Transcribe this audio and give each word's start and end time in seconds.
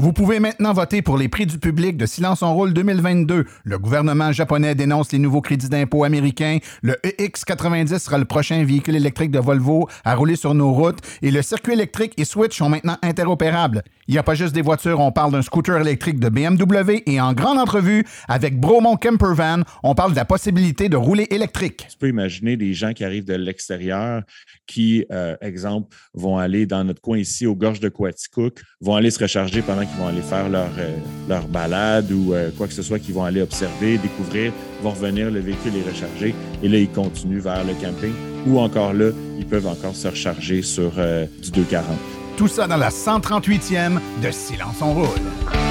Vous 0.00 0.14
pouvez 0.14 0.40
maintenant 0.40 0.72
voter 0.72 1.02
pour 1.02 1.18
les 1.18 1.28
prix 1.28 1.44
du 1.44 1.58
public 1.58 1.98
de 1.98 2.06
Silence 2.06 2.42
en 2.42 2.54
rôle 2.54 2.72
2022. 2.72 3.44
Le 3.64 3.78
gouvernement 3.78 4.32
japonais 4.32 4.74
dénonce 4.74 5.12
les 5.12 5.18
nouveaux 5.18 5.42
crédits 5.42 5.68
d'impôt 5.68 6.04
américains. 6.04 6.56
Le 6.80 6.94
EX90 7.04 7.98
sera 7.98 8.16
le 8.16 8.24
prochain 8.24 8.64
véhicule 8.64 8.96
électrique 8.96 9.30
de 9.30 9.38
Volvo 9.38 9.90
à 10.02 10.14
rouler 10.14 10.36
sur 10.36 10.54
nos 10.54 10.72
routes. 10.72 11.00
Et 11.20 11.30
le 11.30 11.42
circuit 11.42 11.74
électrique 11.74 12.14
et 12.16 12.24
Switch 12.24 12.56
sont 12.56 12.70
maintenant 12.70 12.96
interopérables. 13.02 13.82
Il 14.08 14.14
n'y 14.14 14.18
a 14.18 14.22
pas 14.22 14.34
juste 14.34 14.54
des 14.54 14.62
voitures, 14.62 14.98
on 14.98 15.12
parle 15.12 15.32
d'un 15.32 15.42
scooter 15.42 15.78
électrique 15.80 16.18
de 16.18 16.30
BMW 16.30 17.02
et 17.06 17.20
en 17.20 17.32
grande 17.32 17.58
entrevue 17.58 18.04
avec 18.26 18.58
Bromont 18.58 18.96
Campervan, 18.96 19.62
on 19.84 19.94
parle 19.94 20.12
de 20.12 20.16
la 20.16 20.24
possibilité 20.24 20.88
de 20.88 20.96
rouler 20.96 21.28
électrique. 21.30 21.86
Tu 21.88 21.96
peux 21.96 22.08
imaginer 22.08 22.56
des 22.56 22.74
gens 22.74 22.92
qui 22.92 23.04
arrivent 23.04 23.26
de 23.26 23.34
l'extérieur 23.34 24.22
qui, 24.66 25.04
euh, 25.12 25.36
exemple, 25.40 25.94
vont 26.12 26.38
aller 26.38 26.66
dans 26.66 26.82
notre 26.82 27.00
coin 27.00 27.18
ici, 27.18 27.46
aux 27.46 27.54
gorges 27.54 27.78
de 27.78 27.88
Quaticook, 27.88 28.60
vont 28.80 28.96
aller 28.96 29.12
se 29.12 29.20
recharger 29.20 29.62
pendant 29.62 29.84
qu'ils 29.90 30.00
vont 30.00 30.08
aller 30.08 30.22
faire 30.22 30.48
leur, 30.48 30.68
euh, 30.78 31.40
balade 31.48 32.10
ou 32.12 32.32
euh, 32.32 32.50
quoi 32.56 32.66
que 32.66 32.72
ce 32.72 32.82
soit, 32.82 32.98
qu'ils 32.98 33.14
vont 33.14 33.24
aller 33.24 33.42
observer, 33.42 33.98
découvrir, 33.98 34.52
vont 34.82 34.90
revenir, 34.90 35.30
le 35.30 35.40
véhicule 35.40 35.72
est 35.76 35.88
rechargé 35.88 36.34
et 36.62 36.68
là, 36.68 36.78
ils 36.78 36.90
continuent 36.90 37.40
vers 37.40 37.64
le 37.64 37.74
camping 37.74 38.12
ou 38.46 38.58
encore 38.58 38.92
là, 38.92 39.10
ils 39.38 39.46
peuvent 39.46 39.66
encore 39.66 39.94
se 39.94 40.08
recharger 40.08 40.62
sur 40.62 40.92
du 41.42 41.50
240. 41.50 41.96
Tout 42.36 42.48
ça 42.48 42.66
dans 42.66 42.78
la 42.78 42.88
138e 42.88 43.98
de 44.22 44.30
Silence 44.30 44.76
on 44.80 44.94
roule. 44.94 45.69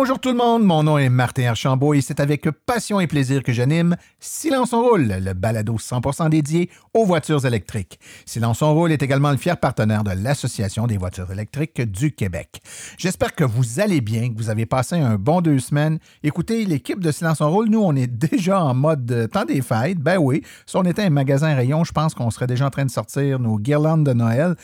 Bonjour 0.00 0.20
tout 0.20 0.28
le 0.28 0.36
monde, 0.36 0.62
mon 0.62 0.84
nom 0.84 0.96
est 0.96 1.08
Martin 1.08 1.46
Archambault 1.46 1.92
et 1.92 2.02
c'est 2.02 2.20
avec 2.20 2.48
passion 2.48 3.00
et 3.00 3.08
plaisir 3.08 3.42
que 3.42 3.52
j'anime 3.52 3.96
Silence 4.20 4.72
on 4.72 4.80
roule, 4.80 5.08
le 5.08 5.32
balado 5.32 5.74
100% 5.74 6.30
dédié 6.30 6.70
aux 6.94 7.04
voitures 7.04 7.44
électriques. 7.44 7.98
Silence 8.24 8.62
on 8.62 8.72
roule 8.74 8.92
est 8.92 9.02
également 9.02 9.32
le 9.32 9.36
fier 9.38 9.56
partenaire 9.56 10.04
de 10.04 10.12
l'Association 10.12 10.86
des 10.86 10.98
voitures 10.98 11.32
électriques 11.32 11.80
du 11.80 12.12
Québec. 12.12 12.60
J'espère 12.96 13.34
que 13.34 13.42
vous 13.42 13.80
allez 13.80 14.00
bien, 14.00 14.28
que 14.28 14.36
vous 14.36 14.50
avez 14.50 14.66
passé 14.66 14.94
un 14.94 15.16
bon 15.16 15.40
deux 15.40 15.58
semaines. 15.58 15.98
Écoutez, 16.22 16.64
l'équipe 16.64 17.00
de 17.00 17.10
Silence 17.10 17.40
on 17.40 17.50
roule, 17.50 17.68
nous, 17.68 17.82
on 17.82 17.96
est 17.96 18.06
déjà 18.30 18.62
en 18.62 18.74
mode 18.74 19.28
temps 19.32 19.46
des 19.46 19.62
fêtes. 19.62 19.98
Ben 19.98 20.18
oui, 20.18 20.44
si 20.64 20.76
on 20.76 20.84
était 20.84 21.02
un 21.02 21.10
magasin 21.10 21.56
rayon, 21.56 21.82
je 21.82 21.90
pense 21.90 22.14
qu'on 22.14 22.30
serait 22.30 22.46
déjà 22.46 22.66
en 22.66 22.70
train 22.70 22.84
de 22.84 22.90
sortir 22.92 23.40
nos 23.40 23.58
guirlandes 23.58 24.06
de 24.06 24.12
Noël 24.12 24.54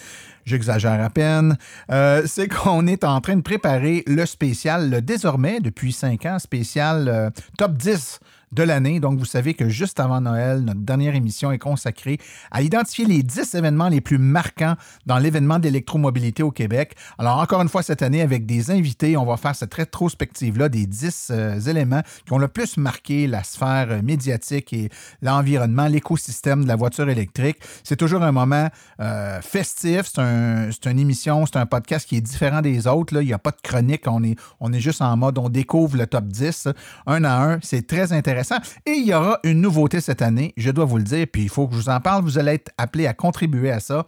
j'exagère 0.44 1.02
à 1.02 1.10
peine, 1.10 1.56
euh, 1.90 2.22
c'est 2.26 2.48
qu'on 2.48 2.86
est 2.86 3.04
en 3.04 3.20
train 3.20 3.36
de 3.36 3.42
préparer 3.42 4.02
le 4.06 4.26
spécial, 4.26 5.04
désormais, 5.04 5.60
depuis 5.60 5.92
cinq 5.92 6.26
ans, 6.26 6.38
spécial 6.38 7.08
euh, 7.08 7.30
top 7.58 7.72
10 7.72 8.20
de 8.54 8.62
l'année. 8.62 9.00
Donc, 9.00 9.18
vous 9.18 9.24
savez 9.24 9.54
que 9.54 9.68
juste 9.68 10.00
avant 10.00 10.20
Noël, 10.20 10.60
notre 10.60 10.80
dernière 10.80 11.14
émission 11.14 11.50
est 11.52 11.58
consacrée 11.58 12.18
à 12.50 12.62
identifier 12.62 13.04
les 13.04 13.22
10 13.22 13.54
événements 13.54 13.88
les 13.88 14.00
plus 14.00 14.18
marquants 14.18 14.76
dans 15.06 15.18
l'événement 15.18 15.58
d'électromobilité 15.58 16.42
au 16.42 16.50
Québec. 16.50 16.94
Alors, 17.18 17.38
encore 17.38 17.60
une 17.62 17.68
fois, 17.68 17.82
cette 17.82 18.02
année, 18.02 18.22
avec 18.22 18.46
des 18.46 18.70
invités, 18.70 19.16
on 19.16 19.24
va 19.24 19.36
faire 19.36 19.56
cette 19.56 19.74
rétrospective-là 19.74 20.68
des 20.68 20.86
10 20.86 21.28
euh, 21.30 21.60
éléments 21.60 22.02
qui 22.24 22.32
ont 22.32 22.38
le 22.38 22.48
plus 22.48 22.76
marqué 22.76 23.26
la 23.26 23.42
sphère 23.42 23.88
euh, 23.90 24.02
médiatique 24.02 24.72
et 24.72 24.88
l'environnement, 25.20 25.88
l'écosystème 25.88 26.62
de 26.62 26.68
la 26.68 26.76
voiture 26.76 27.08
électrique. 27.08 27.58
C'est 27.82 27.96
toujours 27.96 28.22
un 28.22 28.32
moment 28.32 28.68
euh, 29.00 29.40
festif. 29.40 30.02
C'est 30.04 30.20
un, 30.20 30.70
une 30.86 30.98
émission, 30.98 31.44
c'est 31.46 31.58
un 31.58 31.66
podcast 31.66 32.08
qui 32.08 32.16
est 32.16 32.20
différent 32.20 32.60
des 32.60 32.86
autres. 32.86 33.20
Il 33.20 33.26
n'y 33.26 33.32
a 33.32 33.38
pas 33.38 33.50
de 33.50 33.60
chronique. 33.62 34.02
On 34.06 34.22
est, 34.22 34.36
on 34.60 34.72
est 34.72 34.80
juste 34.80 35.02
en 35.02 35.16
mode, 35.16 35.38
on 35.38 35.48
découvre 35.48 35.96
le 35.96 36.06
top 36.06 36.26
10 36.26 36.68
un 37.06 37.24
à 37.24 37.42
un. 37.42 37.58
C'est 37.62 37.86
très 37.86 38.12
intéressant. 38.12 38.43
Et 38.86 38.92
il 38.92 39.06
y 39.06 39.14
aura 39.14 39.38
une 39.44 39.60
nouveauté 39.60 40.00
cette 40.00 40.22
année, 40.22 40.52
je 40.56 40.70
dois 40.70 40.84
vous 40.84 40.98
le 40.98 41.04
dire, 41.04 41.26
puis 41.32 41.42
il 41.42 41.48
faut 41.48 41.66
que 41.66 41.74
je 41.74 41.80
vous 41.80 41.88
en 41.88 42.00
parle. 42.00 42.22
Vous 42.22 42.38
allez 42.38 42.52
être 42.52 42.72
appelé 42.78 43.06
à 43.06 43.14
contribuer 43.14 43.70
à 43.70 43.80
ça. 43.80 44.06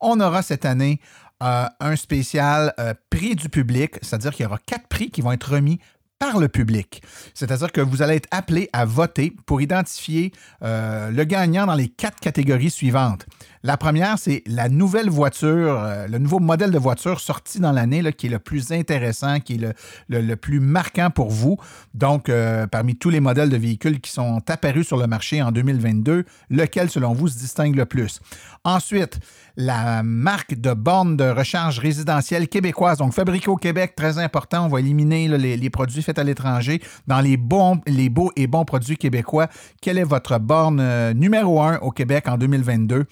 On 0.00 0.20
aura 0.20 0.42
cette 0.42 0.64
année 0.64 1.00
euh, 1.42 1.66
un 1.80 1.96
spécial 1.96 2.72
euh, 2.78 2.94
prix 3.10 3.34
du 3.34 3.48
public, 3.48 3.96
c'est-à-dire 4.02 4.32
qu'il 4.32 4.44
y 4.44 4.46
aura 4.46 4.58
quatre 4.66 4.86
prix 4.88 5.10
qui 5.10 5.20
vont 5.20 5.32
être 5.32 5.52
remis 5.52 5.78
par 6.18 6.38
le 6.38 6.48
public. 6.48 7.02
C'est-à-dire 7.34 7.72
que 7.72 7.80
vous 7.80 8.00
allez 8.00 8.16
être 8.16 8.28
appelé 8.30 8.70
à 8.72 8.84
voter 8.84 9.34
pour 9.46 9.60
identifier 9.60 10.32
euh, 10.62 11.10
le 11.10 11.24
gagnant 11.24 11.66
dans 11.66 11.74
les 11.74 11.88
quatre 11.88 12.20
catégories 12.20 12.70
suivantes. 12.70 13.26
La 13.66 13.78
première, 13.78 14.18
c'est 14.18 14.42
la 14.44 14.68
nouvelle 14.68 15.08
voiture, 15.08 15.80
euh, 15.80 16.06
le 16.06 16.18
nouveau 16.18 16.38
modèle 16.38 16.70
de 16.70 16.78
voiture 16.78 17.18
sorti 17.18 17.60
dans 17.60 17.72
l'année 17.72 18.02
qui 18.12 18.26
est 18.26 18.30
le 18.30 18.38
plus 18.38 18.72
intéressant, 18.72 19.40
qui 19.40 19.54
est 19.54 19.74
le, 20.10 20.36
plus 20.36 20.60
marquant 20.60 21.08
pour 21.08 21.30
vous. 21.30 21.56
Donc, 21.94 22.28
euh, 22.28 22.66
parmi 22.66 22.94
tous 22.94 23.08
les 23.08 23.20
modèles 23.20 23.48
de 23.48 23.56
véhicules 23.56 24.02
qui 24.02 24.10
sont 24.10 24.42
apparus 24.50 24.86
sur 24.86 24.98
le 24.98 25.06
marché 25.06 25.40
en 25.40 25.50
2022, 25.50 26.26
lequel, 26.50 26.90
selon 26.90 27.14
vous, 27.14 27.28
se 27.28 27.38
distingue 27.38 27.74
le 27.74 27.86
plus? 27.86 28.20
Ensuite, 28.64 29.18
la 29.56 30.02
marque 30.02 30.60
de 30.60 30.74
bornes 30.74 31.16
de 31.16 31.24
recharge 31.24 31.78
résidentielle 31.78 32.48
québécoise, 32.48 32.98
donc 32.98 33.14
fabriquée 33.14 33.48
au 33.48 33.56
Québec, 33.56 33.94
très 33.96 34.18
important. 34.18 34.66
On 34.66 34.68
va 34.68 34.80
éliminer 34.80 35.26
les, 35.38 35.70
produits 35.70 36.02
faits 36.02 36.18
à 36.18 36.24
l'étranger 36.24 36.82
dans 37.06 37.22
les, 37.22 37.38
bons, 37.38 37.80
les 37.86 38.10
beaux 38.10 38.30
et 38.36 38.46
bons 38.46 38.66
produits 38.66 38.98
québécois. 38.98 39.48
Quelle 39.80 39.96
est 39.96 40.04
votre 40.04 40.38
borne 40.38 40.80
euh, 40.80 41.14
numéro 41.14 41.62
un 41.62 41.78
au 41.78 41.92
Québec 41.92 42.28
en 42.28 42.36
2022? 42.36 43.06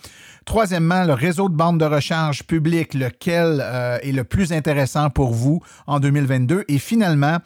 Troisièmement, 0.44 1.04
le 1.04 1.12
réseau 1.12 1.48
de 1.48 1.54
bandes 1.54 1.78
de 1.78 1.84
recharge 1.84 2.42
publique, 2.44 2.94
lequel 2.94 3.60
euh, 3.62 3.98
est 4.02 4.12
le 4.12 4.24
plus 4.24 4.52
intéressant 4.52 5.08
pour 5.10 5.32
vous 5.32 5.60
en 5.86 6.00
2022. 6.00 6.64
Et 6.68 6.78
finalement, 6.78 7.38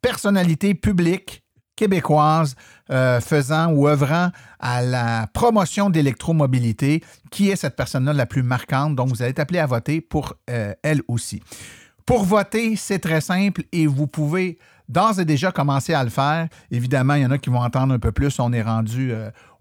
personnalité 0.00 0.74
publique 0.74 1.42
québécoise 1.74 2.54
euh, 2.90 3.20
faisant 3.20 3.72
ou 3.72 3.88
œuvrant 3.88 4.30
à 4.60 4.82
la 4.82 5.26
promotion 5.32 5.90
d'électromobilité, 5.90 7.02
qui 7.30 7.50
est 7.50 7.56
cette 7.56 7.76
personne-là 7.76 8.12
la 8.12 8.26
plus 8.26 8.42
marquante. 8.42 8.94
Donc, 8.94 9.08
vous 9.08 9.22
allez 9.22 9.32
être 9.32 9.40
appelé 9.40 9.58
à 9.58 9.66
voter 9.66 10.00
pour 10.00 10.34
euh, 10.48 10.72
elle 10.82 11.02
aussi. 11.08 11.42
Pour 12.06 12.24
voter, 12.24 12.76
c'est 12.76 13.00
très 13.00 13.20
simple 13.20 13.62
et 13.72 13.86
vous 13.86 14.06
pouvez 14.06 14.58
d'ores 14.88 15.18
et 15.18 15.24
déjà 15.24 15.50
commencer 15.50 15.92
à 15.92 16.04
le 16.04 16.10
faire. 16.10 16.48
Évidemment, 16.70 17.14
il 17.14 17.22
y 17.22 17.26
en 17.26 17.32
a 17.32 17.38
qui 17.38 17.50
vont 17.50 17.60
entendre 17.60 17.92
un 17.92 17.98
peu 17.98 18.12
plus. 18.12 18.38
On 18.38 18.52
est 18.52 18.62
rendu 18.62 19.12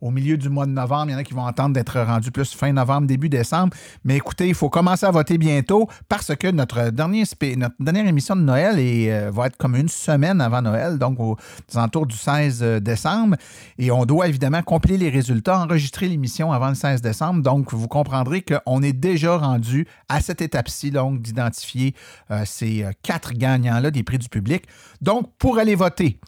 au 0.05 0.11
milieu 0.11 0.37
du 0.37 0.49
mois 0.49 0.67
de 0.67 0.71
novembre. 0.71 1.07
Il 1.07 1.11
y 1.13 1.15
en 1.15 1.17
a 1.17 1.23
qui 1.23 1.33
vont 1.33 1.47
entendre 1.47 1.73
d'être 1.73 1.99
rendus 1.99 2.29
plus 2.29 2.53
fin 2.53 2.71
novembre, 2.71 3.07
début 3.07 3.27
décembre. 3.27 3.75
Mais 4.03 4.17
écoutez, 4.17 4.47
il 4.47 4.53
faut 4.53 4.69
commencer 4.69 5.03
à 5.05 5.11
voter 5.11 5.39
bientôt 5.39 5.89
parce 6.07 6.35
que 6.35 6.47
notre, 6.51 6.91
dernier, 6.91 7.23
notre 7.57 7.75
dernière 7.79 8.07
émission 8.07 8.35
de 8.35 8.41
Noël 8.41 8.75
euh, 8.77 9.31
va 9.33 9.47
être 9.47 9.57
comme 9.57 9.75
une 9.75 9.89
semaine 9.89 10.41
avant 10.41 10.61
Noël, 10.61 10.99
donc 10.99 11.19
aux, 11.19 11.37
alentours 11.73 12.05
du 12.05 12.15
16 12.15 12.59
euh, 12.61 12.79
décembre. 12.79 13.35
Et 13.79 13.89
on 13.89 14.05
doit 14.05 14.27
évidemment 14.27 14.61
compiler 14.61 14.97
les 14.97 15.09
résultats, 15.09 15.59
enregistrer 15.59 16.07
l'émission 16.07 16.51
avant 16.51 16.69
le 16.69 16.75
16 16.75 17.01
décembre. 17.01 17.41
Donc, 17.41 17.73
vous 17.73 17.87
comprendrez 17.87 18.43
qu'on 18.43 18.83
est 18.83 18.93
déjà 18.93 19.37
rendu 19.37 19.87
à 20.07 20.21
cette 20.21 20.41
étape-ci, 20.41 20.91
donc 20.91 21.19
d'identifier 21.23 21.95
euh, 22.29 22.43
ces 22.45 22.85
quatre 23.01 23.33
gagnants-là 23.33 23.89
des 23.89 24.03
prix 24.03 24.19
du 24.19 24.29
public. 24.29 24.65
Donc, 25.01 25.35
pour 25.39 25.57
aller 25.57 25.73
voter, 25.73 26.19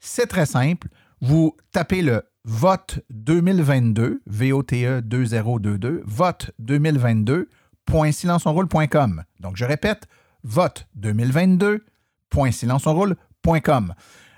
c'est 0.00 0.26
très 0.26 0.46
simple. 0.46 0.88
Vous 1.20 1.54
tapez 1.72 2.00
le 2.00 2.22
vote 2.46 3.00
2022, 3.10 4.22
VOTE 4.26 5.02
2022, 5.02 6.02
vote 6.06 6.50
2022.silenceonroule.com. 6.62 9.24
Donc, 9.40 9.56
je 9.56 9.64
répète, 9.64 10.06
vote 10.44 10.86
2022.silenceonroule.com. 10.98 13.94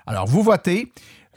Alors, 0.07 0.25
vous 0.25 0.41
votez. 0.43 0.91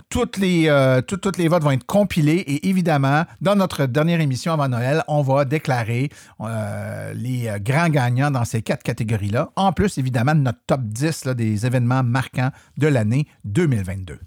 Toutes 0.08 0.36
les, 0.36 0.68
euh, 0.68 1.00
toutes, 1.00 1.38
les 1.38 1.46
votes 1.48 1.62
vont 1.62 1.70
être 1.70 1.86
compilés 1.86 2.44
et 2.46 2.68
évidemment, 2.68 3.24
dans 3.40 3.56
notre 3.56 3.86
dernière 3.86 4.20
émission 4.20 4.52
avant 4.52 4.68
Noël, 4.68 5.02
on 5.08 5.22
va 5.22 5.46
déclarer 5.46 6.10
euh, 6.42 7.14
les 7.14 7.48
euh, 7.48 7.58
grands 7.58 7.88
gagnants 7.88 8.30
dans 8.30 8.44
ces 8.44 8.60
quatre 8.60 8.82
catégories-là. 8.82 9.48
En 9.56 9.72
plus, 9.72 9.96
évidemment, 9.96 10.34
de 10.34 10.40
notre 10.40 10.58
top 10.66 10.82
10 10.82 11.28
des 11.28 11.64
événements 11.64 12.02
marquants 12.02 12.50
de 12.76 12.88
l'année 12.88 13.26
2022. 13.44 14.18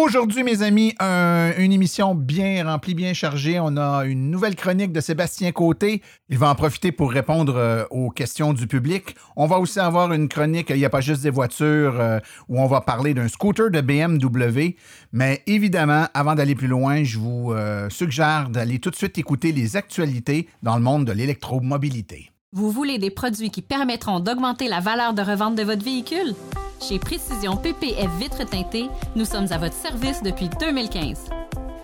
Aujourd'hui, 0.00 0.44
mes 0.44 0.62
amis, 0.62 0.94
un- 1.00 1.50
une 1.58 1.72
émission 1.72 2.14
bien 2.14 2.64
remplie, 2.64 2.94
bien 2.94 3.14
chargée. 3.14 3.58
On 3.58 3.76
a 3.76 4.04
une 4.04 4.30
nouvelle 4.30 4.54
chronique 4.54 4.92
de 4.92 5.00
Sébastien 5.00 5.50
Côté. 5.50 6.02
Il 6.28 6.38
va 6.38 6.50
en 6.50 6.54
profiter 6.54 6.92
pour 6.92 7.10
répondre 7.10 7.56
euh, 7.56 7.84
aux 7.90 8.08
questions 8.10 8.52
du 8.52 8.68
public. 8.68 9.16
On 9.34 9.46
va 9.46 9.58
aussi 9.58 9.80
avoir 9.80 10.12
une 10.12 10.28
chronique, 10.28 10.70
il 10.70 10.76
n'y 10.76 10.84
a 10.84 10.88
pas 10.88 11.00
juste 11.00 11.22
des 11.24 11.30
voitures, 11.30 11.98
euh, 11.98 12.20
où 12.48 12.60
on 12.60 12.66
va 12.68 12.80
parler 12.80 13.12
d'un 13.12 13.26
scooter 13.26 13.72
de 13.72 13.80
BMW. 13.80 14.76
Mais 15.10 15.42
évidemment, 15.48 16.06
avant 16.14 16.36
d'aller 16.36 16.54
plus 16.54 16.68
loin, 16.68 17.02
je 17.02 17.18
vous 17.18 17.52
euh, 17.52 17.90
suggère 17.90 18.50
d'aller 18.50 18.78
tout 18.78 18.90
de 18.90 18.96
suite 18.96 19.18
écouter 19.18 19.50
les 19.50 19.76
actualités 19.76 20.46
dans 20.62 20.76
le 20.76 20.82
monde 20.82 21.06
de 21.06 21.12
l'électromobilité. 21.12 22.30
Vous 22.52 22.70
voulez 22.70 22.98
des 22.98 23.10
produits 23.10 23.50
qui 23.50 23.62
permettront 23.62 24.20
d'augmenter 24.20 24.68
la 24.68 24.78
valeur 24.78 25.12
de 25.12 25.22
revente 25.22 25.56
de 25.56 25.64
votre 25.64 25.84
véhicule? 25.84 26.36
Chez 26.80 26.98
Précision 26.98 27.56
PPF 27.56 28.10
Vitres 28.18 28.48
teintées, 28.48 28.88
nous 29.16 29.24
sommes 29.24 29.50
à 29.50 29.58
votre 29.58 29.74
service 29.74 30.22
depuis 30.22 30.48
2015. 30.60 31.24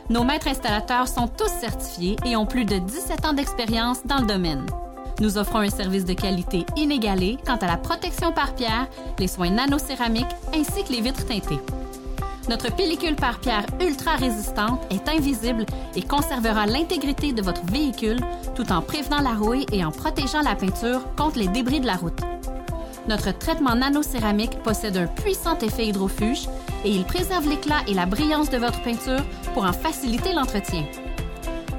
Nos 0.08 0.22
maîtres 0.22 0.48
installateurs 0.48 1.08
sont 1.08 1.26
tous 1.26 1.50
certifiés 1.60 2.16
et 2.24 2.36
ont 2.36 2.46
plus 2.46 2.64
de 2.64 2.78
17 2.78 3.24
ans 3.26 3.32
d'expérience 3.32 4.06
dans 4.06 4.18
le 4.18 4.26
domaine. 4.26 4.64
Nous 5.20 5.36
offrons 5.36 5.58
un 5.58 5.70
service 5.70 6.04
de 6.04 6.12
qualité 6.12 6.64
inégalé 6.76 7.38
quant 7.44 7.56
à 7.56 7.66
la 7.66 7.76
protection 7.76 8.32
par 8.32 8.54
pierre, 8.54 8.86
les 9.18 9.28
soins 9.28 9.50
nanocéramiques 9.50 10.26
ainsi 10.54 10.84
que 10.84 10.92
les 10.92 11.00
vitres 11.00 11.26
teintées. 11.26 11.60
Notre 12.48 12.74
pellicule 12.74 13.16
par 13.16 13.40
pierre 13.40 13.66
ultra 13.80 14.16
résistante 14.16 14.80
est 14.90 15.08
invisible 15.08 15.66
et 15.96 16.02
conservera 16.02 16.66
l'intégrité 16.66 17.32
de 17.32 17.42
votre 17.42 17.64
véhicule 17.66 18.20
tout 18.54 18.70
en 18.70 18.82
prévenant 18.82 19.20
la 19.20 19.34
rouille 19.34 19.66
et 19.72 19.84
en 19.84 19.90
protégeant 19.90 20.42
la 20.42 20.54
peinture 20.54 21.00
contre 21.16 21.38
les 21.38 21.48
débris 21.48 21.80
de 21.80 21.86
la 21.86 21.96
route. 21.96 22.20
Notre 23.08 23.36
traitement 23.36 23.74
nanocéramique 23.74 24.62
possède 24.62 24.96
un 24.96 25.06
puissant 25.06 25.58
effet 25.58 25.86
hydrofuge 25.86 26.48
et 26.84 26.90
il 26.90 27.04
préserve 27.04 27.48
l'éclat 27.48 27.82
et 27.86 27.94
la 27.94 28.06
brillance 28.06 28.50
de 28.50 28.58
votre 28.58 28.82
peinture 28.82 29.22
pour 29.52 29.64
en 29.64 29.72
faciliter 29.72 30.32
l'entretien. 30.32 30.84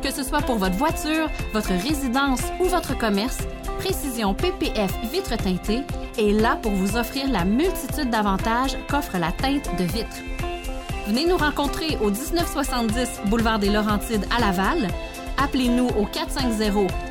Que 0.02 0.12
ce 0.12 0.24
soit 0.24 0.42
pour 0.42 0.58
votre 0.58 0.78
voiture, 0.78 1.30
votre 1.54 1.74
résidence 1.74 2.42
ou 2.60 2.66
votre 2.66 2.98
commerce, 2.98 3.40
Précision 3.80 4.34
PPF 4.34 4.92
Vitre 5.12 5.36
teintée 5.36 5.82
est 6.18 6.32
là 6.32 6.58
pour 6.62 6.72
vous 6.72 6.98
offrir 6.98 7.30
la 7.30 7.46
multitude 7.46 8.10
d'avantages 8.10 8.78
qu'offre 8.90 9.18
la 9.18 9.32
teinte 9.32 9.70
de 9.78 9.84
vitre. 9.84 10.18
Venez 11.08 11.28
nous 11.28 11.38
rencontrer 11.38 11.98
au 12.02 12.10
1970 12.10 13.22
boulevard 13.28 13.60
des 13.60 13.70
Laurentides 13.70 14.26
à 14.36 14.40
Laval. 14.40 14.88
Appelez-nous 15.38 15.88
au 15.90 16.08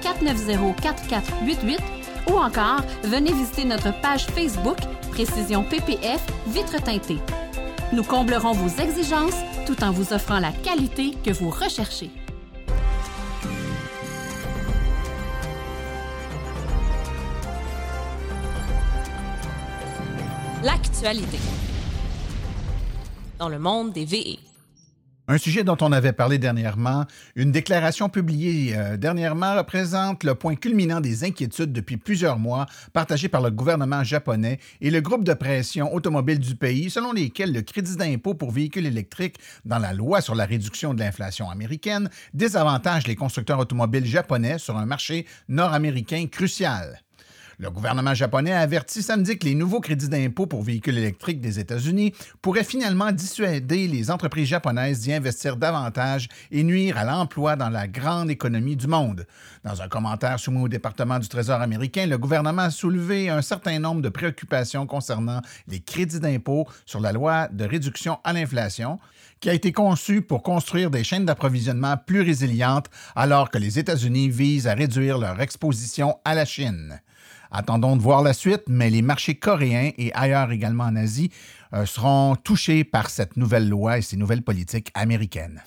450-490-4488 0.02 1.78
ou 2.30 2.36
encore 2.36 2.82
venez 3.02 3.32
visiter 3.32 3.64
notre 3.64 3.98
page 4.00 4.26
Facebook 4.26 4.78
Précision 5.10 5.62
PPF 5.62 6.20
Vitre 6.48 6.82
teintée. 6.82 7.18
Nous 7.92 8.02
comblerons 8.02 8.52
vos 8.52 8.82
exigences 8.82 9.36
tout 9.66 9.82
en 9.84 9.92
vous 9.92 10.12
offrant 10.12 10.40
la 10.40 10.52
qualité 10.52 11.12
que 11.24 11.30
vous 11.30 11.50
recherchez. 11.50 12.10
L'actualité. 20.62 21.38
Dans 23.38 23.48
le 23.48 23.58
monde 23.58 23.92
des 23.92 24.04
VE. 24.04 24.53
Un 25.26 25.38
sujet 25.38 25.64
dont 25.64 25.78
on 25.80 25.90
avait 25.90 26.12
parlé 26.12 26.36
dernièrement, 26.36 27.06
une 27.34 27.50
déclaration 27.50 28.10
publiée 28.10 28.76
euh, 28.76 28.98
dernièrement 28.98 29.56
représente 29.56 30.22
le 30.22 30.34
point 30.34 30.54
culminant 30.54 31.00
des 31.00 31.24
inquiétudes 31.24 31.72
depuis 31.72 31.96
plusieurs 31.96 32.38
mois 32.38 32.66
partagées 32.92 33.30
par 33.30 33.40
le 33.40 33.50
gouvernement 33.50 34.04
japonais 34.04 34.58
et 34.82 34.90
le 34.90 35.00
groupe 35.00 35.24
de 35.24 35.32
pression 35.32 35.94
automobile 35.94 36.38
du 36.38 36.56
pays, 36.56 36.90
selon 36.90 37.12
lesquels 37.12 37.54
le 37.54 37.62
crédit 37.62 37.96
d'impôt 37.96 38.34
pour 38.34 38.50
véhicules 38.50 38.84
électriques 38.84 39.38
dans 39.64 39.78
la 39.78 39.94
loi 39.94 40.20
sur 40.20 40.34
la 40.34 40.44
réduction 40.44 40.92
de 40.92 41.00
l'inflation 41.00 41.48
américaine 41.48 42.10
désavantage 42.34 43.06
les 43.06 43.16
constructeurs 43.16 43.60
automobiles 43.60 44.04
japonais 44.04 44.58
sur 44.58 44.76
un 44.76 44.84
marché 44.84 45.24
nord-américain 45.48 46.26
crucial. 46.30 47.03
Le 47.58 47.70
gouvernement 47.70 48.14
japonais 48.14 48.52
a 48.52 48.60
averti 48.60 49.02
samedi 49.02 49.38
que 49.38 49.44
les 49.44 49.54
nouveaux 49.54 49.80
crédits 49.80 50.08
d'impôt 50.08 50.46
pour 50.46 50.62
véhicules 50.62 50.98
électriques 50.98 51.40
des 51.40 51.60
États-Unis 51.60 52.12
pourraient 52.42 52.64
finalement 52.64 53.12
dissuader 53.12 53.86
les 53.86 54.10
entreprises 54.10 54.48
japonaises 54.48 55.00
d'y 55.00 55.12
investir 55.12 55.56
davantage 55.56 56.28
et 56.50 56.64
nuire 56.64 56.98
à 56.98 57.04
l'emploi 57.04 57.56
dans 57.56 57.70
la 57.70 57.86
grande 57.86 58.30
économie 58.30 58.76
du 58.76 58.86
monde. 58.86 59.26
Dans 59.62 59.82
un 59.82 59.88
commentaire 59.88 60.40
soumis 60.40 60.62
au 60.62 60.68
département 60.68 61.18
du 61.18 61.28
Trésor 61.28 61.60
américain, 61.60 62.06
le 62.06 62.18
gouvernement 62.18 62.62
a 62.62 62.70
soulevé 62.70 63.28
un 63.28 63.42
certain 63.42 63.78
nombre 63.78 64.02
de 64.02 64.08
préoccupations 64.08 64.86
concernant 64.86 65.40
les 65.68 65.80
crédits 65.80 66.20
d'impôt 66.20 66.66
sur 66.86 67.00
la 67.00 67.12
loi 67.12 67.48
de 67.48 67.64
réduction 67.64 68.18
à 68.24 68.32
l'inflation, 68.32 68.98
qui 69.40 69.50
a 69.50 69.54
été 69.54 69.72
conçue 69.72 70.22
pour 70.22 70.42
construire 70.42 70.90
des 70.90 71.04
chaînes 71.04 71.26
d'approvisionnement 71.26 71.96
plus 71.96 72.22
résilientes 72.22 72.90
alors 73.14 73.50
que 73.50 73.58
les 73.58 73.78
États-Unis 73.78 74.28
visent 74.28 74.66
à 74.66 74.74
réduire 74.74 75.18
leur 75.18 75.40
exposition 75.40 76.16
à 76.24 76.34
la 76.34 76.44
Chine. 76.44 77.00
Attendons 77.56 77.94
de 77.94 78.02
voir 78.02 78.22
la 78.22 78.32
suite, 78.32 78.62
mais 78.66 78.90
les 78.90 79.00
marchés 79.00 79.36
coréens 79.36 79.92
et 79.96 80.12
ailleurs 80.12 80.50
également 80.50 80.82
en 80.82 80.96
Asie 80.96 81.30
euh, 81.72 81.86
seront 81.86 82.34
touchés 82.34 82.82
par 82.82 83.08
cette 83.10 83.36
nouvelle 83.36 83.68
loi 83.68 83.98
et 83.98 84.02
ces 84.02 84.16
nouvelles 84.16 84.42
politiques 84.42 84.90
américaines. 84.92 85.62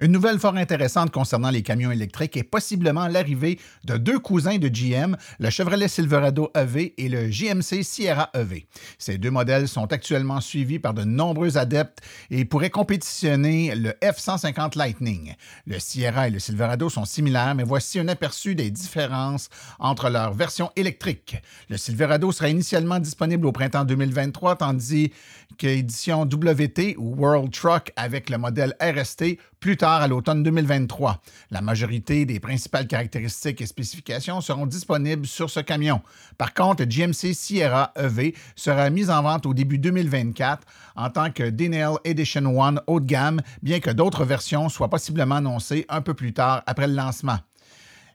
Une 0.00 0.10
nouvelle 0.10 0.40
fort 0.40 0.56
intéressante 0.56 1.12
concernant 1.12 1.50
les 1.50 1.62
camions 1.62 1.92
électriques 1.92 2.36
est 2.36 2.42
possiblement 2.42 3.06
l'arrivée 3.06 3.60
de 3.84 3.96
deux 3.96 4.18
cousins 4.18 4.58
de 4.58 4.66
GM, 4.66 5.16
le 5.38 5.50
Chevrolet 5.50 5.86
Silverado 5.86 6.50
EV 6.56 6.94
et 6.98 7.08
le 7.08 7.28
GMC 7.28 7.84
Sierra 7.84 8.28
EV. 8.34 8.66
Ces 8.98 9.18
deux 9.18 9.30
modèles 9.30 9.68
sont 9.68 9.92
actuellement 9.92 10.40
suivis 10.40 10.80
par 10.80 10.94
de 10.94 11.04
nombreux 11.04 11.58
adeptes 11.58 12.00
et 12.32 12.44
pourraient 12.44 12.70
compétitionner 12.70 13.72
le 13.76 13.90
F-150 14.02 14.76
Lightning. 14.76 15.36
Le 15.64 15.78
Sierra 15.78 16.26
et 16.26 16.32
le 16.32 16.40
Silverado 16.40 16.88
sont 16.88 17.04
similaires, 17.04 17.54
mais 17.54 17.62
voici 17.62 18.00
un 18.00 18.08
aperçu 18.08 18.56
des 18.56 18.72
différences 18.72 19.48
entre 19.78 20.10
leurs 20.10 20.34
versions 20.34 20.72
électriques. 20.74 21.36
Le 21.68 21.76
Silverado 21.76 22.32
sera 22.32 22.48
initialement 22.48 22.98
disponible 22.98 23.46
au 23.46 23.52
printemps 23.52 23.84
2023, 23.84 24.56
tandis 24.56 25.12
qu'édition 25.56 26.22
WT 26.22 26.96
ou 26.98 27.14
World 27.14 27.52
Truck 27.52 27.92
avec 27.94 28.28
le 28.28 28.38
modèle 28.38 28.74
RST 28.80 29.38
plus 29.64 29.78
tard 29.78 30.02
à 30.02 30.08
l'automne 30.08 30.42
2023. 30.42 31.22
La 31.50 31.62
majorité 31.62 32.26
des 32.26 32.38
principales 32.38 32.86
caractéristiques 32.86 33.62
et 33.62 33.66
spécifications 33.66 34.42
seront 34.42 34.66
disponibles 34.66 35.26
sur 35.26 35.48
ce 35.48 35.60
camion. 35.60 36.02
Par 36.36 36.52
contre, 36.52 36.82
le 36.82 36.86
GMC 36.86 37.32
Sierra 37.32 37.90
EV 37.96 38.34
sera 38.56 38.90
mis 38.90 39.08
en 39.08 39.22
vente 39.22 39.46
au 39.46 39.54
début 39.54 39.78
2024 39.78 40.66
en 40.96 41.08
tant 41.08 41.30
que 41.30 41.48
Denel 41.48 41.92
Edition 42.04 42.44
One 42.44 42.78
haut 42.86 43.00
de 43.00 43.06
gamme, 43.06 43.40
bien 43.62 43.80
que 43.80 43.88
d'autres 43.88 44.26
versions 44.26 44.68
soient 44.68 44.90
possiblement 44.90 45.36
annoncées 45.36 45.86
un 45.88 46.02
peu 46.02 46.12
plus 46.12 46.34
tard 46.34 46.62
après 46.66 46.86
le 46.86 46.92
lancement. 46.92 47.38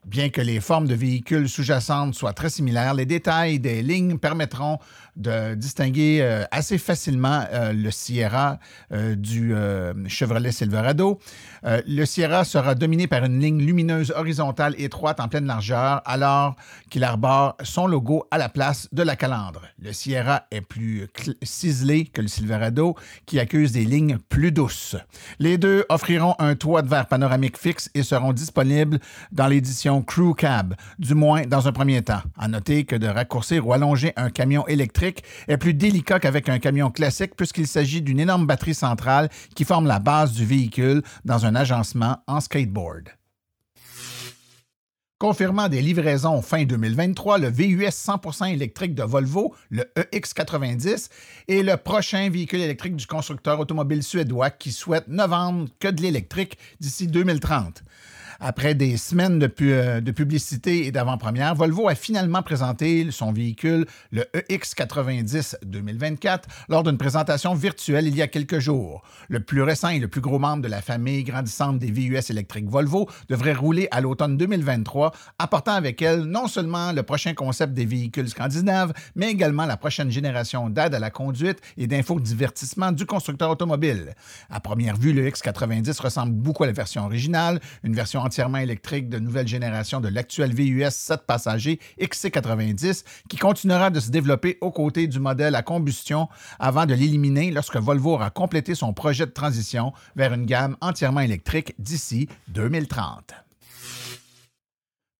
Bien 0.06 0.30
que 0.30 0.40
les 0.40 0.60
formes 0.60 0.86
de 0.86 0.94
véhicules 0.94 1.48
sous-jacentes 1.48 2.14
soient 2.14 2.32
très 2.32 2.48
similaires, 2.48 2.94
les 2.94 3.04
détails 3.04 3.60
des 3.60 3.82
lignes 3.82 4.18
permettront 4.18 4.78
de 5.20 5.54
distinguer 5.54 6.20
euh, 6.22 6.44
assez 6.50 6.78
facilement 6.78 7.44
euh, 7.52 7.72
le 7.72 7.90
Sierra 7.90 8.58
euh, 8.92 9.14
du 9.14 9.54
Chevrolet 10.08 10.52
Silverado. 10.52 11.18
Le 11.62 12.04
Sierra 12.04 12.44
sera 12.44 12.74
dominé 12.74 13.06
par 13.06 13.24
une 13.24 13.40
ligne 13.40 13.60
lumineuse 13.60 14.12
horizontale 14.16 14.74
étroite 14.78 15.20
en 15.20 15.28
pleine 15.28 15.46
largeur, 15.46 16.00
alors 16.04 16.56
qu'il 16.88 17.04
arbore 17.04 17.56
son 17.62 17.86
logo 17.86 18.26
à 18.30 18.38
la 18.38 18.48
place 18.48 18.88
de 18.92 19.02
la 19.02 19.16
calandre. 19.16 19.62
Le 19.78 19.92
Sierra 19.92 20.44
est 20.50 20.62
plus 20.62 21.08
ciselé 21.42 22.06
que 22.06 22.22
le 22.22 22.28
Silverado, 22.28 22.96
qui 23.26 23.38
accuse 23.38 23.72
des 23.72 23.84
lignes 23.84 24.18
plus 24.28 24.52
douces. 24.52 24.96
Les 25.38 25.58
deux 25.58 25.84
offriront 25.88 26.34
un 26.38 26.54
toit 26.54 26.82
de 26.82 26.88
verre 26.88 27.06
panoramique 27.06 27.58
fixe 27.58 27.90
et 27.94 28.02
seront 28.02 28.32
disponibles 28.32 28.98
dans 29.32 29.46
l'édition 29.46 30.02
Crew 30.02 30.34
Cab, 30.34 30.74
du 30.98 31.14
moins 31.14 31.46
dans 31.46 31.68
un 31.68 31.72
premier 31.72 32.02
temps. 32.02 32.22
À 32.38 32.48
noter 32.48 32.84
que 32.84 32.96
de 32.96 33.06
raccourcir 33.06 33.66
ou 33.66 33.72
allonger 33.72 34.12
un 34.16 34.30
camion 34.30 34.66
électrique 34.66 35.09
est 35.48 35.56
plus 35.56 35.74
délicat 35.74 36.20
qu'avec 36.20 36.48
un 36.48 36.58
camion 36.58 36.90
classique 36.90 37.36
puisqu'il 37.36 37.66
s'agit 37.66 38.02
d'une 38.02 38.20
énorme 38.20 38.46
batterie 38.46 38.74
centrale 38.74 39.28
qui 39.54 39.64
forme 39.64 39.86
la 39.86 39.98
base 39.98 40.32
du 40.32 40.44
véhicule 40.44 41.02
dans 41.24 41.46
un 41.46 41.54
agencement 41.54 42.18
en 42.26 42.40
skateboard. 42.40 43.10
Confirmant 45.20 45.68
des 45.68 45.82
livraisons 45.82 46.40
fin 46.40 46.64
2023, 46.64 47.36
le 47.36 47.48
VUS 47.50 47.88
100% 47.88 48.54
électrique 48.54 48.94
de 48.94 49.02
Volvo, 49.02 49.54
le 49.68 49.84
EX90, 49.94 51.10
est 51.46 51.62
le 51.62 51.76
prochain 51.76 52.30
véhicule 52.30 52.62
électrique 52.62 52.96
du 52.96 53.06
constructeur 53.06 53.60
automobile 53.60 54.02
suédois 54.02 54.48
qui 54.48 54.72
souhaite 54.72 55.08
ne 55.08 55.22
vendre 55.24 55.68
que 55.78 55.88
de 55.88 56.00
l'électrique 56.00 56.56
d'ici 56.80 57.06
2030. 57.06 57.82
Après 58.42 58.74
des 58.74 58.96
semaines 58.96 59.46
euh, 59.60 60.00
de 60.00 60.10
publicité 60.12 60.86
et 60.86 60.92
d'avant-première, 60.92 61.54
Volvo 61.54 61.88
a 61.88 61.94
finalement 61.94 62.42
présenté 62.42 63.10
son 63.10 63.32
véhicule, 63.32 63.84
le 64.12 64.22
E 64.34 64.40
EX90 64.48 65.56
2024, 65.62 66.48
lors 66.70 66.82
d'une 66.82 66.96
présentation 66.96 67.52
virtuelle 67.52 68.06
il 68.06 68.16
y 68.16 68.22
a 68.22 68.28
quelques 68.28 68.58
jours. 68.58 69.02
Le 69.28 69.40
plus 69.40 69.60
récent 69.60 69.90
et 69.90 69.98
le 69.98 70.08
plus 70.08 70.22
gros 70.22 70.38
membre 70.38 70.62
de 70.62 70.68
la 70.68 70.80
famille 70.80 71.22
grandissante 71.22 71.78
des 71.78 71.90
VUS 71.90 72.30
électriques 72.30 72.66
Volvo 72.66 73.10
devrait 73.28 73.52
rouler 73.52 73.88
à 73.90 74.00
l'automne 74.00 74.38
2023, 74.38 75.12
apportant 75.38 75.74
avec 75.74 76.00
elle 76.00 76.22
non 76.22 76.46
seulement 76.46 76.92
le 76.92 77.02
prochain 77.02 77.34
concept 77.34 77.74
des 77.74 77.84
véhicules 77.84 78.30
scandinaves, 78.30 78.94
mais 79.16 79.30
également 79.30 79.66
la 79.66 79.76
prochaine 79.76 80.10
génération 80.10 80.70
d'aide 80.70 80.94
à 80.94 80.98
la 80.98 81.10
conduite 81.10 81.58
et 81.76 81.86
d'infodivertissement 81.86 82.92
du 82.92 83.04
constructeur 83.04 83.50
automobile. 83.50 84.14
À 84.48 84.60
première 84.60 84.96
vue, 84.96 85.12
le 85.12 85.28
X90 85.28 86.00
ressemble 86.00 86.32
beaucoup 86.32 86.64
à 86.64 86.68
la 86.68 86.72
version 86.72 87.04
originale, 87.04 87.60
une 87.84 87.94
version 87.94 88.29
entièrement 88.30 88.58
électrique 88.58 89.08
de 89.08 89.18
nouvelle 89.18 89.48
génération 89.48 90.00
de 90.00 90.06
l'actuel 90.06 90.54
VUS 90.54 90.90
7 90.90 91.22
passagers 91.26 91.80
XC90 92.00 93.04
qui 93.28 93.36
continuera 93.36 93.90
de 93.90 93.98
se 93.98 94.12
développer 94.12 94.56
aux 94.60 94.70
côtés 94.70 95.08
du 95.08 95.18
modèle 95.18 95.56
à 95.56 95.62
combustion 95.62 96.28
avant 96.60 96.86
de 96.86 96.94
l'éliminer 96.94 97.50
lorsque 97.50 97.74
Volvo 97.74 98.12
aura 98.12 98.30
complété 98.30 98.76
son 98.76 98.92
projet 98.92 99.26
de 99.26 99.32
transition 99.32 99.92
vers 100.14 100.32
une 100.32 100.46
gamme 100.46 100.76
entièrement 100.80 101.22
électrique 101.22 101.74
d'ici 101.80 102.28
2030. 102.46 103.49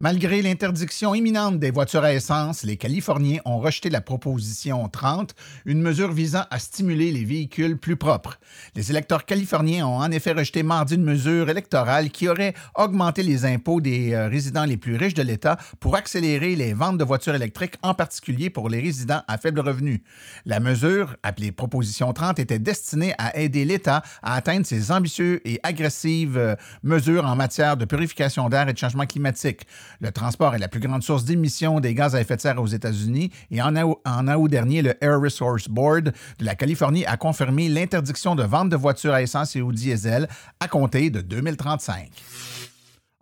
Malgré 0.03 0.41
l'interdiction 0.41 1.15
imminente 1.15 1.59
des 1.59 1.71
voitures 1.71 2.05
à 2.05 2.15
essence, 2.15 2.63
les 2.63 2.79
Californiens 2.79 3.41
ont 3.45 3.59
rejeté 3.59 3.91
la 3.91 4.01
proposition 4.01 4.89
30, 4.89 5.35
une 5.67 5.83
mesure 5.83 6.11
visant 6.11 6.45
à 6.51 6.59
stimuler 6.59 7.13
les 7.13 7.27
véhicules 7.27 7.77
plus 7.77 7.97
propres. 7.97 8.39
Les 8.75 8.91
électeurs 8.91 9.27
californiens 9.27 9.87
ont 9.87 9.99
en 9.99 10.11
effet 10.11 10.33
rejeté 10.33 10.63
mardi 10.63 10.95
une 10.95 11.05
mesure 11.05 11.51
électorale 11.51 12.09
qui 12.09 12.29
aurait 12.29 12.55
augmenté 12.77 13.23
les 13.23 13.45
impôts 13.45 13.83
des 13.83 14.15
euh, 14.15 14.29
résidents 14.29 14.65
les 14.65 14.79
plus 14.79 14.97
riches 14.97 15.13
de 15.13 15.21
l'État 15.21 15.59
pour 15.81 15.97
accélérer 15.97 16.57
les 16.57 16.73
ventes 16.73 16.97
de 16.97 17.05
voitures 17.05 17.35
électriques, 17.35 17.77
en 17.83 17.93
particulier 17.93 18.49
pour 18.49 18.71
les 18.71 18.81
résidents 18.81 19.21
à 19.29 19.37
faible 19.37 19.61
revenu. 19.61 20.03
La 20.47 20.61
mesure, 20.61 21.15
appelée 21.23 21.53
Proposition 21.53 22.11
30, 22.15 22.39
était 22.39 22.59
destinée 22.59 23.13
à 23.19 23.37
aider 23.37 23.67
l'État 23.67 24.03
à 24.23 24.37
atteindre 24.37 24.65
ses 24.65 24.93
ambitieuses 24.93 25.41
et 25.45 25.61
agressives 25.63 26.39
euh, 26.39 26.57
mesures 26.83 27.27
en 27.27 27.37
matière 27.37 27.77
de 27.77 27.85
purification 27.85 28.49
d'air 28.49 28.67
et 28.67 28.73
de 28.73 28.79
changement 28.79 29.05
climatique. 29.05 29.67
Le 30.01 30.13
transport 30.13 30.55
est 30.55 30.59
la 30.59 30.69
plus 30.69 30.81
grande 30.81 31.03
source 31.03 31.25
d'émissions 31.25 31.81
des 31.81 31.95
gaz 31.95 32.15
à 32.15 32.21
effet 32.21 32.37
de 32.37 32.41
serre 32.41 32.61
aux 32.61 32.67
États-Unis 32.67 33.31
et 33.51 33.61
en 33.63 33.75
août, 33.77 33.99
en 34.05 34.29
août 34.29 34.49
dernier, 34.49 34.83
le 34.83 34.95
Air 35.03 35.21
Resource 35.21 35.69
Board 35.69 36.13
de 36.39 36.45
la 36.45 36.55
Californie 36.55 37.05
a 37.07 37.17
confirmé 37.17 37.69
l'interdiction 37.69 38.35
de 38.35 38.43
vente 38.43 38.69
de 38.69 38.77
voitures 38.77 39.15
à 39.15 39.23
essence 39.23 39.57
et 39.57 39.61
au 39.61 39.73
diesel 39.73 40.29
à 40.61 40.69
compter 40.69 41.11
de 41.11 41.21
2035. 41.21 42.11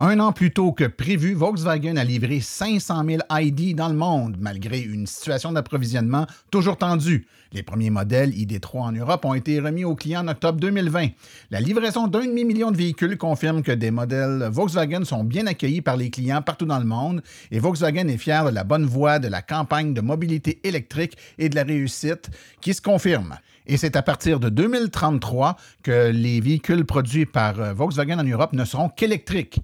Un 0.00 0.20
an 0.20 0.30
plus 0.30 0.52
tôt 0.52 0.70
que 0.70 0.84
prévu, 0.84 1.34
Volkswagen 1.34 1.96
a 1.96 2.04
livré 2.04 2.38
500 2.38 3.02
000 3.04 3.18
ID 3.32 3.74
dans 3.74 3.88
le 3.88 3.96
monde, 3.96 4.36
malgré 4.38 4.78
une 4.78 5.08
situation 5.08 5.50
d'approvisionnement 5.50 6.28
toujours 6.52 6.76
tendue. 6.76 7.26
Les 7.52 7.64
premiers 7.64 7.90
modèles 7.90 8.30
ID3 8.30 8.78
en 8.78 8.92
Europe 8.92 9.24
ont 9.24 9.34
été 9.34 9.58
remis 9.58 9.82
aux 9.82 9.96
clients 9.96 10.24
en 10.24 10.28
octobre 10.28 10.60
2020. 10.60 11.08
La 11.50 11.58
livraison 11.58 12.06
d'un 12.06 12.26
demi-million 12.26 12.70
de 12.70 12.76
véhicules 12.76 13.18
confirme 13.18 13.64
que 13.64 13.72
des 13.72 13.90
modèles 13.90 14.48
Volkswagen 14.52 15.04
sont 15.04 15.24
bien 15.24 15.48
accueillis 15.48 15.82
par 15.82 15.96
les 15.96 16.10
clients 16.10 16.42
partout 16.42 16.66
dans 16.66 16.78
le 16.78 16.84
monde 16.84 17.20
et 17.50 17.58
Volkswagen 17.58 18.06
est 18.06 18.18
fier 18.18 18.44
de 18.44 18.54
la 18.54 18.62
bonne 18.62 18.86
voie 18.86 19.18
de 19.18 19.26
la 19.26 19.42
campagne 19.42 19.94
de 19.94 20.00
mobilité 20.00 20.60
électrique 20.62 21.16
et 21.38 21.48
de 21.48 21.56
la 21.56 21.64
réussite 21.64 22.30
qui 22.60 22.72
se 22.72 22.80
confirme. 22.80 23.36
Et 23.66 23.76
c'est 23.76 23.96
à 23.96 24.02
partir 24.02 24.38
de 24.38 24.48
2033 24.48 25.56
que 25.82 26.12
les 26.12 26.40
véhicules 26.40 26.84
produits 26.84 27.26
par 27.26 27.58
euh, 27.58 27.72
Volkswagen 27.72 28.20
en 28.20 28.24
Europe 28.24 28.52
ne 28.52 28.64
seront 28.64 28.88
qu'électriques. 28.88 29.60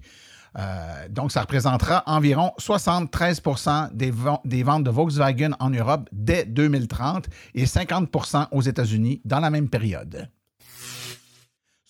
Euh, 0.57 1.07
donc, 1.09 1.31
ça 1.31 1.41
représentera 1.41 2.03
environ 2.05 2.51
73 2.57 3.41
des, 3.93 4.13
des 4.45 4.63
ventes 4.63 4.83
de 4.83 4.89
Volkswagen 4.89 5.51
en 5.59 5.69
Europe 5.69 6.09
dès 6.11 6.45
2030 6.45 7.27
et 7.53 7.65
50% 7.65 8.47
aux 8.51 8.61
États-Unis 8.61 9.21
dans 9.25 9.39
la 9.39 9.49
même 9.49 9.69
période. 9.69 10.29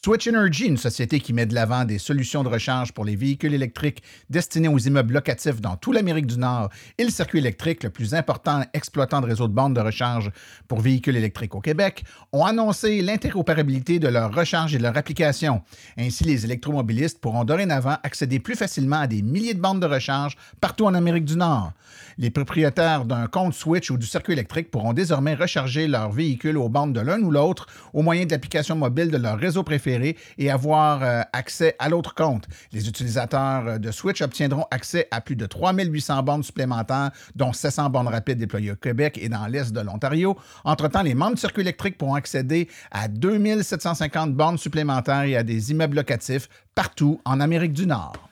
Switch 0.05 0.27
Energy, 0.27 0.67
une 0.67 0.77
société 0.77 1.19
qui 1.19 1.33
met 1.33 1.47
de 1.47 1.55
l'avant 1.55 1.83
des 1.83 1.97
solutions 1.97 2.43
de 2.43 2.47
recharge 2.47 2.91
pour 2.91 3.05
les 3.05 3.15
véhicules 3.15 3.55
électriques 3.55 4.03
destinés 4.29 4.67
aux 4.67 4.77
immeubles 4.77 5.15
locatifs 5.15 5.59
dans 5.61 5.77
toute 5.77 5.95
l'Amérique 5.95 6.27
du 6.27 6.37
Nord 6.37 6.69
et 6.99 7.05
le 7.05 7.09
circuit 7.09 7.39
électrique 7.39 7.81
le 7.81 7.89
plus 7.89 8.13
important 8.13 8.61
exploitant 8.75 9.19
de 9.19 9.25
réseaux 9.25 9.47
de 9.47 9.53
bandes 9.53 9.75
de 9.75 9.81
recharge 9.81 10.29
pour 10.67 10.79
véhicules 10.79 11.15
électriques 11.15 11.55
au 11.55 11.59
Québec, 11.59 12.03
ont 12.33 12.45
annoncé 12.45 13.01
l'interopérabilité 13.01 13.97
de 13.97 14.07
leur 14.07 14.31
recharge 14.31 14.75
et 14.75 14.77
de 14.77 14.83
leur 14.83 14.95
application. 14.95 15.63
Ainsi, 15.97 16.23
les 16.23 16.45
électromobilistes 16.45 17.19
pourront 17.19 17.43
dorénavant 17.43 17.97
accéder 18.03 18.37
plus 18.37 18.55
facilement 18.55 18.99
à 18.99 19.07
des 19.07 19.23
milliers 19.23 19.55
de 19.55 19.59
bandes 19.59 19.81
de 19.81 19.87
recharge 19.87 20.37
partout 20.61 20.85
en 20.85 20.93
Amérique 20.93 21.25
du 21.25 21.35
Nord. 21.35 21.71
Les 22.19 22.29
propriétaires 22.29 23.05
d'un 23.05 23.25
compte 23.25 23.55
Switch 23.55 23.89
ou 23.89 23.97
du 23.97 24.05
circuit 24.05 24.33
électrique 24.33 24.69
pourront 24.69 24.93
désormais 24.93 25.33
recharger 25.33 25.87
leur 25.87 26.11
véhicule 26.11 26.57
aux 26.57 26.69
bandes 26.69 26.93
de 26.93 27.01
l'un 27.01 27.21
ou 27.21 27.31
l'autre 27.31 27.65
au 27.91 28.03
moyen 28.03 28.25
de 28.25 28.31
l'application 28.31 28.75
mobile 28.75 29.09
de 29.09 29.17
leur 29.17 29.39
réseau 29.39 29.63
préféré 29.63 29.94
et 30.37 30.49
avoir 30.49 31.03
euh, 31.03 31.21
accès 31.33 31.75
à 31.79 31.89
l'autre 31.89 32.13
compte. 32.15 32.45
Les 32.71 32.87
utilisateurs 32.87 33.67
euh, 33.67 33.77
de 33.77 33.91
Switch 33.91 34.21
obtiendront 34.21 34.65
accès 34.71 35.07
à 35.11 35.21
plus 35.21 35.35
de 35.35 35.45
3800 35.45 36.23
bornes 36.23 36.43
supplémentaires, 36.43 37.11
dont 37.35 37.53
700 37.53 37.89
bornes 37.89 38.07
rapides 38.07 38.37
déployées 38.37 38.71
au 38.71 38.75
Québec 38.75 39.17
et 39.21 39.29
dans 39.29 39.47
l'Est 39.47 39.71
de 39.71 39.81
l'Ontario. 39.81 40.37
Entre-temps, 40.63 41.03
les 41.03 41.15
membres 41.15 41.35
du 41.35 41.41
circuit 41.41 41.61
électrique 41.61 41.97
pourront 41.97 42.15
accéder 42.15 42.67
à 42.91 43.07
2750 43.07 44.33
bornes 44.33 44.57
supplémentaires 44.57 45.23
et 45.23 45.35
à 45.35 45.43
des 45.43 45.71
immeubles 45.71 45.97
locatifs 45.97 46.49
partout 46.73 47.21
en 47.25 47.39
Amérique 47.39 47.73
du 47.73 47.87
Nord. 47.87 48.29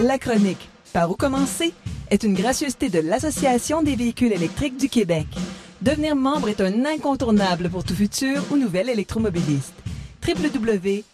La 0.00 0.16
chronique 0.16 0.70
Par 0.92 1.10
où 1.10 1.14
commencer 1.14 1.74
est 2.10 2.22
une 2.22 2.34
gracieuseté 2.34 2.88
de 2.88 3.00
l'Association 3.00 3.82
des 3.82 3.94
véhicules 3.94 4.32
électriques 4.32 4.78
du 4.78 4.88
Québec. 4.88 5.26
Devenir 5.82 6.16
membre 6.16 6.48
est 6.48 6.60
un 6.60 6.84
incontournable 6.86 7.68
pour 7.68 7.84
tout 7.84 7.94
futur 7.94 8.42
ou 8.50 8.56
nouvel 8.56 8.88
électromobiliste. 8.88 9.74
www.aveq.ca 10.26 11.06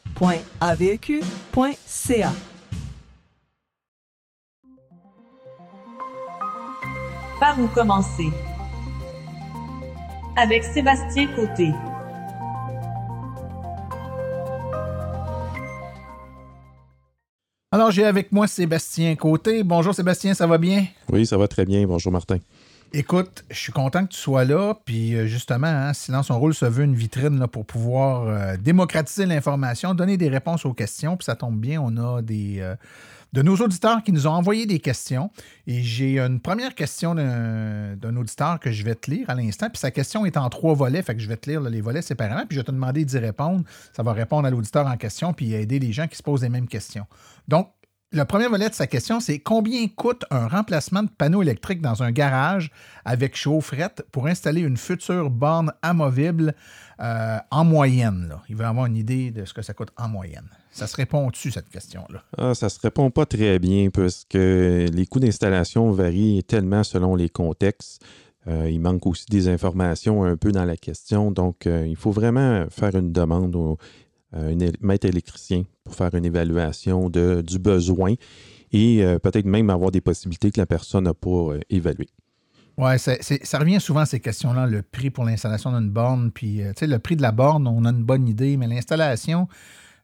Par 7.41 7.61
où 7.61 7.67
commencer? 7.69 8.31
Avec 10.37 10.65
Sébastien 10.65 11.27
Côté. 11.35 11.73
Alors, 17.75 17.91
j'ai 17.91 18.05
avec 18.05 18.31
moi 18.31 18.47
Sébastien 18.47 19.17
Côté. 19.17 19.65
Bonjour 19.65 19.93
Sébastien, 19.93 20.33
ça 20.33 20.47
va 20.47 20.59
bien? 20.59 20.87
Oui, 21.11 21.27
ça 21.27 21.37
va 21.37 21.49
très 21.49 21.65
bien. 21.65 21.85
Bonjour 21.89 22.13
Martin. 22.13 22.39
Écoute, 22.93 23.45
je 23.51 23.59
suis 23.59 23.73
content 23.73 24.05
que 24.07 24.13
tu 24.13 24.17
sois 24.21 24.45
là. 24.45 24.75
Puis 24.85 25.17
euh, 25.17 25.27
justement, 25.27 25.67
hein, 25.67 25.93
Silence 25.93 26.31
on 26.31 26.39
roule 26.39 26.55
se 26.55 26.67
veut 26.67 26.85
une 26.85 26.95
vitrine 26.95 27.41
là, 27.41 27.49
pour 27.49 27.67
pouvoir 27.67 28.29
euh, 28.29 28.57
démocratiser 28.57 29.27
l'information, 29.27 29.93
donner 29.93 30.17
des 30.17 30.29
réponses 30.29 30.65
aux 30.65 30.73
questions. 30.73 31.17
Puis 31.17 31.25
ça 31.25 31.35
tombe 31.35 31.59
bien, 31.59 31.81
on 31.83 31.97
a 31.97 32.23
des 32.23 32.61
euh, 32.61 32.77
de 33.35 33.43
nos 33.43 33.57
auditeurs 33.57 34.05
qui 34.05 34.13
nous 34.13 34.29
ont 34.29 34.31
envoyé 34.31 34.65
des 34.65 34.79
questions. 34.79 35.29
Et 35.67 35.83
j'ai 35.83 36.21
une 36.21 36.39
première 36.39 36.77
question 36.77 37.17
d'un 37.17 38.17
auditeur 38.17 38.61
que 38.61 38.71
je 38.71 38.85
vais 38.85 38.95
te 38.95 39.11
lire 39.11 39.29
à 39.29 39.35
l'instant. 39.35 39.69
Puis 39.69 39.79
sa 39.79 39.91
question 39.91 40.25
est 40.25 40.37
en 40.37 40.49
trois 40.49 40.75
volets, 40.75 41.03
fait 41.03 41.17
que 41.17 41.21
je 41.21 41.29
vais 41.29 41.37
te 41.37 41.51
lire 41.51 41.61
les 41.61 41.81
volets 41.81 42.01
séparément. 42.01 42.47
Puis 42.47 42.55
je 42.55 42.61
vais 42.61 42.65
te 42.65 42.71
demander 42.71 43.05
d'y 43.05 43.19
répondre. 43.19 43.65
Ça 43.93 44.05
va 44.05 44.13
répondre 44.13 44.47
à 44.47 44.51
l'auditeur 44.51 44.87
en 44.87 44.97
question 44.97 45.33
puis 45.33 45.53
aider 45.53 45.81
les 45.81 45.91
gens 45.91 46.07
qui 46.07 46.17
se 46.17 46.23
posent 46.23 46.43
les 46.43 46.49
mêmes 46.49 46.69
questions. 46.69 47.07
Donc, 47.49 47.71
le 48.15 48.25
premier 48.25 48.47
volet 48.47 48.69
de 48.69 48.75
sa 48.75 48.87
question, 48.87 49.19
c'est 49.19 49.41
combien 49.41 49.89
coûte 49.89 50.25
un 50.31 50.47
remplacement 50.47 51.03
de 51.03 51.09
panneau 51.09 51.43
électrique 51.43 51.83
dans 51.83 52.05
un 52.05 52.13
garage 52.13 52.71
avec 53.05 53.37
chaufferette 53.37 54.07
pour 54.13 54.29
installer 54.29 54.61
une 54.61 54.77
future 54.77 55.31
borne 55.31 55.73
amovible 55.83 56.55
euh, 57.01 57.39
en 57.51 57.65
moyenne? 57.65 58.37
Il 58.49 58.55
veut 58.55 58.65
avoir 58.65 58.87
une 58.87 58.97
idée 58.97 59.33
de 59.33 59.45
ce 59.45 59.53
que 59.53 59.63
ça 59.63 59.75
coûte 59.75 59.91
en 59.97 60.09
moyenne. 60.09 60.49
Ça 60.71 60.87
se 60.87 60.95
répond-tu, 60.95 61.51
cette 61.51 61.69
question-là? 61.69 62.23
Ah, 62.39 62.55
ça 62.55 62.69
se 62.69 62.79
répond 62.79 63.11
pas 63.11 63.27
très 63.27 63.59
bien 63.59 63.91
parce 63.91 64.25
que 64.29 64.87
les 64.93 65.07
coûts 65.07 65.21
d'installation 65.21 65.91
varient 65.91 66.45
tellement 66.45 66.85
selon 66.85 67.17
les 67.17 67.29
contextes. 67.29 68.01
Euh, 68.47 68.71
il 68.71 68.81
manque 68.81 69.07
aussi 69.07 69.27
des 69.27 69.49
informations 69.49 70.23
un 70.23 70.37
peu 70.37 70.53
dans 70.53 70.65
la 70.65 70.77
question. 70.77 71.33
Donc, 71.33 71.67
euh, 71.67 71.85
il 71.87 71.97
faut 71.97 72.13
vraiment 72.13 72.67
faire 72.71 72.95
une 72.95 73.11
demande 73.11 73.57
au 73.57 73.79
un 74.35 74.59
él- 74.59 74.77
maître 74.81 75.07
électricien 75.07 75.65
pour 75.85 75.95
faire 75.95 76.15
une 76.15 76.25
évaluation 76.25 77.09
de, 77.09 77.43
du 77.43 77.59
besoin 77.59 78.15
et 78.73 79.05
euh, 79.05 79.19
peut-être 79.19 79.47
même 79.47 79.71
avoir 79.71 79.91
des 79.91 80.01
possibilités 80.01 80.51
que 80.51 80.61
la 80.61 80.67
personne 80.67 81.05
n'a 81.05 81.15
pas 81.15 81.31
euh, 81.31 81.61
évaluées. 81.71 82.11
Oui, 82.77 82.99
ça 82.99 83.59
revient 83.59 83.81
souvent 83.81 84.01
à 84.01 84.07
ces 84.07 84.19
questions-là, 84.19 84.67
le 84.67 84.83
prix 84.83 85.11
pour 85.11 85.25
l'installation 85.25 85.71
d'une 85.79 85.91
borne. 85.91 86.33
Puis, 86.33 86.61
euh, 86.61 86.73
tu 86.73 86.81
sais, 86.81 86.87
le 86.89 86.99
prix 86.99 87.15
de 87.15 87.23
la 87.23 87.31
borne, 87.31 87.69
on 87.69 87.85
a 87.85 87.91
une 87.91 88.03
bonne 88.03 88.27
idée, 88.27 88.57
mais 88.57 88.67
l'installation, 88.67 89.47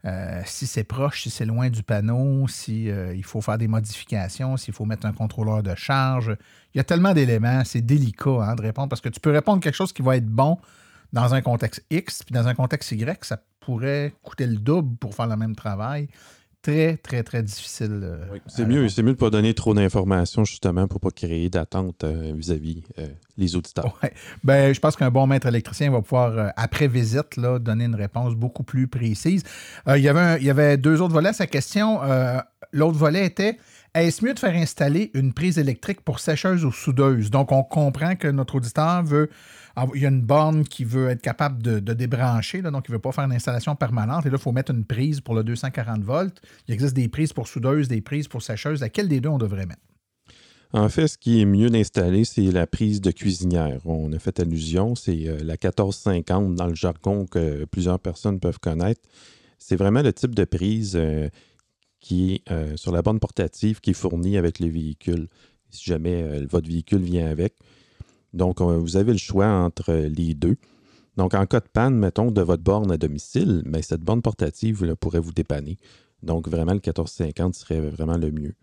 euh, 0.04 0.40
si 0.46 0.68
c'est 0.68 0.84
proche, 0.84 1.24
si 1.24 1.30
c'est 1.30 1.46
loin 1.46 1.68
du 1.68 1.82
panneau, 1.82 2.46
si 2.46 2.88
euh, 2.88 3.12
il 3.12 3.24
faut 3.24 3.40
faire 3.40 3.58
des 3.58 3.66
modifications, 3.66 4.56
s'il 4.56 4.72
faut 4.72 4.84
mettre 4.84 5.04
un 5.06 5.12
contrôleur 5.12 5.64
de 5.64 5.74
charge, 5.74 6.36
il 6.72 6.78
y 6.78 6.80
a 6.80 6.84
tellement 6.84 7.12
d'éléments, 7.12 7.62
c'est 7.64 7.82
délicat 7.82 8.30
hein, 8.42 8.54
de 8.54 8.62
répondre 8.62 8.88
parce 8.88 9.00
que 9.00 9.08
tu 9.08 9.18
peux 9.18 9.32
répondre 9.32 9.60
quelque 9.60 9.74
chose 9.74 9.92
qui 9.92 10.02
va 10.02 10.16
être 10.16 10.28
bon 10.28 10.56
dans 11.12 11.34
un 11.34 11.42
contexte 11.42 11.84
X, 11.90 12.22
puis 12.22 12.32
dans 12.32 12.46
un 12.46 12.54
contexte 12.54 12.92
Y, 12.92 13.24
ça 13.24 13.42
pourrait 13.70 14.12
coûter 14.22 14.46
le 14.46 14.56
double 14.56 14.96
pour 14.96 15.14
faire 15.14 15.28
le 15.28 15.36
même 15.36 15.54
travail 15.54 16.08
très, 16.62 16.96
très, 16.98 17.22
très 17.22 17.42
difficile. 17.42 18.00
euh, 18.02 18.18
C'est 18.46 18.66
mieux, 18.66 18.88
c'est 18.88 19.02
mieux 19.02 19.12
de 19.14 19.14
ne 19.14 19.20
pas 19.20 19.30
donner 19.30 19.54
trop 19.54 19.72
d'informations 19.72 20.44
justement 20.44 20.86
pour 20.88 20.98
ne 20.98 21.08
pas 21.08 21.10
créer 21.10 21.48
d'attente 21.48 22.04
euh, 22.04 22.34
vis-à-vis 22.36 22.82
euh, 22.98 23.06
les 23.38 23.56
auditeurs. 23.56 23.96
Ouais. 24.02 24.12
Ben, 24.44 24.74
je 24.74 24.80
pense 24.80 24.94
qu'un 24.96 25.10
bon 25.10 25.26
maître 25.26 25.46
électricien 25.46 25.90
va 25.90 26.02
pouvoir, 26.02 26.36
euh, 26.36 26.48
après 26.56 26.86
visite, 26.88 27.36
là, 27.36 27.58
donner 27.58 27.84
une 27.84 27.94
réponse 27.94 28.34
beaucoup 28.34 28.62
plus 28.64 28.88
précise. 28.88 29.42
Il, 29.86 30.02
y 30.02 30.08
avait 30.08 30.20
un- 30.20 30.36
il 30.36 30.44
y 30.44 30.50
avait 30.50 30.76
deux 30.76 31.00
autres 31.00 31.14
volets 31.14 31.30
à 31.30 31.32
sa 31.32 31.46
question. 31.46 32.00
L'autre 32.72 32.98
volet 32.98 33.24
était 33.24 33.56
est-ce 33.94 34.24
mieux 34.24 34.34
de 34.34 34.38
faire 34.38 34.54
installer 34.54 35.10
une 35.14 35.32
prise 35.32 35.58
électrique 35.58 36.02
pour 36.02 36.20
sécheuse 36.20 36.64
ou 36.64 36.72
soudeuse? 36.72 37.30
Donc, 37.30 37.50
on 37.52 37.62
comprend 37.64 38.14
que 38.16 38.28
notre 38.28 38.56
auditeur 38.56 39.02
veut. 39.02 39.30
Avoir- 39.76 39.96
Il 39.96 40.02
y 40.02 40.06
a 40.06 40.08
une 40.08 40.22
borne 40.22 40.64
qui 40.64 40.84
veut 40.84 41.08
être 41.08 41.22
capable 41.22 41.62
de, 41.62 41.78
débrancher, 41.94 42.62
donc 42.62 42.88
il 42.88 42.92
ne 42.92 42.96
veut 42.96 43.00
pas 43.00 43.12
faire 43.12 43.24
une 43.24 43.32
installation 43.32 43.76
permanente. 43.76 44.26
Et 44.26 44.30
là, 44.30 44.36
il 44.38 44.42
faut 44.42 44.52
mettre 44.52 44.72
une 44.72 44.84
prise 44.84 45.20
pour 45.20 45.34
le 45.34 45.44
240 45.44 46.02
volts. 46.02 46.40
Il 46.68 46.74
existe 46.74 46.94
des 46.94 47.08
prises 47.08 47.32
pour 47.32 47.48
soudeuse, 47.48 47.88
des 47.88 48.00
prises 48.00 48.28
pour 48.28 48.42
sécheuse. 48.42 48.80
Laquelle 48.80 49.08
des 49.08 49.20
deux 49.20 49.28
on 49.28 49.38
devrait 49.38 49.66
mettre? 49.66 49.82
En 50.72 50.88
fait, 50.88 51.08
ce 51.08 51.18
qui 51.18 51.40
est 51.40 51.44
mieux 51.44 51.68
d'installer, 51.68 52.24
c'est 52.24 52.42
la 52.42 52.66
prise 52.66 53.00
de 53.00 53.10
cuisinière. 53.10 53.80
On 53.84 54.12
a 54.12 54.18
fait 54.20 54.38
allusion, 54.38 54.94
c'est 54.94 55.26
euh, 55.26 55.38
la 55.38 55.54
1450 55.54 56.54
dans 56.54 56.66
le 56.66 56.76
jargon 56.76 57.26
que 57.26 57.64
plusieurs 57.64 57.98
personnes 57.98 58.38
peuvent 58.38 58.60
connaître. 58.60 59.00
C'est 59.58 59.74
vraiment 59.74 60.02
le 60.02 60.12
type 60.12 60.34
de 60.34 60.44
prise 60.44 60.94
euh, 60.94 61.28
qui 61.98 62.34
est 62.34 62.52
euh, 62.52 62.76
sur 62.76 62.92
la 62.92 63.02
borne 63.02 63.18
portative 63.18 63.80
qui 63.80 63.90
est 63.90 63.94
fournie 63.94 64.36
avec 64.36 64.60
le 64.60 64.68
véhicule, 64.68 65.26
si 65.70 65.84
jamais 65.90 66.44
votre 66.46 66.68
véhicule 66.68 67.02
vient 67.02 67.28
avec. 67.28 67.54
Donc, 68.32 68.60
euh, 68.60 68.78
vous 68.78 68.96
avez 68.96 69.12
le 69.12 69.18
choix 69.18 69.46
entre 69.46 69.92
les 69.92 70.34
deux. 70.34 70.56
Donc, 71.16 71.34
en 71.34 71.46
cas 71.46 71.60
de 71.60 71.68
panne, 71.72 71.96
mettons, 71.96 72.30
de 72.30 72.40
votre 72.40 72.62
borne 72.62 72.90
à 72.92 72.96
domicile, 72.96 73.62
mais 73.66 73.82
cette 73.82 74.02
borne 74.02 74.22
portative 74.22 74.94
pourrait 74.96 75.20
vous 75.20 75.32
dépanner. 75.32 75.76
Donc, 76.22 76.48
vraiment, 76.48 76.72
le 76.72 76.80
1450 76.80 77.54
serait 77.54 77.80
vraiment 77.80 78.16
le 78.16 78.30
mieux. 78.30 78.54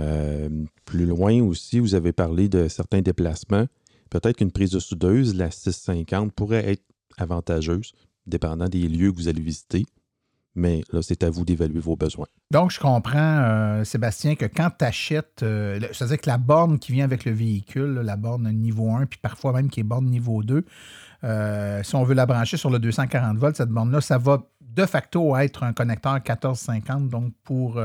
Euh, 0.00 0.48
plus 0.84 1.06
loin 1.06 1.40
aussi, 1.42 1.78
vous 1.78 1.94
avez 1.94 2.12
parlé 2.12 2.48
de 2.48 2.68
certains 2.68 3.00
déplacements. 3.00 3.66
Peut-être 4.10 4.36
qu'une 4.36 4.50
prise 4.50 4.70
de 4.70 4.78
soudeuse, 4.78 5.34
la 5.34 5.50
650, 5.50 6.32
pourrait 6.32 6.68
être 6.68 6.84
avantageuse, 7.16 7.92
dépendant 8.26 8.68
des 8.68 8.88
lieux 8.88 9.12
que 9.12 9.16
vous 9.16 9.28
allez 9.28 9.42
visiter. 9.42 9.86
Mais 10.54 10.82
là, 10.92 11.00
c'est 11.02 11.24
à 11.24 11.30
vous 11.30 11.44
d'évaluer 11.44 11.80
vos 11.80 11.96
besoins. 11.96 12.26
Donc, 12.50 12.70
je 12.70 12.78
comprends, 12.78 13.18
euh, 13.18 13.84
Sébastien, 13.84 14.36
que 14.36 14.44
quand 14.44 14.70
tu 14.78 14.84
achètes, 14.84 15.42
euh, 15.42 15.80
c'est-à-dire 15.92 16.20
que 16.20 16.30
la 16.30 16.38
borne 16.38 16.78
qui 16.78 16.92
vient 16.92 17.04
avec 17.04 17.24
le 17.24 17.32
véhicule, 17.32 17.94
la 18.04 18.16
borne 18.16 18.48
niveau 18.52 18.90
1, 18.90 19.06
puis 19.06 19.18
parfois 19.20 19.52
même 19.52 19.68
qui 19.68 19.80
est 19.80 19.84
borne 19.84 20.06
niveau 20.06 20.42
2, 20.42 20.64
euh, 21.24 21.82
si 21.82 21.94
on 21.96 22.04
veut 22.04 22.14
la 22.14 22.26
brancher 22.26 22.56
sur 22.56 22.70
le 22.70 22.78
240 22.78 23.36
volts, 23.38 23.56
cette 23.56 23.70
borne-là, 23.70 24.00
ça 24.00 24.18
va 24.18 24.42
de 24.60 24.86
facto 24.86 25.36
être 25.36 25.62
un 25.62 25.72
connecteur 25.72 26.14
1450, 26.14 27.08
donc 27.08 27.32
pour 27.44 27.80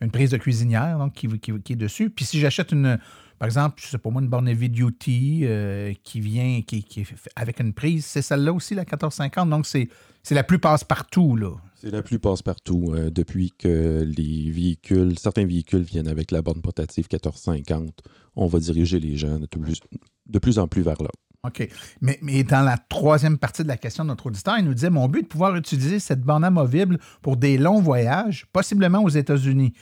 une 0.00 0.10
prise 0.10 0.30
de 0.30 0.38
cuisinière 0.38 0.98
donc, 0.98 1.12
qui 1.12 1.26
est 1.26 1.76
dessus. 1.76 2.08
Puis 2.08 2.24
si 2.24 2.40
j'achète 2.40 2.72
une, 2.72 2.98
par 3.44 3.48
exemple, 3.48 3.74
je 3.84 3.88
sais 3.88 3.98
pas 3.98 4.08
moi, 4.08 4.22
une 4.22 4.28
borne 4.28 4.48
heavy 4.48 4.70
duty 4.70 5.40
euh, 5.42 5.92
qui 6.02 6.20
vient 6.20 6.62
qui, 6.66 6.82
qui 6.82 7.02
est 7.02 7.06
avec 7.36 7.60
une 7.60 7.74
prise, 7.74 8.06
c'est 8.06 8.22
celle-là 8.22 8.54
aussi, 8.54 8.74
la 8.74 8.84
1450. 8.84 9.50
Donc, 9.50 9.66
c'est 9.66 9.90
c'est 10.22 10.34
la 10.34 10.44
plus 10.44 10.58
passe-partout, 10.58 11.36
là. 11.36 11.50
C'est 11.74 11.90
la 11.90 12.02
plus 12.02 12.18
passe-partout 12.18 12.94
euh, 12.94 13.10
depuis 13.10 13.52
que 13.58 14.02
les 14.02 14.50
véhicules, 14.50 15.18
certains 15.18 15.44
véhicules 15.44 15.82
viennent 15.82 16.08
avec 16.08 16.30
la 16.30 16.40
borne 16.40 16.62
portative 16.62 17.06
1450. 17.12 18.00
On 18.34 18.46
va 18.46 18.58
diriger 18.60 18.98
les 18.98 19.18
gens 19.18 19.38
de 19.38 19.44
plus, 19.44 19.78
de 20.26 20.38
plus 20.38 20.58
en 20.58 20.66
plus 20.66 20.80
vers 20.80 21.02
là. 21.02 21.10
OK. 21.44 21.68
Mais, 22.00 22.18
mais 22.22 22.44
dans 22.44 22.62
la 22.62 22.78
troisième 22.78 23.36
partie 23.36 23.62
de 23.62 23.68
la 23.68 23.76
question 23.76 24.04
de 24.04 24.08
notre 24.08 24.24
auditeur, 24.24 24.56
il 24.58 24.64
nous 24.64 24.72
disait 24.72 24.88
Mon 24.88 25.06
but 25.06 25.18
est 25.18 25.22
de 25.24 25.28
pouvoir 25.28 25.54
utiliser 25.54 25.98
cette 25.98 26.22
borne 26.22 26.44
amovible 26.44 26.98
pour 27.20 27.36
des 27.36 27.58
longs 27.58 27.82
voyages, 27.82 28.46
possiblement 28.54 29.02
aux 29.02 29.10
États-Unis. 29.10 29.74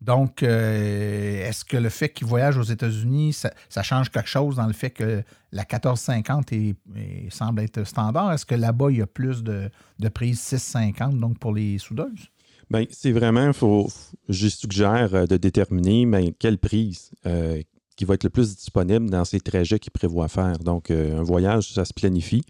Donc, 0.00 0.42
euh, 0.42 1.46
est-ce 1.46 1.64
que 1.64 1.76
le 1.76 1.90
fait 1.90 2.08
qu'il 2.08 2.26
voyage 2.26 2.56
aux 2.56 2.62
États-Unis, 2.62 3.34
ça, 3.34 3.82
change 3.82 4.10
quelque 4.10 4.28
chose 4.28 4.56
dans 4.56 4.66
le 4.66 4.72
fait 4.72 4.90
que 4.90 5.22
la 5.52 5.62
1450 5.62 6.52
est- 6.52 6.74
semble 7.30 7.60
être 7.60 7.84
standard? 7.84 8.32
Est-ce 8.32 8.46
que 8.46 8.54
là-bas, 8.54 8.90
il 8.90 8.98
y 8.98 9.02
a 9.02 9.06
plus 9.06 9.42
de, 9.42 9.68
de 9.98 10.08
prises 10.08 10.40
650, 10.40 11.18
donc 11.18 11.38
pour 11.38 11.52
les 11.54 11.76
soudeuses? 11.78 12.28
Bien, 12.70 12.84
c'est 12.90 13.12
vraiment, 13.12 13.52
faut, 13.52 13.88
je 14.28 14.48
suggère 14.48 15.14
euh, 15.14 15.26
de 15.26 15.36
déterminer 15.36 16.06
ben, 16.06 16.30
quelle 16.38 16.56
prise 16.58 17.10
euh, 17.26 17.60
qui 17.96 18.04
va 18.06 18.14
être 18.14 18.24
le 18.24 18.30
plus 18.30 18.56
disponible 18.56 19.10
dans 19.10 19.24
ces 19.26 19.40
trajets 19.40 19.78
qu'il 19.78 19.90
prévoit 19.92 20.28
faire. 20.28 20.58
Donc, 20.60 20.90
un 20.90 21.22
voyage, 21.22 21.72
ça 21.74 21.84
se 21.84 21.92
planifie. 21.92 22.42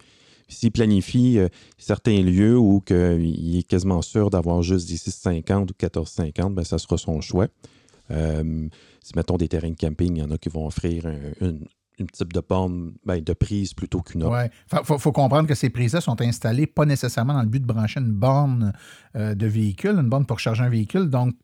S'il 0.50 0.72
planifie 0.72 1.38
euh, 1.38 1.48
certains 1.78 2.22
lieux 2.22 2.58
où 2.58 2.82
il 2.90 3.58
est 3.58 3.62
quasiment 3.62 4.02
sûr 4.02 4.30
d'avoir 4.30 4.62
juste 4.62 4.88
des 4.88 4.96
650 4.96 5.70
ou 5.70 5.74
1450, 5.80 6.54
ben, 6.54 6.64
ça 6.64 6.78
sera 6.78 6.98
son 6.98 7.20
choix. 7.20 7.46
Euh, 8.10 8.68
si, 9.02 9.12
mettons, 9.16 9.36
des 9.36 9.48
terrains 9.48 9.70
de 9.70 9.76
camping, 9.76 10.16
il 10.16 10.20
y 10.20 10.22
en 10.22 10.30
a 10.30 10.38
qui 10.38 10.48
vont 10.48 10.66
offrir 10.66 11.06
un- 11.06 11.46
une, 11.46 11.64
une 11.98 12.06
type 12.08 12.32
de 12.32 12.40
borne, 12.46 12.92
ben, 13.04 13.20
de 13.22 13.32
prise 13.32 13.72
plutôt 13.74 14.00
qu'une 14.00 14.24
autre. 14.24 14.36
Oui. 14.42 14.48
Il 14.72 14.84
faut, 14.84 14.98
faut 14.98 15.12
comprendre 15.12 15.46
que 15.48 15.54
ces 15.54 15.70
prises-là 15.70 16.00
sont 16.00 16.20
installées 16.20 16.66
pas 16.66 16.84
nécessairement 16.86 17.34
dans 17.34 17.42
le 17.42 17.48
but 17.48 17.60
de 17.60 17.66
brancher 17.66 18.00
une 18.00 18.10
borne 18.12 18.72
euh, 19.16 19.34
de 19.34 19.46
véhicule, 19.46 19.92
une 19.96 20.08
borne 20.08 20.26
pour 20.26 20.40
charger 20.40 20.62
un 20.64 20.68
véhicule. 20.70 21.08
Donc, 21.08 21.34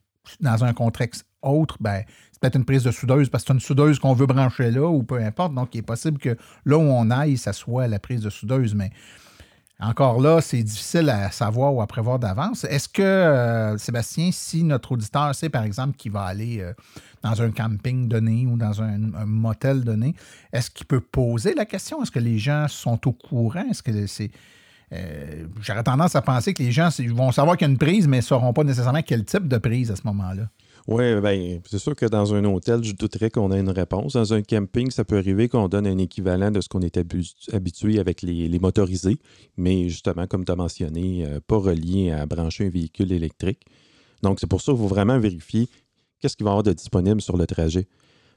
dans 0.41 0.65
un 0.65 0.73
contexte 0.73 1.23
autre, 1.41 1.77
ben, 1.79 2.03
c'est 2.31 2.41
peut-être 2.41 2.55
une 2.55 2.65
prise 2.65 2.83
de 2.83 2.91
soudeuse 2.91 3.29
parce 3.29 3.43
que 3.43 3.47
c'est 3.47 3.53
une 3.53 3.59
soudeuse 3.59 3.99
qu'on 3.99 4.13
veut 4.13 4.25
brancher 4.25 4.71
là 4.71 4.87
ou 4.87 5.03
peu 5.03 5.21
importe. 5.21 5.53
Donc, 5.53 5.73
il 5.75 5.79
est 5.79 5.83
possible 5.83 6.19
que 6.19 6.37
là 6.65 6.77
où 6.77 6.81
on 6.81 7.09
aille, 7.09 7.37
ça 7.37 7.53
soit 7.53 7.87
la 7.87 7.99
prise 7.99 8.21
de 8.21 8.29
soudeuse. 8.29 8.75
Mais 8.75 8.91
encore 9.79 10.19
là, 10.19 10.41
c'est 10.41 10.63
difficile 10.63 11.09
à 11.09 11.29
savoir 11.29 11.73
ou 11.73 11.81
à 11.81 11.87
prévoir 11.87 12.17
d'avance. 12.17 12.63
Est-ce 12.63 12.89
que, 12.89 13.03
euh, 13.03 13.77
Sébastien, 13.77 14.31
si 14.31 14.63
notre 14.63 14.93
auditeur 14.93 15.35
sait, 15.35 15.49
par 15.49 15.63
exemple, 15.63 15.95
qu'il 15.97 16.11
va 16.11 16.23
aller 16.23 16.59
euh, 16.61 16.73
dans 17.21 17.39
un 17.43 17.51
camping 17.51 18.07
donné 18.07 18.47
ou 18.47 18.57
dans 18.57 18.81
un, 18.81 18.97
motel 19.25 19.83
donné, 19.83 20.15
est-ce 20.51 20.71
qu'il 20.71 20.87
peut 20.87 20.99
poser 20.99 21.53
la 21.53 21.65
question? 21.65 22.01
Est-ce 22.01 22.11
que 22.11 22.19
les 22.19 22.39
gens 22.39 22.67
sont 22.67 23.07
au 23.07 23.11
courant? 23.11 23.65
Est-ce 23.69 23.83
que 23.83 24.07
c'est. 24.07 24.31
euh, 24.93 25.45
J'aurais 25.61 25.83
tendance 25.83 26.15
à 26.15 26.23
penser 26.23 26.55
que 26.55 26.63
les 26.63 26.71
gens 26.71 26.89
vont 27.13 27.31
savoir 27.31 27.55
qu'il 27.55 27.67
y 27.67 27.69
a 27.69 27.71
une 27.71 27.77
prise, 27.77 28.07
mais 28.07 28.17
ne 28.17 28.21
sauront 28.21 28.53
pas 28.53 28.63
nécessairement 28.63 29.03
quel 29.03 29.25
type 29.25 29.47
de 29.47 29.59
prise 29.59 29.91
à 29.91 29.95
ce 29.95 30.01
moment-là. 30.05 30.49
Oui, 30.87 31.19
ben, 31.19 31.59
c'est 31.69 31.79
sûr 31.79 31.97
que 31.97 32.05
dans 32.05 32.33
un 32.33 32.45
hôtel, 32.45 32.81
je 32.81 32.93
douterais 32.93 33.29
qu'on 33.29 33.51
ait 33.51 33.59
une 33.59 33.69
réponse. 33.69 34.13
Dans 34.13 34.33
un 34.33 34.41
camping, 34.41 34.89
ça 34.89 35.03
peut 35.03 35.17
arriver 35.17 35.49
qu'on 35.49 35.67
donne 35.67 35.85
un 35.85 35.97
équivalent 35.97 36.49
de 36.49 36.61
ce 36.61 36.69
qu'on 36.69 36.79
est 36.79 36.97
habitué 37.51 37.99
avec 37.99 38.21
les, 38.21 38.47
les 38.47 38.59
motorisés, 38.59 39.17
mais 39.57 39.89
justement, 39.89 40.27
comme 40.27 40.45
tu 40.45 40.51
as 40.53 40.55
mentionné, 40.55 41.25
euh, 41.25 41.41
pas 41.45 41.57
relié 41.57 42.11
à 42.11 42.25
brancher 42.25 42.67
un 42.67 42.69
véhicule 42.69 43.11
électrique. 43.11 43.65
Donc, 44.23 44.39
c'est 44.39 44.47
pour 44.47 44.61
ça 44.61 44.71
qu'il 44.71 44.79
faut 44.79 44.87
vraiment 44.87 45.19
vérifier 45.19 45.67
qu'est-ce 46.21 46.37
qu'il 46.37 46.45
va 46.45 46.51
y 46.51 46.53
avoir 46.53 46.63
de 46.63 46.71
disponible 46.71 47.19
sur 47.19 47.35
le 47.35 47.45
trajet. 47.45 47.87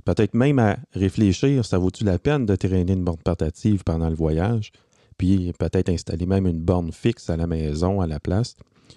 Peut-être 0.05 0.35
même 0.35 0.59
à 0.59 0.77
réfléchir, 0.93 1.65
ça 1.65 1.79
vaut-tu 1.79 2.03
la 2.03 2.19
peine 2.19 2.47
de 2.47 2.57
traîner 2.57 2.95
une 2.95 3.05
borne 3.05 3.19
portative 3.23 3.85
pendant 3.85 4.09
le 4.09 4.17
voyage, 4.17 4.73
puis 5.19 5.53
peut-être 5.57 5.89
installer 5.89 6.27
même 6.27 6.49
une 6.49 6.61
borne 6.61 6.91
fixe 6.91 7.31
à 7.31 7.37
la 7.37 7.47
maison, 7.47 8.01
à 8.01 8.09
la 8.09 8.19
place, 8.19 8.57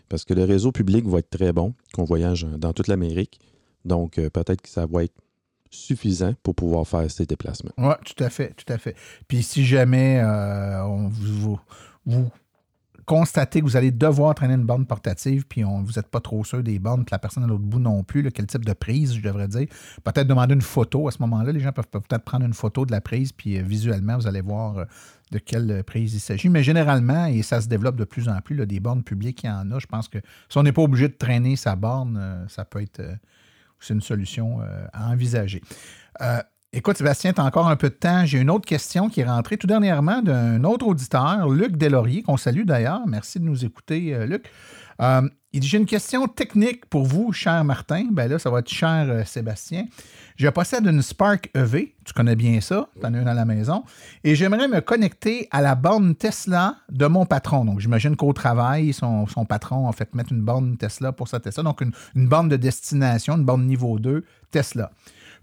parce 0.10 0.26
que 0.26 0.34
le 0.34 0.44
réseau 0.44 0.72
public 0.72 1.06
va 1.06 1.20
être 1.20 1.30
très 1.30 1.54
bon, 1.54 1.74
qu'on 1.94 2.04
voyage 2.04 2.46
dans 2.58 2.74
toute 2.74 2.88
l'Amérique. 2.88 3.40
Donc, 3.86 4.18
euh, 4.18 4.30
peut-être 4.30 4.62
que 4.62 4.70
ça 4.70 4.86
va 4.86 5.04
être 5.04 5.16
suffisant 5.70 6.34
pour 6.44 6.56
pouvoir 6.56 6.88
faire 6.88 7.10
ces 7.10 7.26
déplacements. 7.26 7.72
Oui, 7.78 7.94
tout 8.06 8.24
à 8.24 8.30
fait, 8.30 8.54
tout 8.54 8.72
à 8.72 8.78
fait. 8.78 8.96
Puis 9.28 9.44
si 9.44 9.66
jamais 9.66 10.20
euh, 10.20 10.84
on 10.86 11.10
vous 11.10 11.60
constatez 13.06 13.60
que 13.60 13.66
vous 13.66 13.78
allez 13.78 13.92
devoir 13.92 14.36
traîner 14.36 14.54
une 14.54 14.66
borne 14.66 14.86
portative, 14.86 15.46
puis 15.48 15.63
on, 15.66 15.82
vous 15.82 15.94
n'êtes 15.94 16.08
pas 16.08 16.20
trop 16.20 16.44
sûr 16.44 16.63
des 16.63 16.80
bornes, 16.80 17.06
puis 17.06 17.13
la 17.13 17.20
personne 17.20 17.44
à 17.44 17.48
l'autre 17.48 17.63
bout 17.63 17.80
non 17.80 18.04
plus, 18.04 18.22
là, 18.22 18.32
quel 18.32 18.48
type 18.48 18.66
de 18.66 18.74
prise, 18.74 19.16
je 19.16 19.22
devrais 19.22 19.48
dire, 19.48 19.68
peut-être 20.04 20.28
demander 20.28 20.54
une 20.54 20.62
photo 20.62 21.08
à 21.08 21.12
ce 21.12 21.22
moment-là. 21.22 21.52
Les 21.52 21.60
gens 21.60 21.72
peuvent, 21.72 21.88
peut-être 21.88 22.24
prendre 22.24 22.46
une 22.46 22.54
photo 22.54 22.86
de 22.86 22.92
la 22.92 23.02
prise, 23.02 23.32
puis 23.32 23.58
euh, 23.58 23.63
visuellement, 23.63 24.18
vous 24.18 24.28
allez 24.28 24.42
voir 24.42 24.78
euh, 24.78 24.86
de 25.32 25.39
quelle 25.39 25.70
euh, 25.72 25.84
prise 25.84 26.13
il 26.13 26.20
s'agit. 26.20 26.50
Mais 26.50 26.63
généralement, 26.63 27.26
et 27.26 27.42
ça 27.42 27.62
se 27.62 27.68
développe 27.68 27.96
de 27.96 28.06
plus 28.06 28.30
en 28.30 28.39
plus, 28.42 28.66
des 28.66 28.80
bornes 28.80 29.04
publiques, 29.04 29.44
il 29.44 29.48
y 29.48 29.50
en 29.50 29.70
a. 29.72 29.80
Je 29.80 29.88
pense 29.88 30.08
que 30.08 30.20
si 30.50 30.58
on 30.58 30.63
n'est 30.63 30.72
pas 30.72 30.84
obligé 30.84 31.08
de 31.08 31.16
traîner 31.16 31.56
sa 31.56 31.76
borne, 31.76 32.46
ça 32.48 32.66
peut 32.66 32.82
être 32.82 33.02
c'est 33.80 33.94
une 33.94 34.02
solution 34.02 34.62
à 34.94 35.10
envisager. 35.10 35.62
Écoute, 36.76 36.98
Sébastien, 36.98 37.34
tu 37.34 37.40
as 37.40 37.44
encore 37.44 37.68
un 37.68 37.76
peu 37.76 37.90
de 37.90 37.94
temps. 37.94 38.26
J'ai 38.26 38.40
une 38.40 38.50
autre 38.50 38.66
question 38.66 39.08
qui 39.08 39.22
est 39.22 39.26
rentrée 39.26 39.58
tout 39.58 39.68
dernièrement 39.68 40.24
d'un 40.24 40.64
autre 40.64 40.88
auditeur, 40.88 41.48
Luc 41.48 41.78
Delaurier, 41.78 42.24
qu'on 42.24 42.36
salue 42.36 42.64
d'ailleurs. 42.64 43.02
Merci 43.06 43.40
de 43.40 43.46
nous 43.46 43.64
écouter, 43.64 44.16
euh, 44.16 44.26
Luc. 44.26 44.50
Euh, 45.00 45.22
il 45.52 45.60
dit 45.60 45.68
J'ai 45.68 45.78
une 45.78 45.86
question 45.86 46.28
technique 46.28 46.88
pour 46.88 47.06
vous, 47.06 47.32
cher 47.32 47.64
Martin. 47.64 48.08
Ben 48.12 48.28
là, 48.28 48.40
ça 48.40 48.50
va 48.50 48.58
être 48.58 48.70
cher 48.70 49.06
euh, 49.08 49.24
Sébastien. 49.24 49.86
Je 50.36 50.50
possède 50.50 50.88
une 50.88 51.04
Spark 51.04 51.52
EV. 51.54 51.94
Tu 52.06 52.14
connais 52.16 52.36
bien 52.36 52.60
ça. 52.60 52.90
Tu 53.00 53.06
en 53.06 53.14
as 53.14 53.20
une 53.20 53.28
à 53.28 53.36
la 53.36 53.46
maison. 53.46 53.84
Et 54.24 54.34
j'aimerais 54.34 54.68
me 54.68 54.82
connecter 54.82 55.48
à 55.52 55.62
la 55.62 55.76
borne 55.76 56.16
Tesla 56.16 56.78
de 56.90 57.06
mon 57.06 57.28
patron. 57.28 57.66
Donc, 57.66 57.82
j'imagine 57.82 58.16
qu'au 58.16 58.34
travail, 58.34 58.94
son, 58.94 59.28
son 59.28 59.46
patron 59.46 59.88
a 59.88 59.92
fait 59.92 60.16
mettre 60.16 60.32
une 60.34 60.42
borne 60.42 60.76
Tesla 60.78 61.12
pour 61.12 61.28
sa 61.28 61.40
Tesla. 61.40 61.62
Donc, 61.62 61.82
une, 61.82 61.92
une 62.16 62.28
borne 62.28 62.50
de 62.50 62.58
destination, 62.58 63.38
une 63.38 63.46
borne 63.46 63.68
niveau 63.68 64.00
2 64.00 64.26
Tesla. 64.50 64.90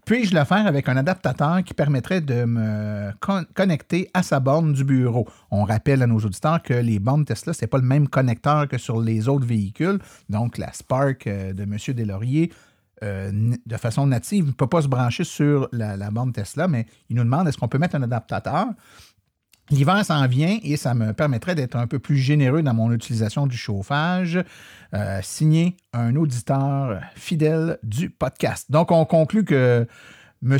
Puis-je 0.07 0.35
le 0.35 0.45
faire 0.45 0.67
avec 0.67 0.89
un 0.89 0.97
adaptateur 0.97 1.63
qui 1.63 1.75
permettrait 1.75 2.21
de 2.21 2.45
me 2.45 3.13
con- 3.21 3.45
connecter 3.55 4.11
à 4.15 4.23
sa 4.23 4.41
borne 4.41 4.73
du 4.73 4.85
bureau? 4.85 5.29
On 5.51 5.65
rappelle 5.65 6.03
à 6.03 6.07
nos 6.07 6.19
auditeurs 6.19 6.63
que 6.63 6.75
les 6.75 6.99
bornes 6.99 7.25
Tesla, 7.25 7.53
ce 7.53 7.63
n'est 7.65 7.69
pas 7.69 7.79
le 7.79 7.85
même 7.85 8.09
connecteur 8.09 8.67
que 8.67 8.79
sur 8.79 9.01
les 9.01 9.29
autres 9.29 9.47
véhicules. 9.47 9.99
Donc, 10.29 10.59
la 10.59 10.73
Spark 10.73 11.27
euh, 11.27 11.53
de 11.53 11.63
M. 11.63 11.77
Deslauriers, 11.95 12.53
euh, 13.03 13.55
de 13.65 13.77
façon 13.77 14.07
native, 14.07 14.47
ne 14.47 14.53
peut 14.53 14.67
pas 14.67 14.83
se 14.83 14.89
brancher 14.89 15.25
sur 15.25 15.69
la 15.73 16.11
borne 16.11 16.33
Tesla, 16.33 16.69
mais 16.69 16.87
il 17.09 17.17
nous 17.17 17.25
demande 17.25 17.49
est-ce 17.49 17.57
qu'on 17.57 17.69
peut 17.69 17.79
mettre 17.79 17.97
un 17.97 18.03
adaptateur? 18.03 18.67
L'hiver 19.71 20.05
s'en 20.05 20.27
vient 20.27 20.59
et 20.65 20.77
ça 20.77 20.95
me 20.95 21.13
permettrait 21.13 21.55
d'être 21.55 21.77
un 21.77 21.87
peu 21.87 22.01
plus 22.01 22.17
généreux 22.17 22.63
dans 22.63 22.75
mon 22.75 22.93
utilisation 22.93 23.47
du 23.47 23.57
chauffage. 23.57 24.43
Euh, 24.95 25.21
signé 25.23 25.77
un 25.93 26.17
auditeur 26.17 27.01
fidèle 27.15 27.79
du 27.85 28.11
podcast. 28.11 28.67
Donc, 28.71 28.91
on 28.91 29.05
conclut 29.05 29.45
que 29.45 29.87
M. 30.43 30.57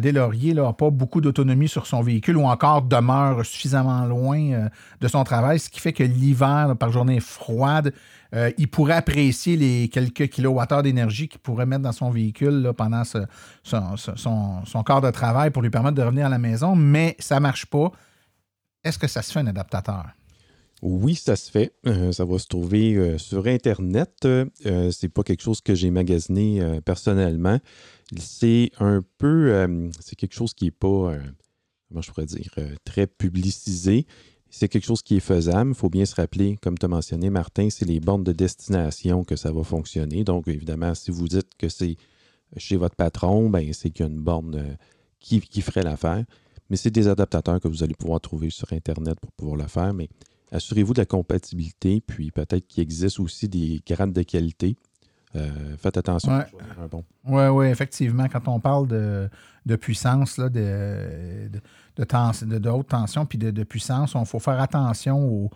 Deslauriers 0.00 0.54
n'a 0.54 0.72
pas 0.72 0.90
beaucoup 0.90 1.20
d'autonomie 1.20 1.68
sur 1.68 1.86
son 1.86 2.00
véhicule 2.00 2.36
ou 2.36 2.44
encore 2.44 2.82
demeure 2.82 3.44
suffisamment 3.44 4.06
loin 4.06 4.52
euh, 4.52 4.68
de 5.00 5.08
son 5.08 5.24
travail, 5.24 5.58
ce 5.58 5.68
qui 5.68 5.80
fait 5.80 5.92
que 5.92 6.04
l'hiver, 6.04 6.76
par 6.78 6.92
journée 6.92 7.20
froide, 7.20 7.92
euh, 8.34 8.50
il 8.58 8.68
pourrait 8.68 8.94
apprécier 8.94 9.56
les 9.56 9.88
quelques 9.88 10.28
kilowattheures 10.28 10.82
d'énergie 10.82 11.28
qu'il 11.28 11.40
pourrait 11.40 11.66
mettre 11.66 11.82
dans 11.82 11.92
son 11.92 12.10
véhicule 12.10 12.72
pendant 12.76 13.02
son, 13.04 13.96
son, 14.64 14.82
quart 14.84 15.00
de 15.00 15.10
travail 15.10 15.50
pour 15.50 15.62
lui 15.62 15.70
permettre 15.70 15.96
de 15.96 16.02
revenir 16.02 16.26
à 16.26 16.30
la 16.30 16.38
maison, 16.38 16.74
mais 16.74 17.16
ça 17.18 17.36
ne 17.36 17.40
marche 17.40 17.66
pas. 17.66 17.92
Est-ce 18.84 18.98
que 18.98 19.08
ça 19.08 19.22
se 19.22 19.32
fait 19.32 19.40
un 19.40 19.46
adaptateur? 19.46 20.10
Oui, 20.82 21.14
ça 21.14 21.34
se 21.34 21.50
fait. 21.50 21.72
Euh, 21.86 22.12
ça 22.12 22.26
va 22.26 22.38
se 22.38 22.46
trouver 22.46 22.94
euh, 22.94 23.16
sur 23.16 23.46
Internet. 23.46 24.26
Euh, 24.26 24.90
c'est 24.90 25.08
pas 25.08 25.22
quelque 25.22 25.42
chose 25.42 25.62
que 25.62 25.74
j'ai 25.74 25.90
magasiné 25.90 26.60
euh, 26.60 26.82
personnellement. 26.82 27.58
C'est 28.18 28.70
un 28.78 29.02
peu. 29.16 29.90
c'est 30.00 30.14
quelque 30.14 30.34
chose 30.34 30.52
qui 30.52 30.66
n'est 30.66 30.70
pas. 30.70 31.16
comment 31.88 32.02
je 32.02 32.10
pourrais 32.10 32.26
dire? 32.26 32.54
très 32.84 33.06
publicisé. 33.06 34.06
C'est 34.50 34.68
quelque 34.68 34.84
chose 34.84 35.02
qui 35.02 35.16
est 35.16 35.20
faisable. 35.20 35.70
Il 35.70 35.74
faut 35.74 35.88
bien 35.88 36.04
se 36.04 36.14
rappeler, 36.14 36.58
comme 36.62 36.76
tu 36.78 36.84
as 36.84 36.88
mentionné, 36.88 37.30
Martin, 37.30 37.70
c'est 37.70 37.86
les 37.86 37.98
bornes 37.98 38.22
de 38.22 38.32
destination 38.32 39.24
que 39.24 39.36
ça 39.36 39.50
va 39.50 39.64
fonctionner. 39.64 40.22
Donc, 40.22 40.46
évidemment, 40.46 40.94
si 40.94 41.10
vous 41.10 41.26
dites 41.26 41.48
que 41.58 41.68
c'est 41.68 41.96
chez 42.58 42.76
votre 42.76 42.94
patron, 42.94 43.48
ben, 43.48 43.72
c'est 43.72 43.90
qu'il 43.90 44.04
y 44.04 44.08
a 44.08 44.12
une 44.12 44.20
borne 44.20 44.76
qui, 45.18 45.40
qui 45.40 45.62
ferait 45.62 45.82
l'affaire. 45.82 46.24
Mais 46.74 46.78
c'est 46.78 46.90
des 46.90 47.06
adaptateurs 47.06 47.60
que 47.60 47.68
vous 47.68 47.84
allez 47.84 47.94
pouvoir 47.94 48.20
trouver 48.20 48.50
sur 48.50 48.72
Internet 48.72 49.16
pour 49.20 49.30
pouvoir 49.30 49.56
le 49.56 49.68
faire. 49.68 49.94
Mais 49.94 50.08
assurez-vous 50.50 50.92
de 50.92 51.02
la 51.02 51.06
compatibilité, 51.06 52.00
puis 52.04 52.32
peut-être 52.32 52.66
qu'il 52.66 52.82
existe 52.82 53.20
aussi 53.20 53.48
des 53.48 53.80
grades 53.86 54.12
de 54.12 54.22
qualité. 54.24 54.74
Euh, 55.36 55.76
faites 55.78 55.96
attention 55.96 56.32
Ouais. 56.36 56.44
un 56.82 56.88
bon. 56.88 57.04
Oui, 57.28 57.44
oui, 57.46 57.66
effectivement. 57.66 58.26
Quand 58.28 58.48
on 58.48 58.58
parle 58.58 58.88
de, 58.88 59.30
de 59.66 59.76
puissance, 59.76 60.36
là, 60.36 60.48
de, 60.48 61.48
de, 61.52 61.60
de, 61.94 62.04
tens- 62.04 62.42
de- 62.42 62.58
de 62.58 62.68
haute 62.68 62.88
tension 62.88 63.24
puis 63.24 63.38
de, 63.38 63.52
de 63.52 63.62
puissance, 63.62 64.14
il 64.16 64.26
faut 64.26 64.40
faire 64.40 64.60
attention 64.60 65.24
au- 65.24 65.50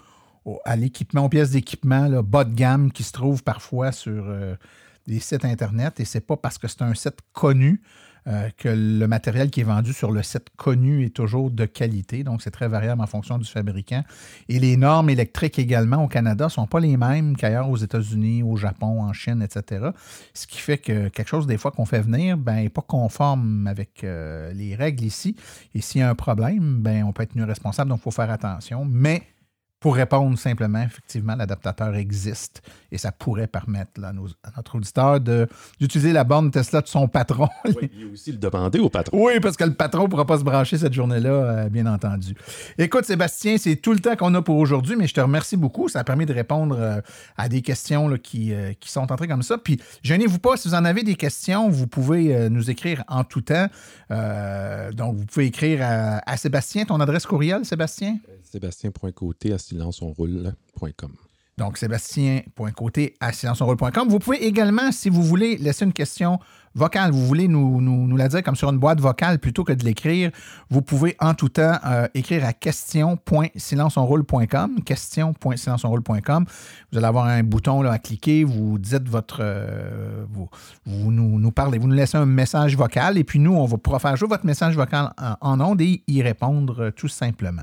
au- 0.45 0.61
à 0.65 0.77
l'équipement, 0.77 1.25
aux 1.25 1.29
pièces 1.29 1.51
d'équipement 1.51 2.23
bas 2.23 2.45
de 2.45 2.55
gamme 2.55 2.93
qui 2.93 3.03
se 3.03 3.11
trouvent 3.11 3.43
parfois 3.43 3.91
sur 3.91 4.23
euh, 4.29 4.55
des 5.09 5.19
sites 5.19 5.45
Internet. 5.45 5.99
Et 5.99 6.05
c'est 6.05 6.21
pas 6.21 6.37
parce 6.37 6.59
que 6.59 6.69
c'est 6.69 6.83
un 6.83 6.95
site 6.95 7.19
connu 7.33 7.83
euh, 8.29 8.51
que 8.59 8.69
le 8.69 9.07
matériel 9.07 9.51
qui 9.51 9.61
est 9.61 9.65
vendu 9.65 9.95
sur 9.95 10.11
le 10.11 10.23
site 10.23 10.49
connu 10.57 11.05
est 11.05 11.15
toujours 11.15 11.51
de 11.51 11.65
qualité. 11.65 12.25
Donc, 12.25 12.43
c'est 12.43 12.51
très 12.51 12.69
variable 12.69 13.01
en 13.01 13.07
fonction 13.07 13.39
du 13.39 13.49
fabricant. 13.49 14.05
Et 14.51 14.59
les 14.59 14.77
normes 14.77 15.09
électriques 15.09 15.59
également 15.59 16.05
au 16.05 16.09
Canada 16.09 16.45
ne 16.45 16.51
sont 16.51 16.67
pas 16.67 16.81
les 16.81 16.99
mêmes 16.99 17.37
qu'ailleurs 17.37 17.71
aux 17.71 17.77
États-Unis, 17.77 18.43
au 18.43 18.57
Japon, 18.57 19.03
en 19.03 19.13
Chine, 19.15 19.41
etc. 19.43 19.87
Ce 20.35 20.47
qui 20.47 20.59
fait 20.59 20.77
que 20.77 21.09
quelque 21.09 21.29
chose, 21.29 21.47
des 21.47 21.57
fois, 21.57 21.71
qu'on 21.71 21.87
fait 21.87 22.03
venir, 22.03 22.37
ben, 22.37 22.57
n'est 22.57 22.69
pas 22.69 22.83
conforme 22.83 23.67
avec 23.67 24.05
euh, 24.05 24.53
les 24.53 24.75
règles 24.75 25.05
ici. 25.05 25.35
Et 25.75 25.81
s'il 25.81 26.03
y 26.03 26.05
a 26.05 26.11
un 26.11 26.15
problème, 26.15 26.81
ben, 26.81 27.05
on 27.05 27.13
peut 27.13 27.23
être 27.23 27.33
tenu 27.33 27.45
responsable, 27.45 27.89
donc 27.89 28.01
il 28.01 28.03
faut 28.03 28.11
faire 28.11 28.31
attention. 28.31 28.85
Mais 28.85 29.23
pour 29.81 29.95
répondre 29.95 30.37
simplement, 30.39 30.83
effectivement, 30.83 31.37
l'adaptateur 31.37 31.95
existe 31.95 32.63
et 32.91 32.99
ça 32.99 33.13
pourrait 33.13 33.47
permettre 33.47 34.01
là, 34.01 34.09
à, 34.09 34.13
nos- 34.13 34.27
à 34.43 34.51
notre 34.57 34.75
auditeur 34.77 35.21
d'utiliser 35.21 36.13
la 36.13 36.25
borne 36.25 36.51
Tesla 36.51 36.81
de 36.81 36.89
son 36.89 37.07
patron. 37.07 37.49
Oui, 37.65 37.87
puis 37.89 38.05
aussi 38.13 38.33
le 38.33 38.39
demander 38.39 38.81
au 38.81 38.89
patron. 38.89 39.27
Oui, 39.27 39.39
parce 39.41 39.57
que 39.57 39.65
le 39.65 39.75
patron 39.75 40.05
ne 40.05 40.09
pourra 40.09 40.27
pas 40.27 40.39
se 40.39 40.45
brancher 40.45 40.79
cette 40.79 40.93
journée-là, 40.95 41.31
euh, 41.31 41.69
bien 41.69 41.87
entendu. 41.87 42.35
Écoute, 42.77 43.05
Sébastien, 43.05 43.57
c'est 43.57 43.77
tout 43.77 43.93
le 43.93 44.01
temps 44.01 44.17
qu'on 44.17 44.35
a 44.35 44.43
pour 44.43 44.57
aujourd'hui, 44.57 44.97
mais 44.97 45.07
je 45.07 45.15
te 45.15 45.21
remercie 45.21 45.57
beaucoup. 45.57 45.89
Ça 45.89 46.01
a 46.01 46.05
permis 46.05 46.27
de 46.27 46.35
répondre 46.35 46.77
euh, 46.79 47.01
à 47.37 47.49
des 47.49 47.63
questions 47.63 48.09
là, 48.09 48.19
qui, 48.19 48.53
euh, 48.53 48.73
qui 48.81 48.91
sont 48.91 49.13
entrées 49.13 49.29
comme 49.29 49.43
ça. 49.43 49.59
Puis, 49.59 49.81
gênez-vous 50.03 50.39
pas, 50.41 50.57
si 50.57 50.67
vous 50.69 50.75
en 50.75 50.85
avez 50.85 51.03
des 51.05 51.15
questions, 51.15 51.69
vous 51.69 51.87
pouvez 51.87 52.49
nous 52.51 52.71
écrire 52.71 53.05
en 53.09 53.23
tout 53.23 53.43
temps. 53.43 53.69
Donc, 54.11 55.17
vous 55.17 55.27
pouvez 55.27 55.47
écrire 55.47 55.81
à, 55.83 56.21
à 56.31 56.37
Sébastien. 56.37 56.85
Ton 56.85 56.99
adresse 57.01 57.27
courriel, 57.27 57.65
Sébastien? 57.65 58.19
Sébastien.côté 58.43 59.53
à 59.53 59.59
silenceonroule.com. 59.69 61.13
Donc, 61.59 61.77
sébastien.côté 61.77 63.17
à 63.21 63.33
silenceonroule.com. 63.33 64.09
Vous 64.09 64.21
pouvez 64.21 64.47
également, 64.47 64.93
si 64.93 65.09
vous 65.09 65.23
voulez, 65.23 65.57
laisser 65.57 65.85
une 65.85 65.93
question 65.93 66.39
vocale, 66.79 67.11
vous 67.11 67.27
voulez 67.27 67.49
nous, 67.49 67.81
nous, 67.81 68.07
nous 68.07 68.17
la 68.17 68.29
dire 68.29 68.43
comme 68.43 68.57
sur 68.57 68.71
une 68.71 68.79
boîte 68.79 69.01
vocale 69.01 69.39
plutôt 69.39 69.65
que 69.65 69.73
de 69.73 69.85
l'écrire, 69.85 70.31
vous 70.71 70.83
pouvez 70.83 71.17
en 71.21 71.35
tout 71.35 71.49
temps 71.51 71.75
euh, 71.85 72.07
écrire 72.15 72.45
à 72.47 72.53
question.silenceonroule.com, 72.53 74.83
question.silenceonroule.com. 74.85 76.45
Vous 76.93 76.99
allez 76.99 77.07
avoir 77.07 77.27
un 77.27 77.43
bouton 77.43 77.83
là, 77.83 77.93
à 77.93 77.99
cliquer, 77.99 78.45
vous 78.45 78.79
dites 78.79 79.09
votre... 79.09 79.39
euh, 79.41 80.25
vous 80.31 80.49
vous 80.87 81.11
nous, 81.11 81.39
nous 81.39 81.51
parlez, 81.51 81.79
vous 81.79 81.89
nous 81.89 81.95
laissez 81.95 82.17
un 82.17 82.27
message 82.27 82.77
vocal 82.77 83.19
et 83.19 83.25
puis 83.25 83.39
nous, 83.39 83.55
on 83.55 83.67
va 83.67 83.77
pouvoir 83.77 84.01
faire 84.01 84.17
jouer 84.17 84.29
votre 84.29 84.47
message 84.47 84.77
vocal 84.77 85.13
en, 85.19 85.35
en 85.41 85.61
ondes 85.61 85.81
et 85.81 86.03
y 86.07 86.23
répondre 86.23 86.85
euh, 86.85 86.91
tout 86.91 87.09
simplement. 87.09 87.63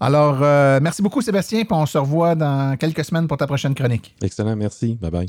Alors, 0.00 0.38
euh, 0.42 0.80
merci 0.82 1.02
beaucoup 1.02 1.22
Sébastien, 1.22 1.60
puis 1.64 1.72
on 1.72 1.86
se 1.86 1.98
revoit 1.98 2.34
dans 2.34 2.76
quelques 2.76 3.04
semaines 3.04 3.28
pour 3.28 3.36
ta 3.36 3.46
prochaine 3.46 3.74
chronique. 3.74 4.14
Excellent, 4.22 4.56
merci. 4.56 4.98
Bye 5.00 5.10
bye. 5.10 5.28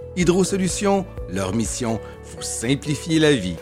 Hydro 0.17 0.43
Solutions, 0.43 1.05
leur 1.29 1.55
mission, 1.55 2.01
vous 2.23 2.41
simplifier 2.41 3.17
la 3.17 3.31
vie. 3.31 3.55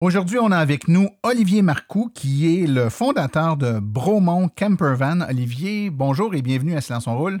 Aujourd'hui, 0.00 0.38
on 0.38 0.50
a 0.50 0.56
avec 0.56 0.88
nous 0.88 1.10
Olivier 1.22 1.60
Marcoux, 1.60 2.10
qui 2.14 2.62
est 2.62 2.66
le 2.66 2.88
fondateur 2.88 3.58
de 3.58 3.78
Bromont 3.80 4.48
Campervan. 4.48 5.20
Olivier, 5.28 5.90
bonjour 5.90 6.34
et 6.34 6.40
bienvenue 6.40 6.74
à 6.74 6.80
Silence 6.80 7.06
on 7.06 7.18
Roule. 7.18 7.40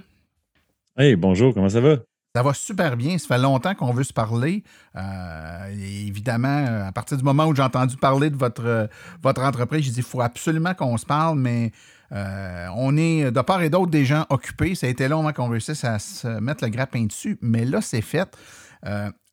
Hey, 0.98 1.16
bonjour, 1.16 1.54
comment 1.54 1.70
ça 1.70 1.80
va? 1.80 1.96
Ça 2.36 2.42
va 2.42 2.52
super 2.52 2.96
bien. 2.96 3.16
Ça 3.16 3.28
fait 3.28 3.38
longtemps 3.38 3.76
qu'on 3.76 3.92
veut 3.92 4.02
se 4.02 4.12
parler. 4.12 4.64
Euh, 4.96 5.68
évidemment, 5.70 6.66
euh, 6.66 6.88
à 6.88 6.90
partir 6.90 7.16
du 7.16 7.22
moment 7.22 7.46
où 7.46 7.54
j'ai 7.54 7.62
entendu 7.62 7.96
parler 7.96 8.28
de 8.28 8.36
votre, 8.36 8.66
euh, 8.66 8.86
entreprise, 9.22 9.84
j'ai 9.84 9.92
dit 9.92 10.00
il 10.00 10.02
faut 10.02 10.20
absolument 10.20 10.74
qu'on 10.74 10.96
se 10.96 11.06
parle, 11.06 11.38
mais 11.38 11.70
on 12.10 12.96
est 12.96 13.30
de 13.30 13.40
part 13.40 13.62
et 13.62 13.70
d'autre 13.70 13.90
des 13.90 14.04
gens 14.04 14.26
occupés. 14.30 14.74
Ça 14.74 14.88
a 14.88 14.90
été 14.90 15.06
long 15.06 15.32
qu'on 15.32 15.48
réussisse 15.48 15.84
à 15.84 16.00
se 16.00 16.26
mettre 16.40 16.64
le 16.64 16.70
grappin 16.70 17.04
dessus, 17.04 17.38
mais 17.40 17.64
là, 17.64 17.80
c'est 17.80 18.02
fait. 18.02 18.36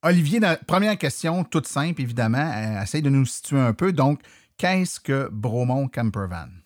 Olivier, 0.04 0.40
première 0.66 0.98
question, 0.98 1.44
toute 1.44 1.68
simple, 1.68 2.02
évidemment. 2.02 2.82
Essaye 2.82 3.04
de 3.04 3.10
nous 3.10 3.26
situer 3.26 3.60
un 3.60 3.74
peu. 3.74 3.94
Donc, 3.94 4.22
qu'est-ce 4.58 5.00
que 5.00 5.30
Bromont 5.32 5.88
Campervan? 5.88 6.61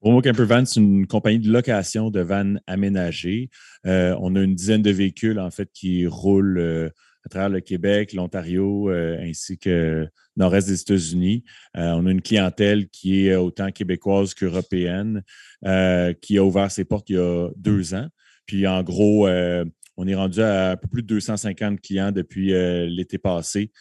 Promo 0.00 0.22
Camper 0.22 0.44
Van, 0.44 0.64
c'est 0.64 0.78
une 0.78 1.08
compagnie 1.08 1.40
de 1.40 1.50
location 1.50 2.10
de 2.10 2.20
vannes 2.20 2.60
aménagées. 2.68 3.50
Euh, 3.84 4.16
on 4.20 4.36
a 4.36 4.42
une 4.42 4.54
dizaine 4.54 4.82
de 4.82 4.92
véhicules, 4.92 5.40
en 5.40 5.50
fait, 5.50 5.70
qui 5.72 6.06
roulent 6.06 6.58
euh, 6.58 6.88
à 7.26 7.28
travers 7.28 7.48
le 7.48 7.60
Québec, 7.60 8.12
l'Ontario, 8.12 8.90
euh, 8.90 9.18
ainsi 9.20 9.58
que 9.58 9.68
le 9.68 10.08
nord-est 10.36 10.68
des 10.68 10.80
États-Unis. 10.80 11.44
on 11.74 12.06
a 12.06 12.10
une 12.12 12.22
clientèle 12.22 12.88
qui 12.88 13.26
est 13.26 13.34
autant 13.34 13.72
québécoise 13.72 14.34
qu'européenne, 14.34 15.24
qui 16.22 16.38
a 16.38 16.44
ouvert 16.44 16.70
ses 16.70 16.84
portes 16.84 17.10
il 17.10 17.16
y 17.16 17.18
a 17.18 17.50
deux 17.56 17.94
ans. 17.94 18.06
Puis, 18.46 18.68
en 18.68 18.84
gros, 18.84 19.28
on 19.28 20.06
est 20.06 20.14
rendu 20.14 20.40
à 20.40 20.70
un 20.70 20.76
peu 20.76 20.86
plus 20.86 21.02
de 21.02 21.08
250 21.08 21.80
clients 21.80 22.12
depuis 22.12 22.52
l'été 22.88 23.18
passé 23.18 23.72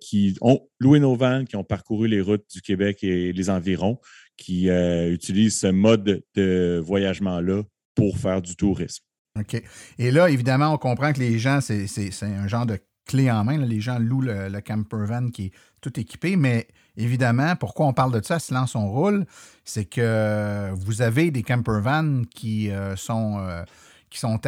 qui 0.00 0.36
ont 0.40 0.60
loué 0.78 1.00
nos 1.00 1.16
vannes, 1.16 1.44
qui 1.44 1.56
ont 1.56 1.64
parcouru 1.64 2.06
les 2.06 2.20
routes 2.20 2.46
du 2.52 2.62
Québec 2.62 3.02
et 3.02 3.32
les 3.32 3.50
environs, 3.50 3.98
qui 4.40 4.70
euh, 4.70 5.12
utilisent 5.12 5.60
ce 5.60 5.66
mode 5.66 6.22
de 6.34 6.82
voyagement-là 6.84 7.62
pour 7.94 8.16
faire 8.16 8.40
du 8.40 8.56
tourisme. 8.56 9.04
OK. 9.38 9.62
Et 9.98 10.10
là, 10.10 10.30
évidemment, 10.30 10.72
on 10.72 10.78
comprend 10.78 11.12
que 11.12 11.20
les 11.20 11.38
gens, 11.38 11.60
c'est 11.60 12.10
un 12.22 12.48
genre 12.48 12.66
de 12.66 12.78
clé 13.06 13.30
en 13.30 13.44
main. 13.44 13.58
Les 13.58 13.80
gens 13.80 13.98
louent 13.98 14.22
le, 14.22 14.60
camper 14.60 15.04
van 15.04 15.28
qui 15.28 15.46
est 15.46 15.52
tout 15.82 16.00
équipé, 16.00 16.36
mais 16.36 16.68
évidemment, 16.96 17.54
pourquoi 17.54 17.86
on 17.86 17.92
parle 17.92 18.18
de 18.18 18.24
ça, 18.24 18.38
silence 18.38 18.74
on 18.74 18.88
roule, 18.88 19.26
c'est 19.64 19.84
que 19.84 20.70
vous 20.72 21.02
avez 21.02 21.30
des 21.30 21.42
camper 21.42 21.80
vans 21.80 22.22
qui 22.34 22.70
euh, 22.70 22.96
sont, 22.96 23.38
euh, 23.40 23.62
qui 24.08 24.18
sont 24.18 24.40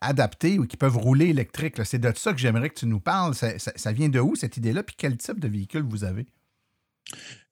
adaptés 0.00 0.58
ou 0.58 0.66
qui 0.66 0.78
peuvent 0.78 0.96
rouler 0.96 1.26
électrique. 1.26 1.74
C'est 1.84 2.00
de 2.00 2.12
ça 2.16 2.32
que 2.32 2.38
j'aimerais 2.38 2.70
que 2.70 2.78
tu 2.78 2.86
nous 2.86 3.00
parles. 3.00 3.34
ça 3.34 3.92
vient 3.92 4.08
de 4.08 4.20
où 4.20 4.36
cette 4.36 4.56
idée-là? 4.56 4.82
Puis 4.82 4.96
quel 4.98 5.18
type 5.18 5.38
de 5.38 5.48
véhicule 5.48 5.82
vous 5.82 6.02
avez? 6.04 6.26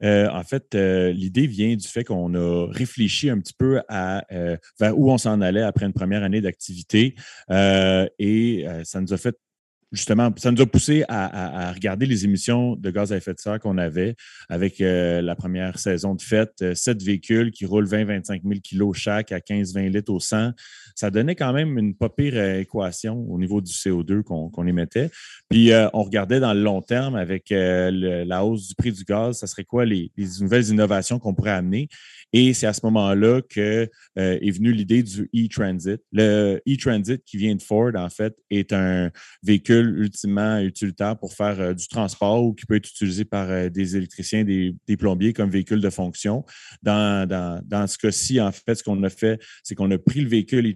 Euh, 0.02 0.28
en 0.30 0.42
fait, 0.42 0.74
euh, 0.74 1.12
l'idée 1.12 1.46
vient 1.46 1.76
du 1.76 1.86
fait 1.86 2.04
qu'on 2.04 2.34
a 2.34 2.66
réfléchi 2.70 3.30
un 3.30 3.38
petit 3.38 3.54
peu 3.54 3.80
à 3.88 4.24
euh, 4.32 4.56
vers 4.80 4.98
où 4.98 5.10
on 5.10 5.18
s'en 5.18 5.40
allait 5.40 5.62
après 5.62 5.86
une 5.86 5.92
première 5.92 6.22
année 6.22 6.40
d'activité 6.40 7.14
et 7.50 8.66
ça 8.84 9.00
nous 9.00 9.12
a 9.12 9.16
fait 9.16 9.36
justement, 9.92 10.30
ça 10.36 10.50
nous 10.50 10.62
a 10.62 10.66
poussé 10.66 11.04
à, 11.08 11.72
regarder 11.72 12.06
les 12.06 12.24
émissions 12.24 12.76
de 12.76 12.90
gaz 12.90 13.12
à 13.12 13.16
effet 13.16 13.34
de 13.34 13.38
serre 13.38 13.60
qu'on 13.60 13.78
avait 13.78 14.16
avec 14.48 14.76
la 14.78 15.34
première 15.36 15.78
saison 15.78 16.14
de 16.14 16.22
fête. 16.22 16.74
Sept 16.74 17.02
véhicules 17.02 17.50
qui 17.50 17.66
roulent 17.66 17.86
20-25 17.86 18.42
000 18.42 18.60
kilos 18.62 18.96
chaque 18.96 19.32
à 19.32 19.38
15-20 19.38 19.90
litres 19.90 20.12
au 20.12 20.20
100 20.20 20.52
ça 20.94 21.10
donnait 21.10 21.34
quand 21.34 21.52
même 21.52 21.78
une 21.78 21.94
pas 21.94 22.08
pire 22.08 22.34
euh, 22.36 22.60
équation 22.60 23.26
au 23.28 23.38
niveau 23.38 23.60
du 23.60 23.72
CO2 23.72 24.22
qu'on 24.22 24.66
émettait. 24.66 25.10
Puis 25.48 25.72
euh, 25.72 25.88
on 25.92 26.02
regardait 26.02 26.40
dans 26.40 26.52
le 26.52 26.62
long 26.62 26.82
terme 26.82 27.16
avec 27.16 27.52
euh, 27.52 28.24
la 28.24 28.44
hausse 28.44 28.68
du 28.68 28.74
prix 28.74 28.92
du 28.92 29.04
gaz, 29.04 29.38
ça 29.38 29.46
serait 29.46 29.64
quoi 29.64 29.84
les, 29.84 30.10
nouvelles 30.40 30.68
innovations 30.68 31.18
qu'on 31.18 31.34
pourrait 31.34 31.50
amener? 31.52 31.88
Et 32.32 32.54
c'est 32.54 32.66
à 32.66 32.72
ce 32.72 32.80
moment-là 32.84 33.42
que 33.42 33.88
est 34.16 34.50
venue 34.50 34.72
l'idée 34.72 35.02
du 35.02 35.28
e-transit. 35.34 36.00
Le 36.12 36.62
e-transit 36.66 37.22
qui 37.24 37.36
vient 37.36 37.54
de 37.54 37.60
Ford, 37.60 37.90
en 37.94 38.08
fait, 38.08 38.34
est 38.48 38.72
un 38.72 39.10
véhicule 39.42 39.98
ultimement 39.98 40.58
utilitaire 40.58 41.18
pour 41.18 41.34
faire 41.34 41.74
du 41.74 41.88
transport 41.88 42.42
ou 42.42 42.54
qui 42.54 42.64
peut 42.64 42.76
être 42.76 42.88
utilisé 42.88 43.26
par 43.26 43.70
des 43.70 43.96
électriciens, 43.98 44.44
des, 44.44 44.74
plombiers 44.96 45.34
comme 45.34 45.50
véhicule 45.50 45.82
de 45.82 45.90
fonction. 45.90 46.44
Dans, 46.82 47.28
dans, 47.28 47.60
dans 47.66 47.86
ce 47.86 47.98
cas-ci, 47.98 48.40
en 48.40 48.50
fait, 48.50 48.76
ce 48.76 48.82
qu'on 48.82 49.02
a 49.02 49.10
fait, 49.10 49.38
c'est 49.62 49.74
qu'on 49.74 49.90
a 49.90 49.98
pris 49.98 50.20
le 50.20 50.28
véhicule 50.28 50.66
e 50.66 50.74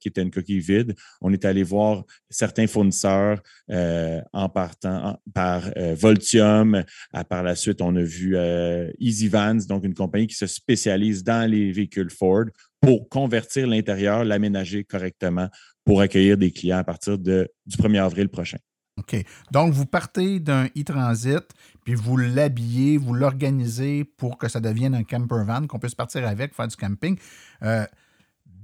Qui 0.00 0.08
était 0.08 0.22
une 0.22 0.30
coquille 0.30 0.60
vide. 0.60 0.94
On 1.20 1.32
est 1.32 1.44
allé 1.44 1.62
voir 1.62 2.04
certains 2.30 2.66
fournisseurs 2.66 3.40
euh, 3.70 4.20
en 4.32 4.48
partant 4.48 5.20
par 5.34 5.70
euh, 5.76 5.94
Voltium. 5.98 6.84
par 7.28 7.42
la 7.42 7.54
suite, 7.54 7.80
on 7.80 7.94
a 7.96 8.02
vu 8.02 8.36
euh, 8.36 8.90
Easy 8.98 9.28
Vans, 9.28 9.58
donc 9.68 9.84
une 9.84 9.94
compagnie 9.94 10.26
qui 10.26 10.36
se 10.36 10.46
spécialise 10.46 11.24
dans 11.24 11.48
les 11.50 11.72
véhicules 11.72 12.10
Ford 12.10 12.44
pour 12.80 13.08
convertir 13.08 13.66
l'intérieur, 13.66 14.24
l'aménager 14.24 14.84
correctement 14.84 15.48
pour 15.84 16.00
accueillir 16.00 16.36
des 16.36 16.50
clients 16.50 16.78
à 16.78 16.84
partir 16.84 17.18
de, 17.18 17.48
du 17.66 17.76
1er 17.76 18.02
avril 18.02 18.28
prochain. 18.28 18.58
OK. 18.98 19.24
Donc, 19.52 19.72
vous 19.72 19.86
partez 19.86 20.40
d'un 20.40 20.66
e-transit, 20.76 21.44
puis 21.84 21.94
vous 21.94 22.16
l'habillez, 22.16 22.98
vous 22.98 23.14
l'organisez 23.14 24.04
pour 24.04 24.38
que 24.38 24.48
ça 24.48 24.60
devienne 24.60 24.94
un 24.94 25.04
camper 25.04 25.44
van, 25.44 25.66
qu'on 25.66 25.78
puisse 25.78 25.94
partir 25.94 26.26
avec, 26.26 26.54
faire 26.54 26.68
du 26.68 26.76
camping 26.76 27.16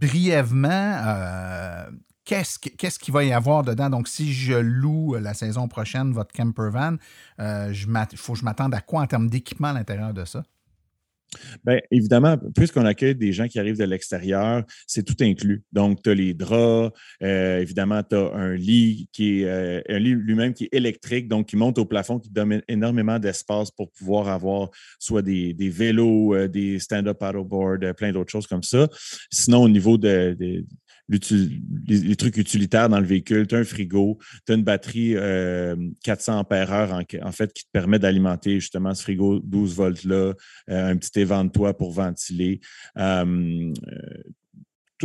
brièvement, 0.00 0.68
euh, 1.06 1.90
qu'est-ce 2.24 2.58
qu'il 2.58 2.76
qui 2.76 3.10
va 3.10 3.24
y 3.24 3.32
avoir 3.32 3.62
dedans? 3.62 3.90
Donc, 3.90 4.08
si 4.08 4.32
je 4.32 4.54
loue 4.54 5.14
la 5.14 5.34
saison 5.34 5.68
prochaine 5.68 6.12
votre 6.12 6.32
camper 6.32 6.70
van, 6.70 6.96
euh, 7.40 7.72
il 7.72 8.18
faut 8.18 8.32
que 8.34 8.38
je 8.38 8.44
m'attende 8.44 8.74
à 8.74 8.80
quoi 8.80 9.02
en 9.02 9.06
termes 9.06 9.28
d'équipement 9.28 9.68
à 9.68 9.72
l'intérieur 9.72 10.12
de 10.14 10.24
ça? 10.24 10.42
Bien, 11.64 11.80
évidemment, 11.90 12.36
puisqu'on 12.54 12.84
accueille 12.84 13.14
des 13.14 13.32
gens 13.32 13.46
qui 13.46 13.58
arrivent 13.58 13.78
de 13.78 13.84
l'extérieur, 13.84 14.62
c'est 14.86 15.02
tout 15.02 15.16
inclus. 15.20 15.62
Donc, 15.72 16.02
tu 16.02 16.10
as 16.10 16.14
les 16.14 16.34
draps, 16.34 16.92
euh, 17.22 17.60
évidemment, 17.60 18.02
tu 18.02 18.16
as 18.16 18.32
un 18.34 18.54
lit 18.54 19.08
qui 19.12 19.42
est 19.42 19.84
un 19.88 19.98
lit 19.98 20.14
lui-même 20.14 20.54
qui 20.54 20.64
est 20.64 20.74
électrique, 20.74 21.28
donc 21.28 21.46
qui 21.46 21.56
monte 21.56 21.78
au 21.78 21.84
plafond, 21.84 22.18
qui 22.18 22.30
donne 22.30 22.62
énormément 22.68 23.18
d'espace 23.18 23.70
pour 23.70 23.90
pouvoir 23.90 24.28
avoir 24.28 24.70
soit 24.98 25.22
des, 25.22 25.54
vélos, 25.58 26.48
des 26.48 26.78
stand-up 26.78 27.18
paddleboard, 27.18 27.92
plein 27.94 28.12
d'autres 28.12 28.30
choses 28.30 28.46
comme 28.46 28.62
ça. 28.62 28.88
Sinon, 29.30 29.62
au 29.62 29.68
niveau 29.68 29.98
de, 29.98 30.36
les, 31.08 32.16
trucs 32.16 32.36
utilitaires 32.36 32.88
dans 32.88 33.00
le 33.00 33.06
véhicule. 33.06 33.46
Tu 33.46 33.54
as 33.54 33.58
un 33.58 33.64
frigo, 33.64 34.18
tu 34.46 34.52
as 34.52 34.56
une 34.56 34.64
batterie 34.64 35.14
400 36.02 36.38
ampères 36.38 36.72
en, 36.72 37.02
en, 37.22 37.32
fait 37.32 37.52
qui 37.52 37.64
te 37.64 37.70
permet 37.72 37.98
d'alimenter 37.98 38.60
justement 38.60 38.94
ce 38.94 39.02
frigo 39.02 39.40
12 39.40 39.74
volts-là, 39.74 40.32
euh, 40.70 40.90
un 40.90 40.96
petit 40.96 41.20
évent-toi 41.20 41.76
pour 41.76 41.92
ventiler. 41.92 42.60
Euh, 42.98 43.72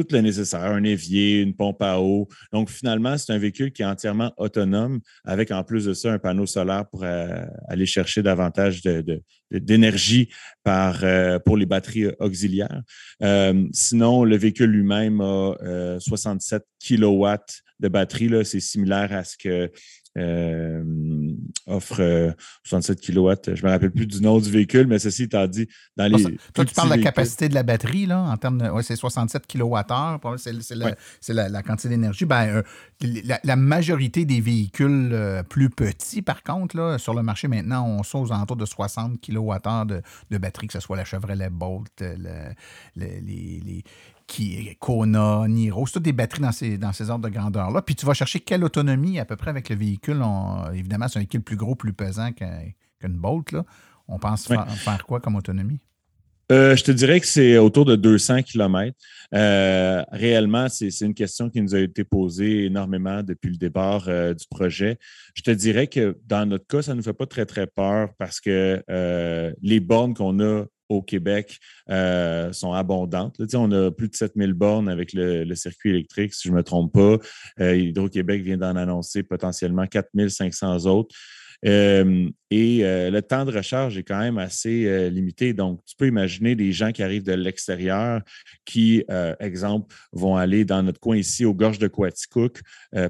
tout 0.03 0.15
le 0.15 0.21
nécessaire, 0.21 0.63
un 0.63 0.83
évier, 0.83 1.41
une 1.41 1.55
pompe 1.55 1.81
à 1.81 1.99
eau. 1.99 2.27
Donc, 2.51 2.69
finalement, 2.69 3.17
c'est 3.17 3.33
un 3.33 3.38
véhicule 3.38 3.71
qui 3.71 3.81
est 3.81 3.85
entièrement 3.85 4.31
autonome, 4.38 4.99
avec 5.25 5.51
en 5.51 5.63
plus 5.63 5.85
de 5.85 5.93
ça 5.93 6.13
un 6.13 6.19
panneau 6.19 6.45
solaire 6.45 6.85
pour 6.89 7.03
euh, 7.03 7.45
aller 7.67 7.85
chercher 7.85 8.23
davantage 8.23 8.81
d'énergie 9.51 10.29
euh, 10.67 11.39
pour 11.39 11.57
les 11.57 11.65
batteries 11.65 12.07
auxiliaires. 12.19 12.81
Euh, 13.23 13.67
sinon, 13.73 14.23
le 14.23 14.38
véhicule 14.38 14.69
lui-même 14.69 15.21
a 15.21 15.97
67 15.99 16.63
kilowatts 16.79 17.62
de 17.79 17.88
batterie. 17.88 18.29
C'est 18.45 18.59
similaire 18.59 19.13
à 19.13 19.23
ce 19.23 19.38
que 19.38 19.71
offre 21.69 22.34
67 22.63 22.97
euh, 23.10 23.36
kW. 23.36 23.55
Je 23.55 23.62
ne 23.62 23.67
me 23.67 23.71
rappelle 23.71 23.91
plus 23.91 24.05
du 24.08 24.21
nom 24.21 24.39
du 24.39 24.49
véhicule, 24.49 24.88
mais 24.88 24.99
ceci 24.99 25.23
étant 25.23 25.47
dit, 25.47 25.67
dans 25.95 26.05
les. 26.05 26.23
Toi, 26.53 26.65
tu 26.65 26.73
parles 26.73 26.89
de 26.89 26.95
la 26.95 27.01
capacité 27.01 27.49
de 27.49 27.53
la 27.53 27.63
batterie, 27.63 28.05
là, 28.05 28.19
en 28.19 28.38
termes 28.38 28.58
de. 28.58 28.82
c'est 28.82 28.95
67 28.95 29.47
kWh, 29.47 30.38
c'est 31.21 31.34
la, 31.34 31.63
quantité 31.63 31.89
d'énergie. 31.89 32.25
Ben, 32.25 32.47
euh, 32.47 32.63
la, 33.43 33.55
majorité 33.55 34.25
des 34.25 34.41
véhicules 34.41 35.43
plus 35.49 35.69
petits, 35.69 36.21
par 36.21 36.43
contre, 36.43 36.77
là, 36.77 36.97
sur 36.97 37.13
le 37.13 37.23
marché 37.23 37.47
maintenant, 37.47 37.88
on 37.88 38.03
sont 38.03 38.19
aux 38.19 38.32
alentours 38.32 38.58
de 38.58 38.65
60 38.65 39.19
kWh 39.21 39.86
de, 39.86 40.01
de 40.32 40.38
batterie, 40.38 40.67
que 40.67 40.73
ce 40.73 40.79
soit 40.79 40.97
la 40.97 41.05
Chevrolet 41.05 41.49
Bolt, 41.49 42.03
les 42.95 43.84
qui 44.30 44.76
Kona, 44.80 45.48
Niro, 45.48 45.86
c'est 45.88 45.94
toutes 45.94 46.04
des 46.04 46.13
batteries 46.13 46.42
dans 46.42 46.52
ces, 46.52 46.78
dans 46.78 46.94
ces 46.94 47.10
ordres 47.10 47.28
de 47.28 47.34
grandeur-là. 47.34 47.82
Puis 47.82 47.96
tu 47.96 48.06
vas 48.06 48.13
chercher 48.13 48.39
quelle 48.39 48.63
autonomie 48.63 49.20
à 49.20 49.26
peu 49.26 49.36
près 49.36 49.50
avec 49.50 49.70
le 49.70 49.76
véhicule. 49.76 50.22
évidemment, 50.74 51.08
c'est 51.08 51.18
un 51.18 51.22
véhicule 51.22 51.42
plus 51.42 51.58
gros, 51.58 51.76
plus 51.76 51.94
pesant 51.94 52.32
qu'une 52.32 53.18
Bolt. 53.18 53.52
Là. 53.52 53.65
On 54.08 54.20
pense 54.20 54.48
faire, 54.48 55.06
quoi 55.06 55.20
comme 55.20 55.36
autonomie? 55.36 55.80
Euh, 56.52 56.76
je 56.76 56.84
te 56.84 56.92
dirais 56.92 57.20
que 57.20 57.28
c'est 57.28 57.58
autour 57.58 57.86
de 57.86 57.96
200 57.96 58.42
km. 58.44 58.96
Euh, 59.36 60.04
réellement, 60.12 60.68
c'est 60.70 60.89
une 61.02 61.13
question 61.13 61.50
qui 61.50 61.62
nous 61.62 61.76
a 61.76 61.80
été 61.80 62.04
posée 62.04 62.65
énormément 62.65 63.22
depuis 63.22 63.52
le 63.52 63.58
départ 63.58 64.06
euh, 64.08 64.34
du 64.34 64.48
projet. 64.50 64.98
Je 65.36 65.44
te 65.44 65.52
dirais 65.52 65.88
que 65.88 66.18
dans 66.26 66.48
notre 66.48 66.65
cas, 66.65 66.82
ça 66.82 66.94
ne 66.94 66.98
nous 66.98 67.04
fait 67.04 67.13
pas 67.13 67.28
très, 67.28 67.46
très 67.46 67.68
peur 67.68 68.10
parce 68.18 68.39
que 68.39 68.84
les 69.62 69.80
bornes 69.80 70.13
qu'on 70.13 70.39
a 70.39 70.65
au 70.89 71.02
Québec 71.02 71.60
euh, 71.89 72.52
sont 72.52 72.73
abondantes. 72.73 73.39
On 73.54 73.71
a 73.71 73.91
plus 73.91 74.10
de 74.10 74.15
7000 74.15 74.54
bornes 74.54 74.89
avec 74.89 75.13
le, 75.13 75.56
circuit 75.56 75.91
électrique, 75.91 76.34
si 76.34 76.47
je 76.47 76.54
ne 76.54 76.58
me 76.58 76.63
trompe 76.63 76.93
pas. 76.93 77.17
Euh, 77.60 77.75
Hydro-Québec 77.75 78.41
vient 78.41 78.58
d'en 78.58 78.75
annoncer 78.75 79.23
potentiellement 79.23 79.86
4500 79.86 80.86
autres. 80.86 81.15
Euh, 81.65 82.30
et 82.52 82.80
le 82.84 83.19
temps 83.19 83.43
de 83.43 83.52
recharge 83.52 83.97
est 83.97 84.04
quand 84.04 84.17
même 84.17 84.38
assez 84.38 85.10
limité. 85.12 85.54
Donc, 85.54 85.82
tu 85.86 85.95
peux 85.97 86.08
imaginer 86.08 86.56
des 86.56 86.71
gens 86.71 86.91
qui 86.91 87.04
arrivent 87.04 87.25
de 87.25 87.34
l'extérieur 87.34 88.21
qui, 88.65 89.04
exemple, 89.39 89.93
vont 90.12 90.36
aller 90.36 90.65
dans 90.65 90.82
notre 90.82 90.99
coin 90.99 91.17
ici, 91.17 91.45
aux 91.45 91.54
gorges 91.54 91.78
de 91.78 91.88
Quaticook, 91.88 92.62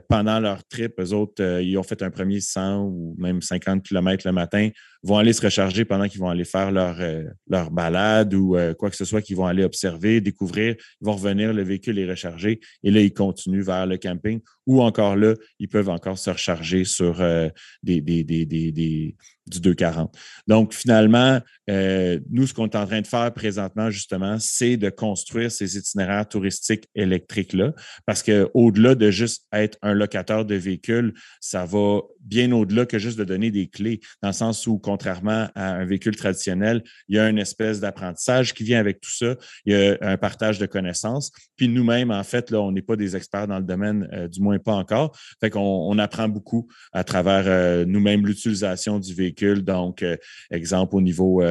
pendant 0.10 0.42
leur 0.42 0.66
trip. 0.66 1.00
Eux 1.00 1.14
autres, 1.14 1.62
ils 1.62 1.78
ont 1.78 1.84
fait 1.84 2.02
un 2.02 2.10
premier 2.10 2.42
100 2.42 2.84
ou 2.84 3.16
même 3.18 3.42
50 3.42 3.84
km 3.84 4.24
le 4.26 4.34
matin, 4.34 4.70
vont 5.04 5.18
aller 5.18 5.34
se 5.34 5.42
recharger 5.42 5.86
pendant 5.86 6.08
qu'ils 6.08 6.20
vont 6.20 6.30
aller 6.30 6.46
faire 6.46 6.72
leur, 6.72 7.00
euh, 7.00 7.24
leur 7.48 7.72
balade 7.72 8.34
ou 8.34 8.56
euh, 8.56 8.74
quoi 8.74 8.90
que 8.90 8.96
ce 8.96 9.06
soit 9.06 9.22
qu'ils 9.22 9.38
vont 9.38 9.46
aller 9.46 9.64
observer, 9.64 10.22
découvrir. 10.22 10.76
Ils 11.02 11.06
vont 11.06 11.14
revenir, 11.14 11.54
le 11.54 11.64
véhicule 11.64 12.00
est 12.00 12.10
rechargé 12.10 12.60
et 12.84 12.92
là, 12.92 13.00
ils 13.00 13.14
continuent 13.14 13.64
vers 13.64 13.86
le 13.86 13.98
camping 13.98 14.42
ou 14.66 14.82
encore 14.82 15.16
là, 15.16 15.34
ils 15.60 15.68
peuvent 15.68 15.90
encore 15.90 16.18
se 16.18 16.30
recharger 16.30 16.84
sur 16.84 17.22
euh, 17.22 17.50
des, 17.82 18.02
des, 18.02 18.24
des, 18.24 18.46
des, 18.46 19.16
du 19.50 19.60
240. 19.60 20.16
Donc, 20.48 20.74
finalement, 20.74 21.40
euh, 21.70 22.20
nous, 22.32 22.48
ce 22.48 22.54
qu'on 22.54 22.66
est 22.66 22.76
en 22.76 22.86
train 22.86 23.02
de 23.02 23.08
faire 23.08 23.32
présentement, 23.34 23.90
justement, 23.90 24.38
c'est 24.40 24.78
de 24.78 24.90
construire 24.90 25.52
ces 25.52 25.78
itinéraires 25.78 26.28
touristiques 26.28 26.88
électriques-là, 26.96 27.74
parce 28.06 28.24
qu'au-delà 28.24 28.96
de 28.96 29.12
juste 29.12 29.46
être 29.54 29.78
un 29.82 29.94
locateur 29.94 30.46
de 30.46 30.56
véhicules, 30.56 31.14
ça 31.40 31.66
va 31.66 32.00
bien 32.22 32.52
au-delà 32.52 32.86
que 32.86 33.00
juste 33.00 33.18
de 33.18 33.24
donner 33.24 33.52
des 33.52 33.68
clés, 33.68 34.00
dans 34.22 34.30
le 34.30 34.34
sens 34.34 34.68
où, 34.68 34.78
contrairement 34.78 35.50
à 35.56 35.72
un 35.72 35.86
véhicule 35.86 36.16
traditionnel, 36.16 36.84
il 37.08 37.16
y 37.16 37.20
a 37.20 37.30
une 37.30 37.40
espèce 37.40 37.80
d'apprentissage 37.80 38.54
qui 38.54 38.64
vient 38.64 38.80
avec 38.80 39.00
tout 39.02 39.12
ça, 39.12 39.36
il 39.66 39.74
y 39.74 39.76
a 39.76 39.98
un 40.02 40.18
partage 40.18 40.60
de 40.60 40.66
connaissances. 40.66 41.32
Puis 41.56 41.68
nous-mêmes, 41.68 42.12
en 42.12 42.24
fait, 42.24 42.52
là, 42.52 42.62
on 42.62 42.72
n'est 42.72 42.82
pas 42.82 42.96
des 42.96 43.16
experts 43.16 43.48
dans 43.48 43.58
le 43.58 43.66
domaine, 43.66 44.08
euh, 44.14 44.28
du 44.28 44.42
moins 44.42 44.60
pas 44.60 44.74
encore. 44.74 45.18
Fait 45.40 45.50
qu'on 45.50 45.60
on 45.60 45.98
apprend 45.98 46.30
beaucoup 46.30 46.68
à 46.94 47.04
travers 47.04 47.44
euh, 47.48 47.86
nous-mêmes 47.86 48.26
l'utilisation 48.26 49.00
du 49.00 49.14
véhicule. 49.14 49.39
Donc, 49.46 50.04
euh, 50.04 50.18
exemple 50.52 50.96
au 50.96 51.02
niveau 51.02 51.42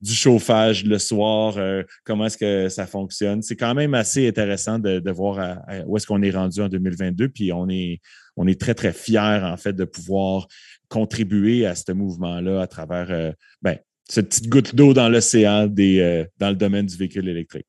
du 0.00 0.12
chauffage 0.12 0.84
le 0.84 0.98
soir, 0.98 1.56
comment 2.04 2.26
est-ce 2.26 2.38
que 2.38 2.68
ça 2.68 2.86
fonctionne? 2.86 3.42
C'est 3.42 3.56
quand 3.56 3.74
même 3.74 3.94
assez 3.94 4.28
intéressant 4.28 4.78
de, 4.78 5.10
voir 5.10 5.58
où 5.86 5.96
est-ce 5.96 6.06
qu'on 6.06 6.22
est 6.22 6.30
rendu 6.30 6.60
en 6.60 6.68
2022. 6.68 7.28
Puis 7.28 7.52
on 7.52 7.68
est 7.68 8.00
on 8.38 8.46
est 8.46 8.58
très, 8.58 8.74
très 8.74 8.92
fiers, 8.92 9.40
en 9.42 9.56
fait, 9.56 9.72
de 9.72 9.84
pouvoir 9.84 10.46
contribuer 10.88 11.66
à 11.66 11.74
ce 11.74 11.92
mouvement-là 11.92 12.62
à 12.62 12.66
travers 12.66 13.10
euh, 13.10 13.32
ben, 13.62 13.76
cette 14.08 14.28
petite 14.28 14.48
goutte 14.48 14.74
d'eau 14.74 14.94
dans 14.94 15.08
l'océan 15.08 15.66
des, 15.66 16.00
euh, 16.00 16.24
dans 16.38 16.48
le 16.48 16.54
domaine 16.56 16.86
du 16.86 16.96
véhicule 16.96 17.28
électrique. 17.28 17.66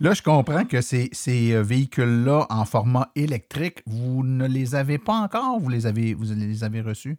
Là, 0.00 0.14
je 0.14 0.22
comprends 0.22 0.64
que 0.64 0.80
ces, 0.80 1.08
ces 1.12 1.52
euh, 1.52 1.62
véhicules-là 1.62 2.46
en 2.48 2.64
format 2.64 3.10
électrique, 3.14 3.82
vous 3.86 4.24
ne 4.24 4.46
les 4.46 4.74
avez 4.74 4.98
pas 4.98 5.14
encore, 5.14 5.60
vous 5.60 5.68
les 5.68 5.86
avez, 5.86 6.14
vous 6.14 6.32
les 6.32 6.64
avez 6.64 6.80
reçus? 6.80 7.18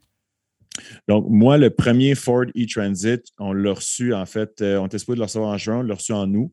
Donc, 1.07 1.25
moi, 1.29 1.57
le 1.57 1.69
premier 1.69 2.15
Ford 2.15 2.45
e-Transit, 2.55 3.23
on 3.39 3.53
l'a 3.53 3.73
reçu, 3.73 4.13
en 4.13 4.25
fait, 4.25 4.61
euh, 4.61 4.77
on 4.77 4.87
était 4.87 4.99
supposé 4.99 5.17
le 5.17 5.23
recevoir 5.23 5.51
en 5.51 5.57
juin, 5.57 5.79
on 5.79 5.83
l'a 5.83 5.95
reçu 5.95 6.13
en 6.13 6.31
août. 6.33 6.51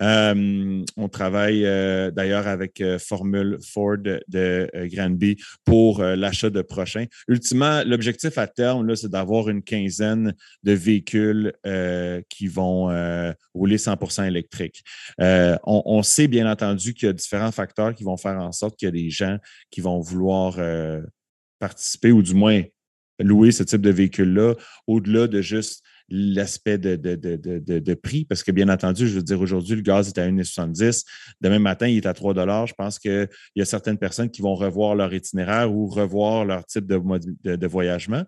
Euh, 0.00 0.84
on 0.96 1.08
travaille 1.08 1.64
euh, 1.64 2.10
d'ailleurs 2.10 2.46
avec 2.46 2.82
Formule 2.98 3.58
Ford 3.62 3.98
de 3.98 4.70
Granby 4.92 5.36
pour 5.64 6.02
l'achat 6.02 6.50
de 6.50 6.62
prochains. 6.62 7.06
Ultimement, 7.28 7.82
l'objectif 7.84 8.38
à 8.38 8.46
terme, 8.46 8.94
c'est 8.96 9.10
d'avoir 9.10 9.48
une 9.48 9.62
quinzaine 9.62 10.34
de 10.62 10.72
véhicules 10.72 11.52
qui 12.28 12.48
vont 12.48 13.34
rouler 13.54 13.78
100 13.78 14.24
électriques. 14.24 14.82
On, 15.18 15.82
on, 15.84 16.02
sait 16.02 16.28
bien 16.28 16.50
entendu 16.50 16.94
qu'il 16.94 17.06
y 17.06 17.10
a 17.10 17.12
différents 17.12 17.52
facteurs 17.52 17.94
qui 17.94 18.04
vont 18.04 18.16
faire 18.16 18.38
en 18.38 18.52
sorte 18.52 18.76
qu'il 18.76 18.86
y 18.86 18.88
a 18.88 18.92
des 18.92 19.10
gens 19.10 19.38
qui 19.70 19.80
vont 19.80 20.00
vouloir 20.00 20.58
participer 21.58 22.12
ou 22.12 22.22
du 22.22 22.34
moins 22.34 22.62
louer 23.18 23.52
ce 23.52 23.62
type 23.62 23.80
de 23.80 23.90
véhicule-là, 23.90 24.54
au-delà 24.86 25.26
de 25.26 25.40
juste 25.40 25.82
l'aspect 26.08 26.78
de, 26.78 26.96
de, 26.96 27.94
prix, 27.94 28.24
parce 28.24 28.42
que 28.42 28.52
bien 28.52 28.68
entendu, 28.68 29.08
je 29.08 29.16
veux 29.16 29.22
dire, 29.22 29.40
aujourd'hui, 29.40 29.74
le 29.74 29.82
gaz 29.82 30.08
est 30.08 30.18
à 30.18 30.28
1,70. 30.28 31.04
Demain 31.40 31.58
matin, 31.58 31.88
il 31.88 31.96
est 31.96 32.06
à 32.06 32.14
3 32.14 32.34
Je 32.66 32.74
pense 32.74 32.98
qu'il 32.98 33.28
y 33.56 33.62
a 33.62 33.64
certaines 33.64 33.98
personnes 33.98 34.30
qui 34.30 34.42
vont 34.42 34.54
revoir 34.54 34.94
leur 34.94 35.12
itinéraire 35.12 35.72
ou 35.72 35.86
revoir 35.86 36.44
leur 36.44 36.64
type 36.64 36.86
de, 36.86 37.66
voyagement. 37.66 38.22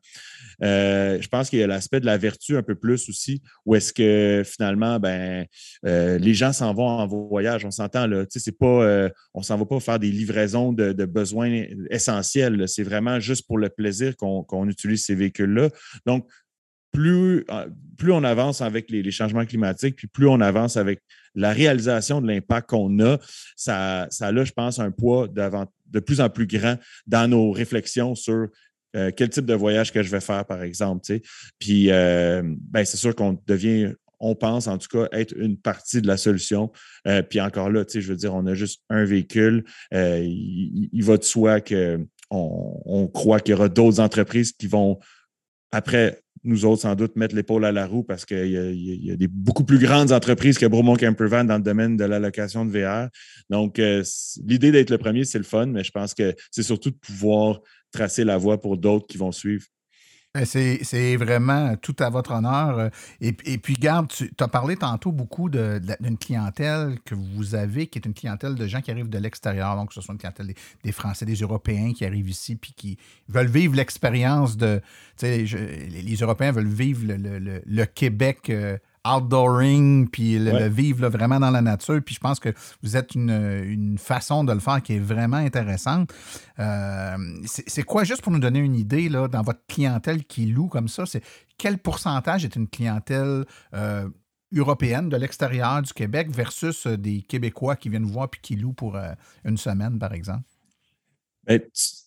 Euh, 0.62 1.19
je 1.21 1.29
pense 1.29 1.51
qu'il 1.51 1.61
y 1.61 1.62
a 1.62 1.67
l'aspect 1.67 2.01
de 2.01 2.07
la 2.07 2.19
vertu 2.19 2.57
un 2.57 2.62
peu 2.62 2.75
plus 2.75 3.09
aussi, 3.09 3.43
où 3.64 3.75
est-ce 3.75 3.93
que 3.93 4.43
finalement, 4.45 4.99
ben, 4.99 5.47
euh, 5.87 6.19
les 6.19 6.35
gens 6.35 6.53
s'en 6.53 6.75
vont 6.75 6.88
en 6.88 7.07
voyage. 7.07 7.64
On 7.64 7.71
s'entend, 7.71 8.07
là, 8.07 8.25
c'est 8.29 8.59
pas, 8.59 8.67
euh, 8.67 9.09
on 9.35 9.43
s'en 9.43 9.57
va 9.57 9.67
pas 9.67 9.79
faire 9.79 9.99
des 9.99 10.11
livraisons 10.11 10.73
de, 10.73 11.05
besoins 11.05 11.64
essentiels. 11.91 12.69
C'est 12.69 12.83
vraiment 12.83 13.21
juste 13.21 13.47
pour 13.47 13.59
le 13.59 13.69
plaisir 13.69 14.17
qu'on 14.17 14.69
utilise 14.69 15.05
ces 15.05 15.14
véhicules-là. 15.14 15.71
Donc, 16.07 16.27
plus, 16.92 17.44
euh, 17.51 17.66
plus 17.96 18.12
on 18.12 18.24
avance 18.24 18.61
avec 18.61 18.90
les, 18.90 19.11
changements 19.11 19.44
climatiques, 19.44 19.96
puis 19.96 20.07
plus 20.07 20.29
on 20.29 20.40
avance 20.40 20.77
avec 20.77 21.01
la 21.35 21.53
réalisation 21.53 22.20
de 22.20 22.27
l'impact 22.27 22.70
qu'on 22.70 22.98
a, 23.01 23.18
ça, 23.57 24.07
ça 24.11 24.29
a, 24.29 24.44
je 24.44 24.53
pense, 24.53 24.79
un 24.79 24.90
poids 24.90 25.29
de 25.29 26.01
plus 26.01 26.20
en 26.20 26.31
plus 26.31 26.46
grand 26.46 26.77
dans 27.07 27.29
nos 27.29 27.51
réflexions 27.51 28.14
sur 28.14 28.48
euh, 28.96 29.11
quel 29.14 29.29
type 29.29 29.44
de 29.44 29.55
voyage 29.55 29.92
que 29.92 30.03
je 30.03 30.11
vais 30.11 30.20
faire, 30.20 30.44
par 30.44 30.62
exemple. 30.62 31.05
Puis, 31.59 31.90
euh, 31.90 32.42
ben, 32.44 32.85
c'est 32.85 32.96
sûr 32.96 33.14
qu'on 33.14 33.38
devient, 33.46 33.92
on 34.18 34.35
pense 34.35 34.66
en 34.66 34.79
tout 34.79 34.88
cas 34.88 35.07
être 35.12 35.35
une 35.37 35.57
partie 35.57 36.01
de 36.03 36.09
la 36.09 36.16
solution. 36.16 36.72
puis 37.31 37.40
encore 37.40 37.70
là, 37.70 37.85
je 37.88 38.01
veux 38.01 38.16
dire, 38.16 38.35
on 38.35 38.46
a 38.46 38.55
juste 38.55 38.83
un 38.88 39.05
véhicule. 39.05 39.64
il, 39.92 41.03
va 41.03 41.16
de 41.18 41.22
soi 41.22 41.61
qu'on 41.61 42.09
on 42.31 43.07
croit 43.07 43.38
qu'il 43.38 43.53
y 43.53 43.55
aura 43.55 43.68
d'autres 43.68 44.01
entreprises 44.01 44.53
qui 44.53 44.66
vont, 44.66 44.98
après 45.72 46.20
nous 46.44 46.64
autres, 46.64 46.83
sans 46.83 46.94
doute, 46.94 47.16
mettre 47.16 47.35
l'épaule 47.35 47.64
à 47.64 47.72
la 47.72 47.87
roue 47.87 48.02
parce 48.02 48.24
qu'il 48.24 48.46
y 48.46 49.11
a, 49.11 49.16
des 49.16 49.28
beaucoup 49.28 49.64
plus 49.64 49.78
grandes 49.78 50.12
entreprises 50.12 50.59
que 50.59 50.66
Bromont 50.66 50.96
Campervan 50.96 51.44
dans 51.44 51.57
le 51.57 51.62
domaine 51.62 51.96
de 51.96 52.04
l'allocation 52.04 52.64
de 52.64 52.70
VR. 52.70 53.09
Donc, 53.50 53.78
euh, 53.78 54.02
l'idée 54.44 54.70
d'être 54.70 54.90
le 54.90 54.98
premier, 54.98 55.24
c'est 55.24 55.38
le 55.38 55.44
fun, 55.44 55.66
mais 55.66 55.85
je 55.85 55.90
pense 55.90 56.14
que 56.14 56.35
c'est 56.50 56.62
surtout 56.62 56.90
de 56.90 56.96
pouvoir 56.96 57.61
tracer 57.92 58.24
la 58.24 58.37
voie 58.37 58.61
pour 58.61 58.76
d'autres 58.76 59.07
qui 59.07 59.18
vont 59.18 59.33
suivre. 59.33 59.64
Ben, 60.35 60.45
c'est 60.45 61.17
vraiment 61.17 61.75
tout 61.77 61.97
à 62.01 62.11
votre 62.11 62.33
honneur. 62.33 62.79
Euh, 62.79 62.88
et, 63.23 63.33
puis, 63.33 63.75
garde, 63.75 64.09
tu 64.09 64.31
as 64.38 64.49
parlé 64.49 64.77
tantôt 64.77 65.11
beaucoup 65.11 65.49
d'une 65.49 66.19
clientèle 66.19 66.99
que 67.07 67.14
vous 67.14 67.55
avez, 67.55 67.87
qui 67.87 67.99
est 67.99 68.05
une 68.05 68.12
clientèle 68.12 68.55
de 68.55 68.67
gens 68.67 68.83
qui 68.83 68.91
arrivent 68.91 69.09
de 69.09 69.19
l'extérieur, 69.19 69.75
donc 69.75 69.93
ce 69.95 70.03
soit 70.03 70.12
une 70.12 70.19
clientèle 70.19 70.53
des, 70.85 70.93
Français, 70.93 71.25
des 71.25 71.37
Européens 71.37 71.95
qui 71.95 72.05
arrivent 72.05 72.29
ici, 72.29 72.57
puis 72.57 72.75
qui 72.77 72.99
veulent 73.29 73.49
vivre 73.49 73.75
l'expérience 73.75 74.59
de. 74.59 74.83
Les, 75.23 75.45
les, 75.47 76.17
Européens 76.17 76.53
veulent 76.53 76.69
vivre 76.69 77.07
le, 77.07 77.85
Québec 77.87 78.51
euh, 78.51 78.77
outdooring, 79.07 80.09
puis 80.09 80.39
le, 80.39 80.69
vivre 80.69 81.09
vraiment 81.09 81.41
dans 81.41 81.51
la 81.51 81.63
nature. 81.63 82.01
Puis 82.05 82.15
je 82.15 82.21
pense 82.21 82.41
que 82.41 82.53
vous 82.83 82.97
êtes 82.97 83.15
une, 83.15 83.97
façon 83.99 84.45
de 84.45 84.53
le 84.53 84.61
faire 84.61 84.83
qui 84.83 84.95
est 84.95 85.01
vraiment 85.01 85.37
intéressante. 85.37 86.13
Euh, 86.59 87.17
c'est 87.45 87.83
quoi, 87.83 88.05
juste 88.05 88.23
pour 88.23 88.33
nous 88.33 88.39
donner 88.39 88.61
une 88.61 88.75
idée, 88.75 89.09
là, 89.09 89.29
dans 89.29 89.43
votre 89.43 89.61
clientèle 89.67 90.25
qui 90.25 90.47
loue 90.47 90.69
comme 90.69 90.89
ça, 90.89 91.07
c'est 91.07 91.23
quel 91.57 91.79
pourcentage 91.79 92.45
est 92.45 92.57
une 92.57 92.69
clientèle 92.69 93.45
euh, 93.75 94.09
européenne 94.55 95.09
de 95.09 95.17
l'extérieur 95.17 95.83
du 95.83 95.93
Québec 95.93 96.31
versus 96.31 96.87
euh, 96.87 96.97
des 96.97 97.23
Québécois 97.23 97.77
qui 97.77 97.89
viennent 97.89 98.07
voir 98.07 98.29
puis 98.29 98.41
qui 98.41 98.57
louent 98.57 98.73
pour 98.73 98.97
une 99.45 99.57
semaine, 99.57 99.99
par 99.99 100.13
exemple? 100.13 100.45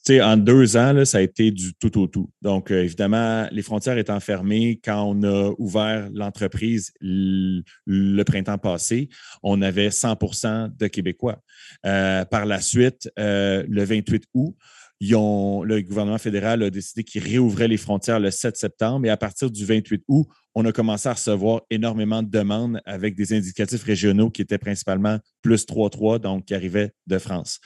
En 0.09 0.35
deux 0.35 0.77
ans, 0.77 1.05
ça 1.05 1.19
a 1.19 1.21
été 1.21 1.51
du 1.51 1.75
tout 1.75 1.99
au 1.99 2.07
tout. 2.07 2.29
Donc, 2.41 2.71
euh, 2.71 2.83
évidemment, 2.83 3.47
les 3.51 3.61
frontières 3.61 3.99
étant 3.99 4.19
fermées, 4.19 4.79
quand 4.83 5.03
on 5.03 5.23
a 5.23 5.53
ouvert 5.59 6.09
l'entreprise 6.11 6.91
le, 6.99 8.23
printemps 8.23 8.57
passé, 8.57 9.09
on 9.43 9.61
avait 9.61 9.89
100% 9.89 10.75
de 10.75 10.87
Québécois. 10.87 11.37
Euh, 11.85 12.25
par 12.25 12.47
la 12.47 12.61
suite, 12.61 13.11
euh, 13.19 13.63
le 13.69 13.83
28 13.83 14.23
août, 14.33 14.55
le 15.01 15.81
gouvernement 15.81 16.17
fédéral 16.17 16.63
a 16.63 16.69
décidé 16.69 17.03
qu'il 17.03 17.23
réouvrait 17.23 17.67
les 17.67 17.77
frontières 17.77 18.19
le 18.19 18.31
7 18.31 18.55
septembre 18.55 19.05
et 19.07 19.09
à 19.09 19.17
partir 19.17 19.49
du 19.49 19.65
28 19.65 20.03
août, 20.07 20.27
on 20.53 20.65
a 20.65 20.71
commencé 20.71 21.07
à 21.07 21.13
recevoir 21.13 21.61
énormément 21.69 22.21
de 22.21 22.29
demandes 22.29 22.81
avec 22.85 23.15
des 23.15 23.33
indicatifs 23.33 23.83
régionaux 23.83 24.29
qui 24.29 24.41
étaient 24.41 24.57
principalement 24.57 25.17
plus 25.41 25.65
3-3, 25.65 26.19
donc 26.19 26.45
qui 26.45 26.53
arrivaient 26.53 26.91
de 27.07 27.17
France. 27.17 27.59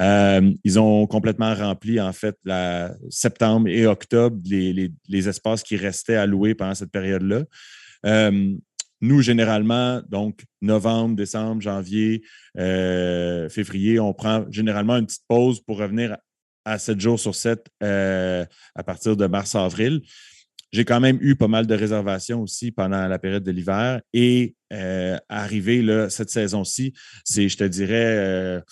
Euh, 0.00 0.52
ils 0.64 0.80
ont 0.80 1.06
complètement 1.06 1.54
rempli, 1.54 2.00
en 2.00 2.12
fait, 2.12 2.36
la 2.44 2.94
septembre 3.10 3.68
et 3.68 3.86
octobre, 3.86 4.38
les, 4.46 5.28
espaces 5.28 5.62
qui 5.62 5.76
restaient 5.76 6.16
à 6.16 6.26
louer 6.26 6.54
pendant 6.54 6.74
cette 6.74 6.90
période-là. 6.90 7.44
Euh, 8.06 8.56
nous, 9.02 9.22
généralement, 9.22 10.02
donc 10.08 10.44
novembre, 10.60 11.14
décembre, 11.14 11.60
janvier, 11.60 12.22
euh, 12.58 13.48
février, 13.48 14.00
on 14.00 14.12
prend 14.12 14.44
généralement 14.50 14.96
une 14.96 15.06
petite 15.06 15.24
pause 15.28 15.60
pour 15.60 15.78
revenir 15.78 16.16
à 16.64 16.78
7 16.78 17.00
jours 17.00 17.18
sur 17.20 17.34
7 17.34 17.66
à 17.80 18.82
partir 18.84 19.16
de 19.16 19.26
mars-avril. 19.26 20.02
J'ai 20.72 20.84
quand 20.84 21.00
même 21.00 21.18
eu 21.20 21.34
pas 21.34 21.48
mal 21.48 21.66
de 21.66 21.74
réservations 21.74 22.42
aussi 22.42 22.70
pendant 22.70 23.08
la 23.08 23.18
période 23.18 23.42
de 23.42 23.50
l'hiver. 23.50 24.00
Et 24.12 24.54
euh, 24.72 25.18
arrivé 25.28 25.82
là, 25.82 26.08
cette 26.10 26.30
saison-ci, 26.30 26.92
c'est, 27.24 27.48
je 27.48 27.56
te 27.56 27.64
dirais, 27.64 28.62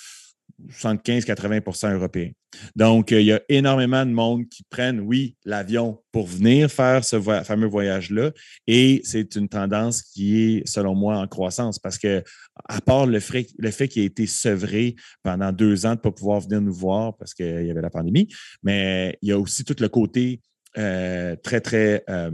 75-80% 0.70 1.86
euh, 1.86 1.94
européens. 1.94 2.30
Donc, 2.74 3.10
il 3.10 3.22
y 3.22 3.32
a 3.32 3.40
énormément 3.48 4.04
de 4.04 4.10
monde 4.10 4.48
qui 4.48 4.62
prennent, 4.64 5.00
oui, 5.00 5.36
l'avion 5.44 6.02
pour 6.12 6.26
venir 6.26 6.70
faire 6.70 7.04
ce 7.04 7.20
fameux 7.20 7.66
voyage-là. 7.66 8.32
Et 8.66 9.00
c'est 9.04 9.36
une 9.36 9.48
tendance 9.48 10.02
qui 10.02 10.40
est, 10.40 10.66
selon 10.66 10.94
moi, 10.94 11.18
en 11.18 11.26
croissance 11.26 11.78
parce 11.78 11.98
que, 11.98 12.22
à 12.68 12.80
part 12.80 13.06
le 13.06 13.20
fait, 13.20 13.48
le 13.58 13.70
fait 13.70 13.88
qu'il 13.88 14.02
ait 14.02 14.06
été 14.06 14.26
sevré 14.26 14.96
pendant 15.22 15.52
deux 15.52 15.86
ans 15.86 15.90
de 15.90 15.96
ne 15.96 16.00
pas 16.00 16.12
pouvoir 16.12 16.40
venir 16.40 16.60
nous 16.60 16.72
voir 16.72 17.16
parce 17.16 17.34
qu'il 17.34 17.66
y 17.66 17.70
avait 17.70 17.82
la 17.82 17.90
pandémie, 17.90 18.28
mais 18.62 19.18
il 19.22 19.28
y 19.28 19.32
a 19.32 19.38
aussi 19.38 19.64
tout 19.64 19.76
le 19.78 19.88
côté 19.88 20.40
euh, 20.76 21.36
très, 21.36 21.60
très, 21.60 22.04
euh, 22.08 22.30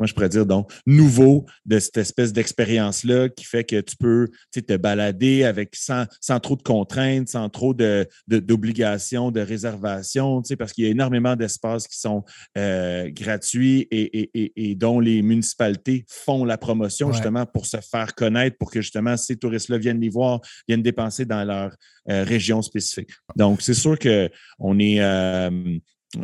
comment 0.00 0.06
je 0.06 0.14
pourrais 0.14 0.30
dire, 0.30 0.46
donc, 0.46 0.72
nouveau 0.86 1.44
de 1.66 1.78
cette 1.78 1.98
espèce 1.98 2.32
d'expérience-là 2.32 3.28
qui 3.28 3.44
fait 3.44 3.64
que 3.64 3.82
tu 3.82 3.96
peux 3.96 4.28
te 4.50 4.76
balader 4.78 5.44
avec 5.44 5.76
sans, 5.76 6.06
sans, 6.22 6.40
trop 6.40 6.56
de 6.56 6.62
contraintes, 6.62 7.28
sans 7.28 7.50
trop 7.50 7.74
d'obligations, 7.74 9.30
de, 9.30 9.40
de, 9.40 9.44
réservations, 9.44 10.40
parce 10.58 10.72
qu'il 10.72 10.84
y 10.84 10.86
a 10.86 10.90
énormément 10.90 11.36
d'espaces 11.36 11.86
qui 11.86 11.98
sont 11.98 12.24
euh, 12.56 13.10
gratuits 13.10 13.88
et, 13.90 14.30
et, 14.32 14.70
et, 14.70 14.74
dont 14.74 15.00
les 15.00 15.20
municipalités 15.20 16.06
font 16.08 16.46
la 16.46 16.56
promotion 16.56 17.12
justement 17.12 17.44
pour 17.44 17.66
se 17.66 17.76
faire 17.78 18.14
connaître, 18.14 18.56
pour 18.56 18.70
que 18.70 18.80
justement 18.80 19.18
ces 19.18 19.36
touristes-là 19.36 19.76
viennent 19.76 20.00
les 20.00 20.08
voir, 20.08 20.40
viennent 20.66 20.82
dépenser 20.82 21.26
dans 21.26 21.44
leur 21.44 21.76
euh, 22.08 22.24
région 22.24 22.62
spécifique. 22.62 23.10
Donc, 23.36 23.60
c'est 23.60 23.74
sûr 23.74 23.98
qu'on 23.98 24.78
est, 24.78 25.00
euh, 25.02 25.78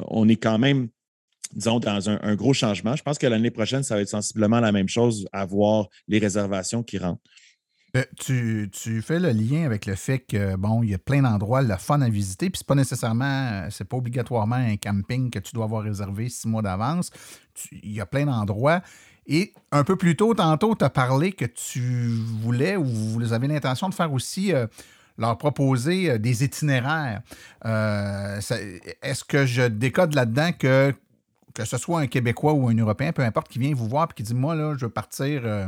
on 0.08 0.28
est 0.28 0.36
quand 0.36 0.58
même 0.58 0.88
disons, 1.54 1.80
dans 1.80 2.10
un, 2.10 2.34
gros 2.34 2.54
changement. 2.54 2.96
Je 2.96 3.02
pense 3.02 3.18
que 3.18 3.26
l'année 3.26 3.50
prochaine, 3.50 3.82
ça 3.82 3.94
va 3.94 4.00
être 4.02 4.08
sensiblement 4.08 4.60
la 4.60 4.72
même 4.72 4.88
chose 4.88 5.26
à 5.32 5.44
voir 5.44 5.88
les 6.08 6.18
réservations 6.18 6.82
qui 6.82 6.98
rentrent. 6.98 7.22
Euh, 8.30 8.66
tu, 8.70 9.02
fais 9.02 9.18
le 9.18 9.30
lien 9.30 9.64
avec 9.64 9.86
le 9.86 9.94
fait 9.94 10.18
que, 10.18 10.56
bon, 10.56 10.82
il 10.82 10.90
y 10.90 10.94
a 10.94 10.98
plein 10.98 11.22
d'endroits, 11.22 11.62
le 11.62 11.76
fun 11.76 12.00
à 12.00 12.08
visiter, 12.08 12.50
puis 12.50 12.58
c'est 12.58 12.66
pas 12.66 12.74
nécessairement, 12.74 13.68
c'est 13.70 13.88
pas 13.88 13.96
obligatoirement 13.96 14.56
un 14.56 14.76
camping 14.76 15.30
que 15.30 15.38
tu 15.38 15.52
dois 15.54 15.64
avoir 15.64 15.82
réservé 15.82 16.28
six 16.28 16.48
mois 16.48 16.62
d'avance. 16.62 17.10
Il 17.70 17.92
y 17.92 18.00
a 18.00 18.06
plein 18.06 18.26
d'endroits. 18.26 18.82
Et 19.26 19.54
un 19.72 19.82
peu 19.82 19.96
plus 19.96 20.14
tôt, 20.14 20.34
tantôt, 20.34 20.74
tu 20.76 20.84
as 20.84 20.90
parlé 20.90 21.32
que 21.32 21.46
tu 21.46 22.08
voulais 22.42 22.76
ou 22.76 22.84
vous 22.84 23.32
avez 23.32 23.48
l'intention 23.48 23.88
de 23.88 23.94
faire 23.94 24.12
aussi 24.12 24.52
euh, 24.52 24.66
leur 25.18 25.36
proposer 25.36 26.10
euh, 26.10 26.18
des 26.18 26.44
itinéraires. 26.44 27.22
Est-ce 27.64 29.24
que 29.24 29.46
je 29.46 29.62
décode 29.62 30.14
là-dedans 30.14 30.52
que 30.52 30.94
que 31.56 31.64
ce 31.64 31.78
soit 31.78 32.00
un 32.00 32.06
Québécois 32.06 32.52
ou 32.52 32.68
un 32.68 32.76
Européen, 32.76 33.12
peu 33.12 33.22
importe, 33.22 33.48
qui 33.48 33.58
vient 33.58 33.74
vous 33.74 33.88
voir 33.88 34.08
et 34.10 34.14
qui 34.14 34.22
dit 34.22 34.34
Moi, 34.34 34.54
là, 34.54 34.74
je 34.78 34.84
veux 34.84 34.90
partir, 34.90 35.40
euh, 35.44 35.66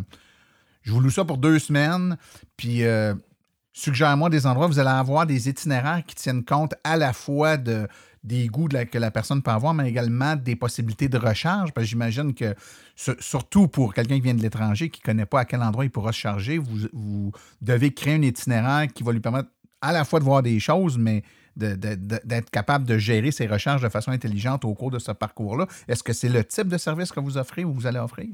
je 0.82 0.92
vous 0.92 1.00
loue 1.00 1.10
ça 1.10 1.24
pour 1.24 1.38
deux 1.38 1.58
semaines, 1.58 2.18
puis 2.58 2.84
euh, 2.84 3.14
suggère-moi 3.72 4.28
des 4.28 4.46
endroits, 4.46 4.66
vous 4.66 4.78
allez 4.78 4.90
avoir 4.90 5.24
des 5.24 5.48
itinéraires 5.48 6.04
qui 6.06 6.14
tiennent 6.14 6.44
compte 6.44 6.74
à 6.84 6.98
la 6.98 7.14
fois 7.14 7.56
de, 7.56 7.88
des 8.22 8.48
goûts 8.48 8.68
que 8.68 8.98
la 8.98 9.10
personne 9.10 9.40
peut 9.42 9.50
avoir, 9.50 9.72
mais 9.72 9.88
également 9.88 10.36
des 10.36 10.56
possibilités 10.56 11.08
de 11.08 11.16
recharge. 11.16 11.72
Parce 11.72 11.86
que 11.86 11.90
j'imagine 11.90 12.34
que, 12.34 12.54
surtout 13.18 13.66
pour 13.66 13.94
quelqu'un 13.94 14.16
qui 14.16 14.22
vient 14.22 14.34
de 14.34 14.42
l'étranger, 14.42 14.90
qui 14.90 15.00
ne 15.00 15.06
connaît 15.06 15.26
pas 15.26 15.40
à 15.40 15.44
quel 15.46 15.62
endroit 15.62 15.86
il 15.86 15.90
pourra 15.90 16.12
se 16.12 16.18
charger, 16.18 16.58
vous, 16.58 16.88
vous 16.92 17.32
devez 17.62 17.94
créer 17.94 18.16
un 18.16 18.22
itinéraire 18.22 18.88
qui 18.92 19.02
va 19.02 19.12
lui 19.12 19.20
permettre 19.20 19.48
à 19.80 19.92
la 19.92 20.04
fois 20.04 20.18
de 20.18 20.24
voir 20.24 20.42
des 20.42 20.60
choses, 20.60 20.98
mais 20.98 21.22
d'être 21.58 22.50
capable 22.50 22.84
de 22.86 22.98
gérer 22.98 23.30
ses 23.30 23.46
recherches 23.46 23.82
de 23.82 23.88
façon 23.88 24.10
intelligente 24.10 24.64
au 24.64 24.74
cours 24.74 24.90
de 24.90 24.98
ce 24.98 25.12
parcours-là? 25.12 25.66
Est-ce 25.88 26.02
que 26.02 26.12
c'est 26.12 26.28
le 26.28 26.44
type 26.44 26.68
de 26.68 26.78
service 26.78 27.12
que 27.12 27.20
vous 27.20 27.36
offrez 27.36 27.64
ou 27.64 27.72
vous 27.72 27.86
allez 27.86 27.98
offrir? 27.98 28.28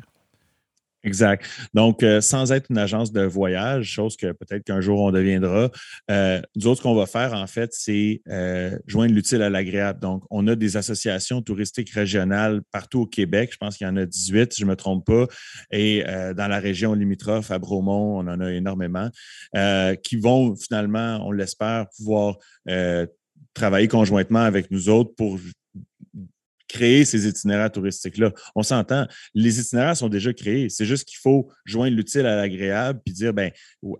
Exact. 1.05 1.45
Donc, 1.75 2.03
euh, 2.03 2.23
sans 2.23 2.51
être 2.51 2.71
une 2.71 2.79
agence 2.79 3.13
de 3.13 3.23
voyage, 3.23 3.85
chose 3.91 4.17
que 4.17 4.33
peut-être 4.33 4.65
qu'un 4.65 4.81
jour 4.81 5.01
on 5.01 5.11
deviendra, 5.11 5.71
euh, 6.11 6.41
nous 6.57 6.67
autres, 6.67 6.79
ce 6.79 6.83
qu'on 6.83 6.95
va 6.95 7.05
faire, 7.05 7.35
en 7.35 7.47
fait, 7.47 7.75
c'est 7.75 8.23
euh, 8.29 8.77
joindre 8.87 9.13
l'utile 9.13 9.43
à 9.43 9.51
l'agréable. 9.51 10.01
Donc, 10.01 10.25
on 10.31 10.49
a 10.49 10.57
des 10.57 10.79
associations 10.79 11.43
touristiques 11.43 11.91
régionales 11.91 12.63
partout 12.73 13.03
au 13.03 13.07
Québec. 13.07 13.51
Je 13.53 13.59
pense 13.59 13.77
qu'il 13.77 13.87
y 13.87 13.91
en 13.91 13.99
a 13.99 14.07
18, 14.07 14.55
si 14.55 14.61
je 14.63 14.65
ne 14.65 14.71
me 14.71 14.77
trompe 14.77 15.05
pas. 15.05 15.27
Et 15.71 16.03
dans 16.05 16.49
la 16.49 16.59
région 16.59 16.95
limitrophe, 16.95 17.51
à 17.51 17.59
Bromont, 17.59 18.19
on 18.19 18.27
en 18.27 18.41
a 18.41 18.53
énormément, 18.53 19.11
qui 20.03 20.17
vont 20.17 20.57
finalement, 20.57 21.21
on 21.27 21.33
l'espère, 21.33 21.87
pouvoir 21.97 22.37
travailler 23.53 23.89
conjointement 23.89 24.41
avec 24.41 24.71
nous 24.71 24.89
autres 24.89 25.15
pour 25.17 25.39
créer 26.69 27.05
ces 27.05 27.29
itinéraires 27.29 27.71
touristiques-là. 27.71 28.33
On 28.55 28.63
s'entend, 28.63 29.07
les 29.35 29.61
itinéraires 29.61 29.97
sont 29.97 30.09
déjà 30.09 30.33
créés. 30.33 30.69
C'est 30.69 30.87
juste 30.87 31.07
qu'il 31.07 31.19
faut 31.19 31.51
joindre 31.65 31.97
l'utile 31.97 32.27
à 32.27 32.37
l'agréable 32.37 33.01
puis 33.05 33.15
dire 33.15 33.33
ben, 33.33 33.51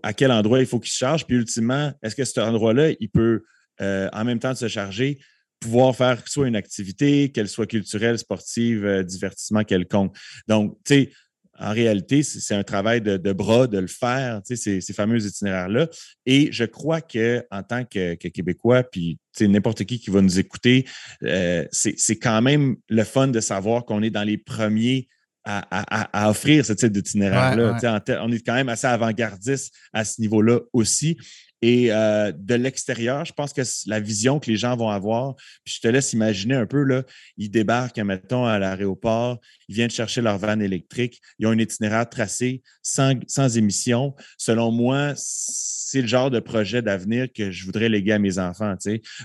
à 0.03 0.13
quel 0.13 0.31
endroit 0.31 0.59
il 0.59 0.65
faut 0.65 0.79
qu'il 0.79 0.91
se 0.91 0.97
charge. 0.97 1.25
Puis 1.25 1.35
ultimement, 1.35 1.93
est-ce 2.01 2.15
que 2.15 2.23
cet 2.23 2.39
endroit-là, 2.39 2.91
il 2.99 3.09
peut, 3.09 3.43
euh, 3.81 4.09
en 4.13 4.23
même 4.23 4.39
temps 4.39 4.55
se 4.55 4.67
charger, 4.67 5.19
pouvoir 5.59 5.95
faire 5.95 6.21
soit 6.27 6.47
une 6.47 6.55
activité, 6.55 7.31
qu'elle 7.31 7.47
soit 7.47 7.65
culturelle, 7.65 8.17
sportive, 8.19 8.85
euh, 8.85 9.03
divertissement 9.03 9.63
quelconque. 9.63 10.15
Donc, 10.47 10.77
tu 10.85 10.93
sais, 10.93 11.11
en 11.59 11.71
réalité, 11.71 12.23
c'est 12.23 12.55
un 12.55 12.63
travail 12.63 13.01
de, 13.01 13.33
bras 13.33 13.67
de 13.67 13.77
le 13.77 13.87
faire, 13.87 14.41
ces, 14.43 14.81
ces 14.81 14.93
fameux 14.93 15.25
itinéraires-là. 15.25 15.87
Et 16.25 16.49
je 16.51 16.65
crois 16.65 17.01
qu'en 17.01 17.63
tant 17.67 17.85
que, 17.85 18.15
Québécois, 18.15 18.83
puis 18.83 19.17
n'importe 19.41 19.83
qui 19.85 19.99
qui 19.99 20.09
va 20.09 20.21
nous 20.21 20.39
écouter, 20.39 20.85
euh, 21.23 21.65
c'est 21.71 22.17
quand 22.17 22.41
même 22.41 22.75
le 22.89 23.03
fun 23.03 23.27
de 23.27 23.39
savoir 23.39 23.85
qu'on 23.85 24.01
est 24.03 24.09
dans 24.09 24.23
les 24.23 24.37
premiers 24.37 25.07
à, 25.45 26.29
offrir 26.29 26.65
ce 26.65 26.73
type 26.73 26.91
d'itinéraire-là. 26.91 27.77
On 28.21 28.31
est 28.31 28.45
quand 28.45 28.55
même 28.55 28.69
assez 28.69 28.87
avant-gardiste 28.87 29.73
à 29.93 30.03
ce 30.03 30.19
niveau-là 30.19 30.59
aussi. 30.73 31.17
Et 31.61 31.91
euh, 31.91 32.31
de 32.35 32.55
l'extérieur, 32.55 33.25
je 33.25 33.33
pense 33.33 33.53
que 33.53 33.61
la 33.87 33.99
vision 33.99 34.39
que 34.39 34.49
les 34.49 34.57
gens 34.57 34.75
vont 34.75 34.89
avoir, 34.89 35.35
puis 35.63 35.75
je 35.75 35.81
te 35.81 35.87
laisse 35.87 36.13
imaginer 36.13 36.55
un 36.55 36.65
peu, 36.65 36.83
là, 36.83 37.03
ils 37.37 37.49
débarquent, 37.49 37.99
mettons, 37.99 38.45
à 38.45 38.59
l'aéroport, 38.59 39.39
ils 39.67 39.75
viennent 39.75 39.89
chercher 39.89 40.21
leur 40.21 40.37
van 40.37 40.59
électrique, 40.59 41.21
ils 41.39 41.47
ont 41.47 41.51
un 41.51 41.59
itinéraire 41.59 42.09
tracé 42.09 42.61
sans, 42.81 43.13
sans 43.27 43.57
émission. 43.57 44.15
Selon 44.37 44.71
moi, 44.71 45.13
c'est 45.15 46.01
le 46.01 46.07
genre 46.07 46.29
de 46.29 46.39
projet 46.39 46.81
d'avenir 46.81 47.27
que 47.33 47.51
je 47.51 47.65
voudrais 47.65 47.89
léguer 47.89 48.13
à 48.13 48.19
mes 48.19 48.37
enfants. 48.37 48.75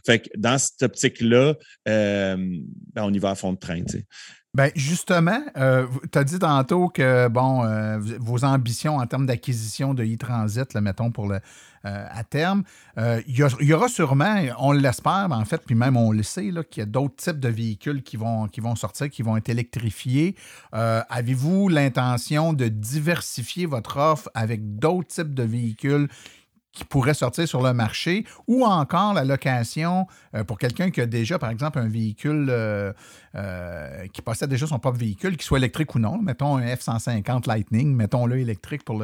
Fait 0.07 0.21
que 0.21 0.29
dans 0.37 0.59
cette 0.59 0.83
optique-là, 0.83 1.55
euh, 1.89 2.37
ben, 2.95 3.03
on 3.03 3.13
y 3.13 3.19
va 3.19 3.31
à 3.31 3.35
fond 3.35 3.53
de 3.53 3.59
train. 3.59 3.83
Ben 4.53 4.73
justement, 4.75 5.41
euh, 5.57 5.87
tu 6.11 6.19
as 6.19 6.25
dit 6.25 6.41
tantôt 6.41 6.89
que 6.89 7.29
bon, 7.29 7.65
euh, 7.65 7.99
vos 8.19 8.45
ambitions 8.45 8.97
en 8.97 9.07
termes 9.07 9.27
d'acquisition 9.27 9.95
de 9.95 10.03
e-transit, 10.03 10.75
mettons, 10.75 11.13
pour 11.13 11.29
le, 11.29 11.37
euh, 11.85 12.07
à 12.11 12.25
terme, 12.25 12.65
il 12.99 13.39
y, 13.61 13.73
aura 13.73 13.89
sûrement, 13.89 14.43
on 14.59 14.73
l'espère, 14.73 15.29
en 15.31 15.45
fait, 15.45 15.63
puis 15.65 15.77
même 15.77 15.97
on 15.97 16.11
le 16.11 16.25
sait, 16.25 16.51
qu'il 16.69 16.81
y 16.81 16.83
a 16.83 16.87
d'autres 16.87 17.15
types 17.15 17.39
de 17.39 17.49
véhicules 17.49 18.03
qui 18.03 18.17
vont, 18.17 18.49
qui 18.49 18.61
vont 18.61 18.75
sortir, 18.75 19.09
qui 19.09 19.23
vont 19.23 19.37
être 19.37 19.49
électrifiés. 19.49 20.35
Avez-vous 20.73 21.69
l'intention 21.69 22.53
de 22.53 22.67
diversifier 22.67 23.67
votre 23.67 23.99
offre 23.99 24.29
avec 24.35 24.79
d'autres 24.79 25.09
types 25.09 25.33
de 25.33 25.45
véhicules 25.45 26.09
qui 26.73 26.85
pourrait 26.85 27.15
sortir 27.15 27.49
sur 27.49 27.63
le 27.63 27.73
marché 27.73 28.25
ou 28.47 28.65
encore 28.65 29.13
la 29.13 29.25
location 29.25 30.07
euh, 30.35 30.45
pour 30.45 30.59
quelqu'un 30.59 30.91
qui 30.91 31.01
a 31.01 31.07
déjà, 31.07 31.39
par 31.39 31.51
exemple, 31.51 31.79
un 31.79 31.89
véhicule 31.89 32.47
euh, 32.49 32.93
euh, 33.35 34.07
qui 34.13 34.23
possède 34.23 34.51
déjà 34.51 34.67
son 34.67 34.79
propre 34.79 34.99
véhicule, 34.99 35.33
qu'il 35.33 35.43
soit 35.43 35.59
électrique 35.59 35.95
ou 35.95 35.99
non. 35.99 36.19
Mettons 36.19 36.57
un 36.57 36.75
F-150 36.75 37.49
Lightning, 37.49 37.95
mettons-le 37.95 38.39
électrique 38.39 38.85
pour 38.85 39.03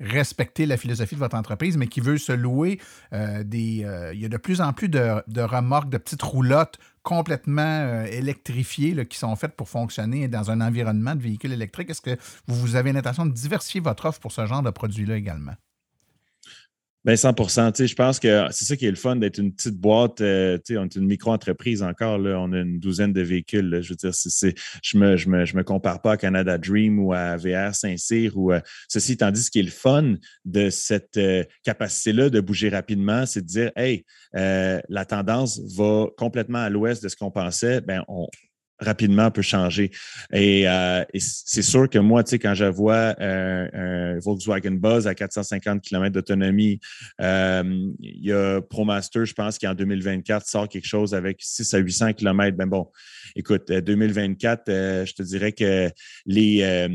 respecter 0.00 0.66
la 0.66 0.76
philosophie 0.76 1.14
de 1.14 1.20
votre 1.20 1.36
entreprise, 1.36 1.76
mais 1.76 1.86
qui 1.86 2.00
veut 2.00 2.18
se 2.18 2.32
louer 2.32 2.80
des. 3.12 3.86
il 4.14 4.20
y 4.20 4.24
a 4.24 4.28
de 4.28 4.36
plus 4.36 4.60
en 4.60 4.72
plus 4.72 4.88
de, 4.88 5.40
remorques, 5.40 5.88
de 5.88 5.98
petites 5.98 6.22
roulottes 6.22 6.78
complètement 7.02 8.04
électrifiées 8.04 9.06
qui 9.06 9.18
sont 9.18 9.34
faites 9.36 9.56
pour 9.56 9.68
fonctionner 9.68 10.28
dans 10.28 10.50
un 10.50 10.60
environnement 10.60 11.14
de 11.14 11.22
véhicule 11.22 11.52
électrique. 11.52 11.90
Est-ce 11.90 12.00
que 12.00 12.16
vous 12.46 12.76
avez 12.76 12.92
l'intention 12.92 13.26
de 13.26 13.32
diversifier 13.32 13.80
votre 13.80 14.06
offre 14.06 14.20
pour 14.20 14.32
ce 14.32 14.46
genre 14.46 14.62
de 14.62 14.70
produit-là 14.70 15.16
également? 15.16 15.54
Bien, 17.04 17.16
100 17.16 17.34
Je 17.84 17.94
pense 17.96 18.20
que 18.20 18.46
c'est 18.52 18.64
ça 18.64 18.76
qui 18.76 18.86
est 18.86 18.90
le 18.90 18.96
fun 18.96 19.16
d'être 19.16 19.38
une 19.38 19.52
petite 19.52 19.74
boîte. 19.74 20.20
Euh, 20.20 20.56
on 20.70 20.84
est 20.84 20.94
une 20.94 21.06
micro-entreprise 21.06 21.82
encore. 21.82 22.16
Là, 22.18 22.38
on 22.38 22.52
a 22.52 22.60
une 22.60 22.78
douzaine 22.78 23.12
de 23.12 23.22
véhicules. 23.22 23.80
Je 23.82 23.88
veux 23.88 23.96
dire, 23.96 24.12
je 24.12 24.96
ne 24.96 25.00
me, 25.00 25.16
je 25.16 25.28
me, 25.28 25.44
je 25.44 25.56
me, 25.56 25.64
compare 25.64 26.00
pas 26.00 26.12
à 26.12 26.16
Canada 26.16 26.58
Dream 26.58 27.00
ou 27.00 27.12
à 27.12 27.36
VR 27.36 27.74
Saint-Cyr. 27.74 28.38
Ou, 28.38 28.52
ceci 28.86 29.16
tandis 29.16 29.42
ce 29.42 29.50
qui 29.50 29.58
est 29.58 29.64
le 29.64 29.70
fun 29.70 30.14
de 30.44 30.70
cette 30.70 31.16
euh, 31.16 31.42
capacité-là 31.64 32.30
de 32.30 32.38
bouger 32.38 32.68
rapidement, 32.68 33.26
c'est 33.26 33.40
de 33.40 33.46
dire 33.46 33.72
Hey, 33.74 34.04
euh, 34.36 34.80
la 34.88 35.04
tendance 35.04 35.60
va 35.76 36.06
complètement 36.16 36.60
à 36.60 36.70
l'ouest 36.70 37.02
de 37.02 37.08
ce 37.08 37.16
qu'on 37.16 37.32
pensait. 37.32 37.80
Ben, 37.80 38.04
on, 38.06 38.28
rapidement 38.82 39.30
peut 39.30 39.42
changer. 39.42 39.90
Euh, 40.34 41.04
et, 41.12 41.20
c'est 41.20 41.62
sûr 41.62 41.88
que 41.88 41.98
moi, 41.98 42.22
tu 42.24 42.30
sais, 42.30 42.38
quand 42.38 42.54
je 42.54 42.64
vois 42.64 43.14
un, 43.18 44.18
Volkswagen 44.18 44.72
Buzz 44.72 45.06
à 45.06 45.14
450 45.14 45.80
km 45.80 46.12
d'autonomie, 46.12 46.80
euh, 47.20 47.62
il 48.00 48.26
y 48.26 48.32
a 48.32 48.60
ProMaster, 48.60 49.24
je 49.24 49.34
pense, 49.34 49.58
qui 49.58 49.66
en 49.66 49.74
2024 49.74 50.46
sort 50.46 50.68
quelque 50.68 50.86
chose 50.86 51.14
avec 51.14 51.38
6 51.40 51.74
à 51.74 51.78
800 51.78 52.12
km. 52.14 52.56
Ben 52.56 52.66
bon, 52.66 52.88
écoute, 53.36 53.70
2024, 53.70 54.68
euh, 54.68 55.06
je 55.06 55.14
te 55.14 55.22
dirais 55.22 55.52
que 55.52 55.90
les 56.26 56.88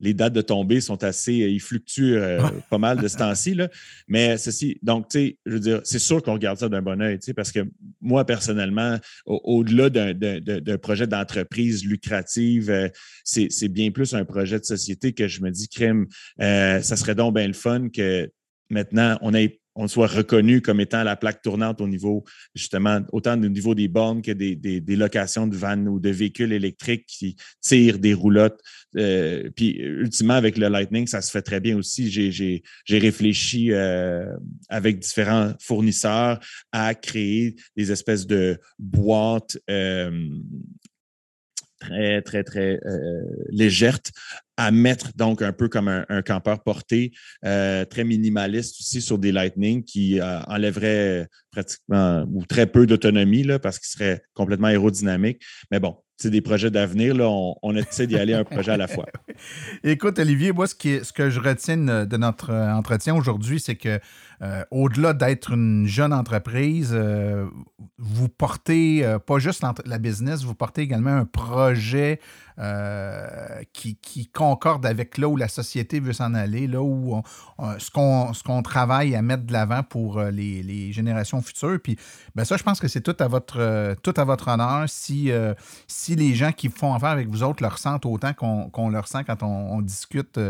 les 0.00 0.14
dates 0.14 0.32
de 0.32 0.42
tombée 0.42 0.80
sont 0.80 1.02
assez, 1.04 1.42
euh, 1.42 1.48
ils 1.48 1.60
fluctuent 1.60 2.16
euh, 2.16 2.40
pas 2.70 2.78
mal 2.78 3.00
de 3.00 3.08
ce 3.08 3.16
temps-ci. 3.16 3.58
Mais 4.06 4.36
ceci, 4.36 4.78
donc, 4.82 5.08
tu 5.08 5.18
sais, 5.18 5.38
je 5.46 5.52
veux 5.52 5.60
dire, 5.60 5.80
c'est 5.84 5.98
sûr 5.98 6.22
qu'on 6.22 6.34
regarde 6.34 6.58
ça 6.58 6.68
d'un 6.68 6.82
bon 6.82 7.00
oeil, 7.00 7.18
tu 7.18 7.26
sais, 7.26 7.34
parce 7.34 7.52
que 7.52 7.60
moi, 8.00 8.24
personnellement, 8.24 8.96
au-delà 9.26 9.90
d'un 9.90 10.78
projet 10.78 11.06
d'entreprise 11.06 11.84
lucrative, 11.84 12.70
euh, 12.70 12.88
c'est 13.24 13.68
bien 13.68 13.90
plus 13.90 14.14
un 14.14 14.24
projet 14.24 14.58
de 14.58 14.64
société 14.64 15.12
que 15.12 15.28
je 15.28 15.42
me 15.42 15.50
dis, 15.50 15.68
crème, 15.68 16.06
ça 16.38 16.96
serait 16.96 17.14
donc 17.14 17.34
bien 17.34 17.46
le 17.46 17.52
fun 17.52 17.88
que 17.88 18.30
maintenant, 18.70 19.18
on 19.22 19.34
ait 19.34 19.60
on 19.78 19.86
soit 19.86 20.08
reconnu 20.08 20.60
comme 20.60 20.80
étant 20.80 21.04
la 21.04 21.14
plaque 21.14 21.40
tournante 21.40 21.80
au 21.80 21.86
niveau, 21.86 22.24
justement, 22.52 23.00
autant 23.12 23.40
au 23.40 23.48
niveau 23.48 23.76
des 23.76 23.86
bornes 23.86 24.22
que 24.22 24.32
des, 24.32 24.96
locations 24.96 25.46
de 25.46 25.56
vannes 25.56 25.88
ou 25.88 26.00
de 26.00 26.10
véhicules 26.10 26.52
électriques 26.52 27.06
qui 27.06 27.36
tirent 27.60 28.00
des 28.00 28.12
roulottes. 28.12 28.60
Euh, 28.96 29.48
puis, 29.54 29.76
ultimement, 29.78 30.34
avec 30.34 30.58
le 30.58 30.68
Lightning, 30.68 31.06
ça 31.06 31.22
se 31.22 31.30
fait 31.30 31.42
très 31.42 31.60
bien 31.60 31.76
aussi. 31.76 32.10
J'ai 32.10 32.62
réfléchi 32.90 33.70
euh, 33.70 34.26
avec 34.68 34.98
différents 34.98 35.52
fournisseurs 35.60 36.40
à 36.72 36.96
créer 36.96 37.54
des 37.76 37.92
espèces 37.92 38.26
de 38.26 38.58
boîtes 38.80 39.58
euh, 39.70 40.28
très, 41.78 42.22
très, 42.22 42.44
très 42.44 42.80
euh, 42.84 43.22
légères 43.50 44.00
à 44.58 44.72
mettre 44.72 45.12
donc 45.14 45.40
un 45.40 45.52
peu 45.52 45.68
comme 45.68 45.88
un, 45.88 46.22
campeur 46.22 46.64
porté, 46.64 47.12
euh, 47.44 47.84
très 47.84 48.02
minimaliste 48.02 48.80
aussi 48.80 49.00
sur 49.00 49.16
des 49.16 49.30
Lightning 49.30 49.84
qui 49.84 50.20
euh, 50.20 50.40
enlèverait 50.48 51.28
pratiquement 51.52 52.26
ou 52.32 52.44
très 52.44 52.66
peu 52.66 52.84
d'autonomie 52.84 53.46
parce 53.62 53.78
qu'il 53.78 53.88
serait 53.88 54.20
complètement 54.34 54.66
aérodynamique. 54.66 55.40
Mais 55.70 55.78
bon, 55.78 55.96
c'est 56.16 56.30
des 56.30 56.40
projets 56.40 56.72
d'avenir. 56.72 57.14
On, 57.20 57.54
on 57.62 57.76
essaie 57.76 58.08
d'y 58.08 58.16
aller 58.16 58.34
un 58.34 58.42
projet 58.42 58.72
à 58.72 58.76
la 58.76 58.88
fois. 58.88 59.06
Écoute, 59.84 60.18
Olivier, 60.18 60.50
moi, 60.50 60.66
ce, 60.66 60.74
ce 60.74 61.12
que 61.12 61.30
je 61.30 61.38
retiens 61.38 61.76
de 61.76 62.16
notre 62.16 62.52
entretien 62.52 63.14
aujourd'hui, 63.14 63.60
c'est 63.60 63.76
que 63.76 64.00
euh, 64.40 64.62
au-delà 64.70 65.14
d'être 65.14 65.52
une 65.52 65.86
jeune 65.86 66.12
entreprise, 66.12 66.92
euh, 66.92 67.48
vous 67.98 68.28
portez 68.28 69.04
euh, 69.04 69.18
pas 69.18 69.40
juste 69.40 69.64
la 69.84 69.98
business, 69.98 70.44
vous 70.44 70.54
portez 70.54 70.82
également 70.82 71.10
un 71.10 71.24
projet 71.24 72.20
qui, 73.72 74.28
concorde 74.34 74.84
avec 74.84 75.16
là 75.16 75.28
où 75.28 75.36
la 75.36 75.46
société 75.46 76.00
veut 76.00 76.12
s'en 76.12 76.34
aller, 76.34 76.66
là 76.66 76.82
où 76.82 77.22
ce 77.78 78.42
qu'on 78.42 78.62
travaille 78.62 79.14
à 79.14 79.22
mettre 79.22 79.44
de 79.44 79.52
l'avant 79.52 79.84
pour 79.84 80.20
les, 80.20 80.92
générations 80.92 81.40
futures. 81.40 81.78
Puis 81.80 81.96
ben 82.34 82.44
ça, 82.44 82.56
je 82.56 82.64
pense 82.64 82.80
que 82.80 82.88
c'est 82.88 83.00
tout 83.00 83.14
à 83.20 83.28
votre 83.28 83.94
tout 84.02 84.14
à 84.16 84.24
votre 84.24 84.48
honneur 84.48 84.88
si, 84.88 85.30
si 85.86 86.16
les 86.16 86.34
gens 86.34 86.50
qui 86.50 86.68
font 86.68 86.94
affaire 86.94 87.10
avec 87.10 87.28
vous 87.28 87.44
autres 87.44 87.62
le 87.62 87.68
ressentent 87.68 88.06
autant 88.06 88.32
qu'on 88.34 88.88
le 88.88 88.98
ressent 88.98 89.22
quand 89.22 89.44
on, 89.44 89.80
discute 89.80 90.40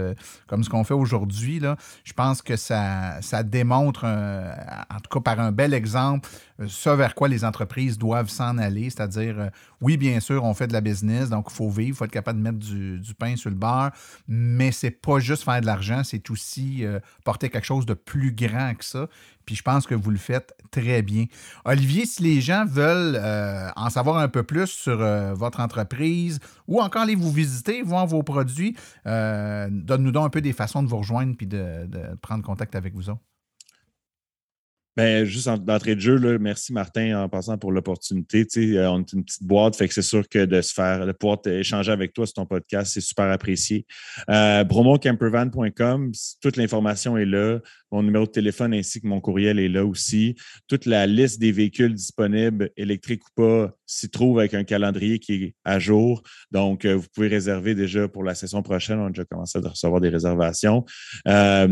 comme 0.46 0.64
ce 0.64 0.70
qu'on 0.70 0.84
fait 0.84 0.94
aujourd'hui. 0.94 1.60
Je 2.04 2.12
pense 2.14 2.40
que 2.40 2.56
ça, 2.56 3.20
ça 3.20 3.42
montre, 3.78 4.02
euh, 4.04 4.52
en 4.90 5.00
tout 5.00 5.10
cas 5.10 5.20
par 5.20 5.40
un 5.40 5.52
bel 5.52 5.74
exemple, 5.74 6.28
euh, 6.60 6.66
ce 6.68 6.90
vers 6.90 7.14
quoi 7.14 7.28
les 7.28 7.44
entreprises 7.44 7.98
doivent 7.98 8.28
s'en 8.28 8.58
aller. 8.58 8.90
C'est-à-dire, 8.90 9.38
euh, 9.38 9.48
oui, 9.80 9.96
bien 9.96 10.20
sûr, 10.20 10.44
on 10.44 10.54
fait 10.54 10.66
de 10.66 10.72
la 10.72 10.80
business, 10.80 11.30
donc 11.30 11.46
il 11.50 11.54
faut 11.54 11.70
vivre, 11.70 11.88
il 11.88 11.94
faut 11.94 12.04
être 12.04 12.10
capable 12.10 12.38
de 12.38 12.44
mettre 12.44 12.58
du, 12.58 13.14
pain 13.18 13.36
sur 13.36 13.50
le 13.50 13.56
beurre, 13.56 13.90
mais 14.28 14.70
c'est 14.72 14.90
pas 14.90 15.18
juste 15.18 15.44
faire 15.44 15.60
de 15.60 15.66
l'argent, 15.66 16.02
c'est 16.04 16.30
aussi 16.30 16.84
porter 17.24 17.48
quelque 17.48 17.64
chose 17.64 17.84
de 17.84 17.94
plus 17.94 18.32
grand 18.32 18.74
que 18.74 18.84
ça. 18.84 19.08
Puis 19.44 19.56
je 19.56 19.62
pense 19.62 19.86
que 19.86 19.94
vous 19.94 20.10
le 20.10 20.18
faites 20.18 20.54
très 20.70 21.02
bien. 21.02 21.24
Olivier, 21.64 22.06
si 22.06 22.22
les 22.22 22.40
gens 22.40 22.64
veulent 22.64 23.20
en 23.74 23.90
savoir 23.90 24.18
un 24.18 24.28
peu 24.28 24.44
plus 24.44 24.66
sur 24.66 24.98
votre 25.34 25.58
entreprise 25.60 26.38
ou 26.68 26.80
encore 26.80 27.02
aller 27.02 27.16
vous 27.16 27.32
visiter, 27.32 27.82
voir 27.82 28.06
vos 28.06 28.22
produits, 28.22 28.76
donne-nous 29.04 30.12
donc 30.12 30.26
un 30.26 30.30
peu 30.30 30.42
des 30.42 30.52
façons 30.52 30.82
de 30.82 30.88
vous 30.88 30.98
rejoindre 30.98 31.36
puis 31.36 31.46
de, 31.46 31.86
de 31.86 32.14
prendre 32.20 32.44
contact 32.44 32.76
avec 32.76 32.94
vous 32.94 33.10
autres. 33.10 33.27
Ben, 34.98 35.24
juste 35.24 35.48
d'entrée 35.48 35.94
de 35.94 36.00
jeu, 36.00 36.16
là, 36.16 36.40
merci 36.40 36.72
Martin 36.72 37.22
en 37.22 37.28
passant 37.28 37.56
pour 37.56 37.70
l'opportunité. 37.70 38.44
Euh, 38.56 38.90
on 38.90 38.98
est 38.98 39.12
une 39.12 39.24
petite 39.24 39.44
boîte, 39.44 39.76
fait 39.76 39.86
que 39.86 39.94
c'est 39.94 40.02
sûr 40.02 40.28
que 40.28 40.44
de 40.44 40.60
se 40.60 40.74
faire, 40.74 41.06
de 41.06 41.12
pouvoir 41.12 41.38
échanger 41.46 41.92
avec 41.92 42.12
toi 42.12 42.26
sur 42.26 42.34
ton 42.34 42.46
podcast, 42.46 42.94
c'est 42.94 43.00
super 43.00 43.30
apprécié. 43.30 43.86
Euh, 44.28 44.64
bromocampervan.com, 44.64 46.10
toute 46.42 46.56
l'information 46.56 47.16
est 47.16 47.26
là. 47.26 47.60
Mon 47.90 48.02
numéro 48.02 48.26
de 48.26 48.30
téléphone 48.30 48.74
ainsi 48.74 49.00
que 49.00 49.06
mon 49.06 49.20
courriel 49.20 49.58
est 49.58 49.68
là 49.68 49.84
aussi. 49.84 50.36
Toute 50.66 50.86
la 50.86 51.06
liste 51.06 51.40
des 51.40 51.52
véhicules 51.52 51.94
disponibles, 51.94 52.70
électriques 52.76 53.22
ou 53.24 53.30
pas, 53.34 53.72
s'y 53.86 54.10
trouve 54.10 54.38
avec 54.38 54.54
un 54.54 54.64
calendrier 54.64 55.18
qui 55.18 55.34
est 55.34 55.54
à 55.64 55.78
jour. 55.78 56.22
Donc, 56.50 56.84
euh, 56.84 56.94
vous 56.94 57.06
pouvez 57.14 57.28
réserver 57.28 57.74
déjà 57.74 58.06
pour 58.08 58.24
la 58.24 58.34
session 58.34 58.62
prochaine. 58.62 58.98
On 58.98 59.06
a 59.06 59.10
déjà 59.10 59.24
commencé 59.24 59.58
à 59.58 59.68
recevoir 59.68 60.00
des 60.00 60.10
réservations. 60.10 60.84
Euh, 61.26 61.68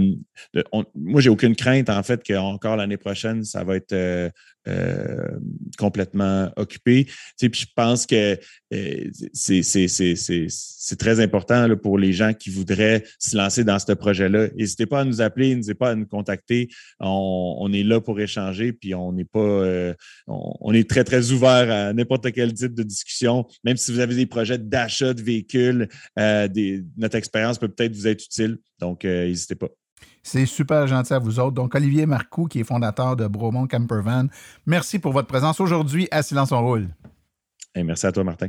moi, 0.95 1.21
j'ai 1.21 1.31
aucune 1.31 1.55
crainte, 1.55 1.91
en 1.91 2.03
fait, 2.03 2.23
qu'encore 2.27 2.77
l'année 2.77 2.97
prochaine, 2.97 3.45
ça 3.45 3.64
va 3.64 3.77
être 3.77 3.93
euh, 3.93 4.31
euh, 4.69 5.39
complètement 5.79 6.51
occupé. 6.57 7.07
Tu 7.39 7.51
puis 7.51 7.61
je 7.61 7.67
pense 7.75 8.05
que 8.07 8.39
euh, 8.75 9.11
c'est 9.41 10.99
très 10.99 11.21
important 11.21 11.69
pour 11.77 11.99
les 11.99 12.12
gens 12.12 12.33
qui 12.33 12.51
voudraient 12.51 13.05
se 13.19 13.37
lancer 13.37 13.62
dans 13.62 13.79
ce 13.79 13.93
projet-là. 13.93 14.49
N'hésitez 14.57 14.87
pas 14.87 15.01
à 15.01 15.05
nous 15.05 15.21
appeler, 15.21 15.55
n'hésitez 15.55 15.75
pas 15.75 15.91
à 15.91 15.95
nous 15.95 16.07
contacter. 16.07 16.69
On, 16.99 17.71
est 17.73 17.85
là 17.85 18.01
pour 18.01 18.19
échanger, 18.19 18.73
puis 18.73 18.95
on 18.95 19.12
n'est 19.12 19.25
pas 19.25 19.39
euh, 19.39 19.95
on, 20.27 20.73
est 20.73 20.89
très, 20.89 21.05
très 21.05 21.31
ouvert 21.31 21.71
à 21.71 21.93
n'importe 21.93 22.33
quel 22.33 22.53
type 22.53 22.75
de 22.75 22.83
discussion. 22.83 23.47
Même 23.64 23.77
si 23.77 23.93
vous 23.93 24.01
avez 24.01 24.17
des 24.17 24.27
projets 24.27 24.59
d'achat 24.59 25.14
de 25.14 25.23
véhicules, 25.23 25.89
notre 26.17 27.17
expérience 27.17 27.59
peut 27.59 27.69
peut-être 27.69 27.95
vous 27.95 28.09
être 28.09 28.25
utile. 28.25 28.59
Donc, 28.81 29.05
n'hésitez 29.05 29.55
pas. 29.55 29.69
C'est 30.27 30.45
super 30.45 30.89
gentil 30.89 31.14
à 31.14 31.20
vous 31.20 31.39
autres. 31.39 31.53
Donc, 31.53 31.77
Olivier 31.77 32.05
Marcoux, 32.05 32.47
qui 32.47 32.59
est 32.59 32.64
fondateur 32.64 33.14
de 33.14 33.29
Bromont 33.29 33.68
Campervan, 33.68 34.27
merci 34.66 34.99
pour 34.99 35.12
votre 35.12 35.29
présence 35.29 35.61
aujourd'hui 35.61 36.09
à 36.11 36.24
Silence 36.24 36.51
on 36.51 36.62
Roule. 36.62 36.89
Et 37.77 37.85
merci 37.85 38.09
à 38.09 38.12
toi, 38.12 38.24
Martin. 38.24 38.49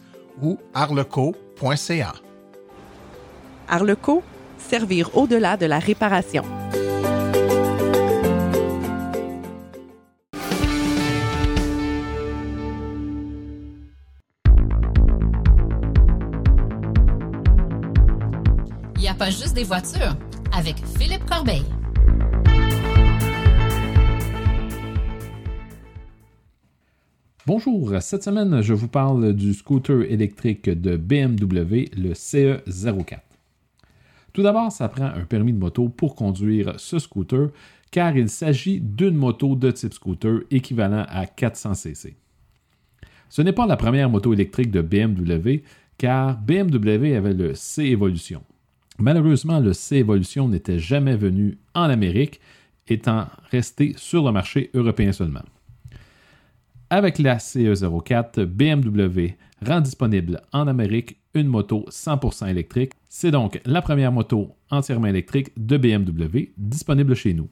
ou 0.41 0.59
arleco.ca. 0.73 2.13
Arleco, 3.67 4.23
servir 4.57 5.15
au-delà 5.15 5.57
de 5.57 5.65
la 5.65 5.79
réparation. 5.79 6.43
Il 18.95 19.01
n'y 19.01 19.07
a 19.07 19.13
pas 19.15 19.29
juste 19.29 19.53
des 19.55 19.63
voitures 19.63 20.15
avec 20.53 20.75
Philippe 20.97 21.25
Corbeil. 21.25 21.63
Bonjour, 27.47 27.95
cette 28.01 28.21
semaine 28.21 28.61
je 28.61 28.75
vous 28.75 28.87
parle 28.87 29.33
du 29.33 29.55
scooter 29.55 30.03
électrique 30.11 30.69
de 30.69 30.95
BMW, 30.95 31.89
le 31.97 32.13
CE04. 32.13 33.17
Tout 34.31 34.43
d'abord, 34.43 34.71
ça 34.71 34.87
prend 34.87 35.05
un 35.05 35.25
permis 35.25 35.51
de 35.51 35.57
moto 35.57 35.89
pour 35.89 36.13
conduire 36.13 36.79
ce 36.79 36.99
scooter 36.99 37.49
car 37.89 38.15
il 38.15 38.29
s'agit 38.29 38.79
d'une 38.79 39.15
moto 39.15 39.55
de 39.55 39.71
type 39.71 39.91
scooter 39.91 40.41
équivalent 40.51 41.03
à 41.09 41.25
400 41.25 41.73
cc. 41.73 42.15
Ce 43.27 43.41
n'est 43.41 43.53
pas 43.53 43.65
la 43.65 43.75
première 43.75 44.11
moto 44.11 44.33
électrique 44.33 44.69
de 44.69 44.83
BMW 44.83 45.63
car 45.97 46.37
BMW 46.37 47.15
avait 47.15 47.33
le 47.33 47.55
C 47.55 47.85
Evolution. 47.85 48.43
Malheureusement, 48.99 49.59
le 49.59 49.73
C-Evolution 49.73 50.47
n'était 50.47 50.77
jamais 50.77 51.15
venu 51.15 51.57
en 51.73 51.89
Amérique, 51.89 52.39
étant 52.87 53.25
resté 53.49 53.95
sur 53.97 54.23
le 54.23 54.31
marché 54.31 54.69
européen 54.75 55.11
seulement. 55.11 55.41
Avec 56.93 57.19
la 57.19 57.37
CE04, 57.37 58.43
BMW 58.43 59.37
rend 59.65 59.79
disponible 59.79 60.41
en 60.51 60.67
Amérique 60.67 61.21
une 61.33 61.47
moto 61.47 61.85
100% 61.89 62.49
électrique. 62.49 62.91
C'est 63.07 63.31
donc 63.31 63.61
la 63.63 63.81
première 63.81 64.11
moto 64.11 64.57
entièrement 64.69 65.07
électrique 65.07 65.51
de 65.55 65.77
BMW 65.77 66.51
disponible 66.57 67.15
chez 67.15 67.33
nous. 67.33 67.47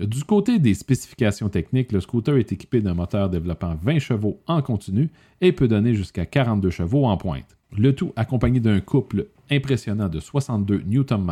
Du 0.00 0.24
côté 0.24 0.58
des 0.58 0.74
spécifications 0.74 1.48
techniques, 1.48 1.92
le 1.92 2.00
scooter 2.00 2.38
est 2.38 2.50
équipé 2.50 2.80
d'un 2.80 2.94
moteur 2.94 3.30
développant 3.30 3.76
20 3.80 4.00
chevaux 4.00 4.40
en 4.48 4.62
continu 4.62 5.10
et 5.40 5.52
peut 5.52 5.68
donner 5.68 5.94
jusqu'à 5.94 6.26
42 6.26 6.70
chevaux 6.70 7.06
en 7.06 7.16
pointe. 7.16 7.56
Le 7.78 7.94
tout 7.94 8.12
accompagné 8.16 8.58
d'un 8.58 8.80
couple 8.80 9.28
impressionnant 9.48 10.08
de 10.08 10.18
62 10.18 10.82
Nm. 10.88 11.30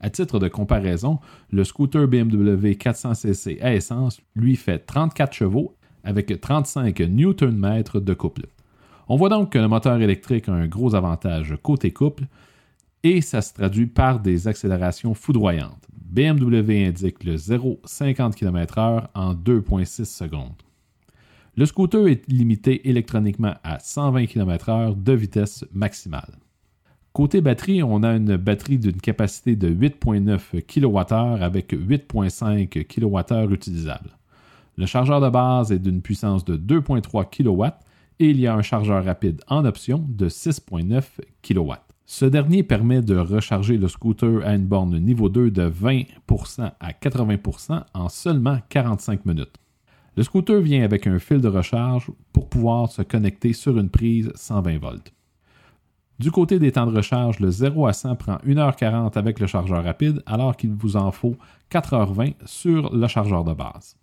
À 0.00 0.10
titre 0.10 0.38
de 0.38 0.48
comparaison, 0.48 1.18
le 1.50 1.64
scooter 1.64 2.06
BMW 2.06 2.72
400cc 2.72 3.62
à 3.62 3.72
essence 3.72 4.20
lui 4.36 4.56
fait 4.56 4.80
34 4.80 5.32
chevaux 5.32 5.74
avec 6.04 6.40
35 6.40 6.98
Nm 7.00 7.82
de 7.94 8.14
couple. 8.14 8.46
On 9.08 9.16
voit 9.16 9.28
donc 9.28 9.52
que 9.52 9.58
le 9.58 9.68
moteur 9.68 10.00
électrique 10.00 10.48
a 10.48 10.52
un 10.52 10.66
gros 10.66 10.94
avantage 10.94 11.56
côté 11.62 11.90
couple 11.90 12.24
et 13.02 13.20
ça 13.20 13.42
se 13.42 13.52
traduit 13.52 13.86
par 13.86 14.20
des 14.20 14.48
accélérations 14.48 15.14
foudroyantes. 15.14 15.86
BMW 15.92 16.86
indique 16.86 17.24
le 17.24 17.36
0,50 17.36 18.34
km/h 18.34 19.08
en 19.14 19.34
2,6 19.34 20.04
secondes. 20.04 20.62
Le 21.56 21.66
scooter 21.66 22.06
est 22.08 22.26
limité 22.28 22.88
électroniquement 22.88 23.54
à 23.62 23.78
120 23.78 24.26
km/h 24.26 25.02
de 25.02 25.12
vitesse 25.12 25.64
maximale. 25.72 26.38
Côté 27.12 27.42
batterie, 27.42 27.82
on 27.82 28.02
a 28.02 28.14
une 28.16 28.36
batterie 28.36 28.78
d'une 28.78 29.00
capacité 29.00 29.54
de 29.54 29.68
8,9 29.68 30.62
kWh 30.62 31.42
avec 31.42 31.74
8,5 31.74 32.86
kWh 32.86 33.52
utilisables. 33.52 34.16
Le 34.76 34.86
chargeur 34.86 35.20
de 35.20 35.28
base 35.28 35.70
est 35.70 35.78
d'une 35.78 36.00
puissance 36.00 36.44
de 36.44 36.56
2,3 36.56 37.28
kW 37.28 37.64
et 38.20 38.30
il 38.30 38.40
y 38.40 38.46
a 38.46 38.54
un 38.54 38.62
chargeur 38.62 39.04
rapide 39.04 39.42
en 39.48 39.64
option 39.64 40.04
de 40.08 40.28
6,9 40.28 41.02
kW. 41.42 41.72
Ce 42.06 42.24
dernier 42.24 42.62
permet 42.62 43.00
de 43.00 43.16
recharger 43.16 43.76
le 43.76 43.88
scooter 43.88 44.46
à 44.46 44.54
une 44.54 44.66
borne 44.66 44.98
niveau 44.98 45.28
2 45.28 45.50
de 45.50 45.68
20% 45.68 46.72
à 46.78 46.92
80% 46.92 47.84
en 47.94 48.08
seulement 48.08 48.58
45 48.68 49.26
minutes. 49.26 49.56
Le 50.16 50.22
scooter 50.22 50.60
vient 50.60 50.84
avec 50.84 51.06
un 51.06 51.18
fil 51.18 51.40
de 51.40 51.48
recharge 51.48 52.10
pour 52.32 52.48
pouvoir 52.48 52.90
se 52.90 53.02
connecter 53.02 53.52
sur 53.52 53.78
une 53.78 53.88
prise 53.88 54.30
120 54.34 54.78
volts. 54.78 55.12
Du 56.18 56.30
côté 56.30 56.58
des 56.58 56.72
temps 56.72 56.86
de 56.86 56.94
recharge, 56.96 57.40
le 57.40 57.50
0 57.50 57.86
à 57.86 57.92
100 57.92 58.16
prend 58.16 58.36
1h40 58.46 59.16
avec 59.16 59.40
le 59.40 59.46
chargeur 59.46 59.82
rapide 59.82 60.22
alors 60.26 60.56
qu'il 60.56 60.72
vous 60.72 60.96
en 60.96 61.10
faut 61.10 61.36
4h20 61.70 62.34
sur 62.44 62.94
le 62.94 63.06
chargeur 63.06 63.44
de 63.44 63.54
base. 63.54 63.96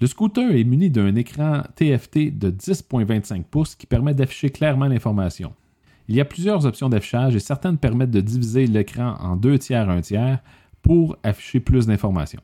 Le 0.00 0.06
scooter 0.06 0.56
est 0.56 0.64
muni 0.64 0.88
d'un 0.88 1.14
écran 1.14 1.62
TFT 1.76 2.38
de 2.38 2.50
10.25 2.50 3.42
pouces 3.44 3.74
qui 3.74 3.86
permet 3.86 4.14
d'afficher 4.14 4.48
clairement 4.48 4.86
l'information. 4.86 5.52
Il 6.08 6.14
y 6.14 6.22
a 6.22 6.24
plusieurs 6.24 6.64
options 6.64 6.88
d'affichage 6.88 7.36
et 7.36 7.38
certaines 7.38 7.76
permettent 7.76 8.10
de 8.10 8.22
diviser 8.22 8.66
l'écran 8.66 9.16
en 9.20 9.36
deux 9.36 9.58
tiers, 9.58 9.90
un 9.90 10.00
tiers 10.00 10.38
pour 10.80 11.18
afficher 11.22 11.60
plus 11.60 11.86
d'informations. 11.86 12.40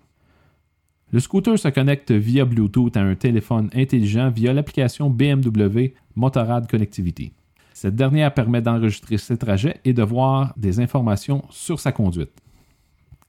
Le 1.12 1.18
scooter 1.18 1.58
se 1.58 1.68
connecte 1.68 2.12
via 2.12 2.44
Bluetooth 2.44 2.94
à 2.94 3.00
un 3.00 3.14
téléphone 3.14 3.70
intelligent 3.74 4.28
via 4.28 4.52
l'application 4.52 5.08
BMW 5.08 5.94
Motorrad 6.14 6.70
Connectivity. 6.70 7.32
Cette 7.72 7.96
dernière 7.96 8.34
permet 8.34 8.60
d'enregistrer 8.60 9.16
ses 9.16 9.38
trajets 9.38 9.80
et 9.86 9.94
de 9.94 10.02
voir 10.02 10.52
des 10.58 10.78
informations 10.78 11.42
sur 11.48 11.80
sa 11.80 11.90
conduite. 11.90 12.42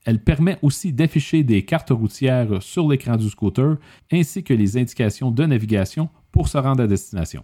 Elle 0.08 0.24
permet 0.24 0.58
aussi 0.62 0.94
d'afficher 0.94 1.44
des 1.44 1.66
cartes 1.66 1.90
routières 1.90 2.64
sur 2.64 2.88
l'écran 2.88 3.18
du 3.18 3.30
scooter 3.30 3.76
ainsi 4.10 4.42
que 4.42 4.54
les 4.54 4.78
indications 4.78 5.32
de 5.32 5.46
navigation 5.46 6.08
pour 6.32 6.48
se 6.48 6.58
rendre 6.58 6.82
à 6.82 6.88
destination. 6.88 7.44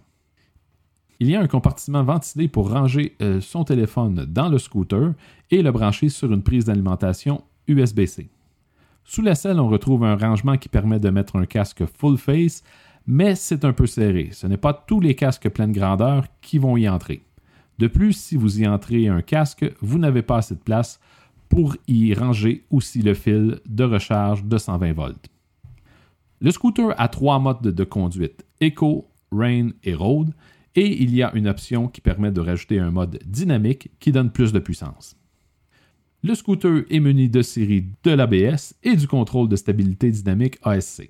Il 1.20 1.28
y 1.28 1.36
a 1.36 1.42
un 1.42 1.46
compartiment 1.46 2.02
ventilé 2.02 2.48
pour 2.48 2.70
ranger 2.70 3.16
euh, 3.20 3.42
son 3.42 3.64
téléphone 3.64 4.24
dans 4.26 4.48
le 4.48 4.56
scooter 4.56 5.12
et 5.50 5.60
le 5.60 5.72
brancher 5.72 6.08
sur 6.08 6.32
une 6.32 6.42
prise 6.42 6.64
d'alimentation 6.64 7.44
USB-C. 7.68 8.30
Sous 9.04 9.20
la 9.20 9.34
selle, 9.34 9.60
on 9.60 9.68
retrouve 9.68 10.02
un 10.02 10.16
rangement 10.16 10.56
qui 10.56 10.70
permet 10.70 10.98
de 10.98 11.10
mettre 11.10 11.36
un 11.36 11.44
casque 11.44 11.84
full 11.84 12.16
face, 12.16 12.62
mais 13.06 13.34
c'est 13.34 13.66
un 13.66 13.74
peu 13.74 13.86
serré. 13.86 14.30
Ce 14.32 14.46
n'est 14.46 14.56
pas 14.56 14.72
tous 14.72 15.00
les 15.00 15.14
casques 15.14 15.50
pleine 15.50 15.72
grandeur 15.72 16.24
qui 16.40 16.56
vont 16.56 16.78
y 16.78 16.88
entrer. 16.88 17.20
De 17.78 17.88
plus, 17.88 18.14
si 18.14 18.36
vous 18.36 18.62
y 18.62 18.66
entrez 18.66 19.06
un 19.08 19.20
casque, 19.20 19.70
vous 19.82 19.98
n'avez 19.98 20.22
pas 20.22 20.38
assez 20.38 20.54
de 20.54 20.60
place 20.60 20.98
pour 21.54 21.76
y 21.86 22.12
ranger 22.14 22.64
aussi 22.68 23.00
le 23.00 23.14
fil 23.14 23.60
de 23.64 23.84
recharge 23.84 24.44
de 24.44 24.58
120 24.58 24.92
volts. 24.92 25.28
Le 26.40 26.50
scooter 26.50 26.92
a 27.00 27.06
trois 27.06 27.38
modes 27.38 27.62
de 27.62 27.84
conduite, 27.84 28.44
Eco, 28.60 29.08
Rain 29.30 29.70
et 29.84 29.94
Road, 29.94 30.32
et 30.74 31.00
il 31.00 31.14
y 31.14 31.22
a 31.22 31.32
une 31.36 31.46
option 31.46 31.86
qui 31.86 32.00
permet 32.00 32.32
de 32.32 32.40
rajouter 32.40 32.80
un 32.80 32.90
mode 32.90 33.20
dynamique 33.24 33.88
qui 34.00 34.10
donne 34.10 34.32
plus 34.32 34.52
de 34.52 34.58
puissance. 34.58 35.14
Le 36.24 36.34
scooter 36.34 36.82
est 36.90 36.98
muni 36.98 37.28
de 37.28 37.42
série 37.42 37.84
de 38.02 38.10
l'ABS 38.10 38.74
et 38.82 38.96
du 38.96 39.06
contrôle 39.06 39.48
de 39.48 39.54
stabilité 39.54 40.10
dynamique 40.10 40.58
ASC. 40.64 41.08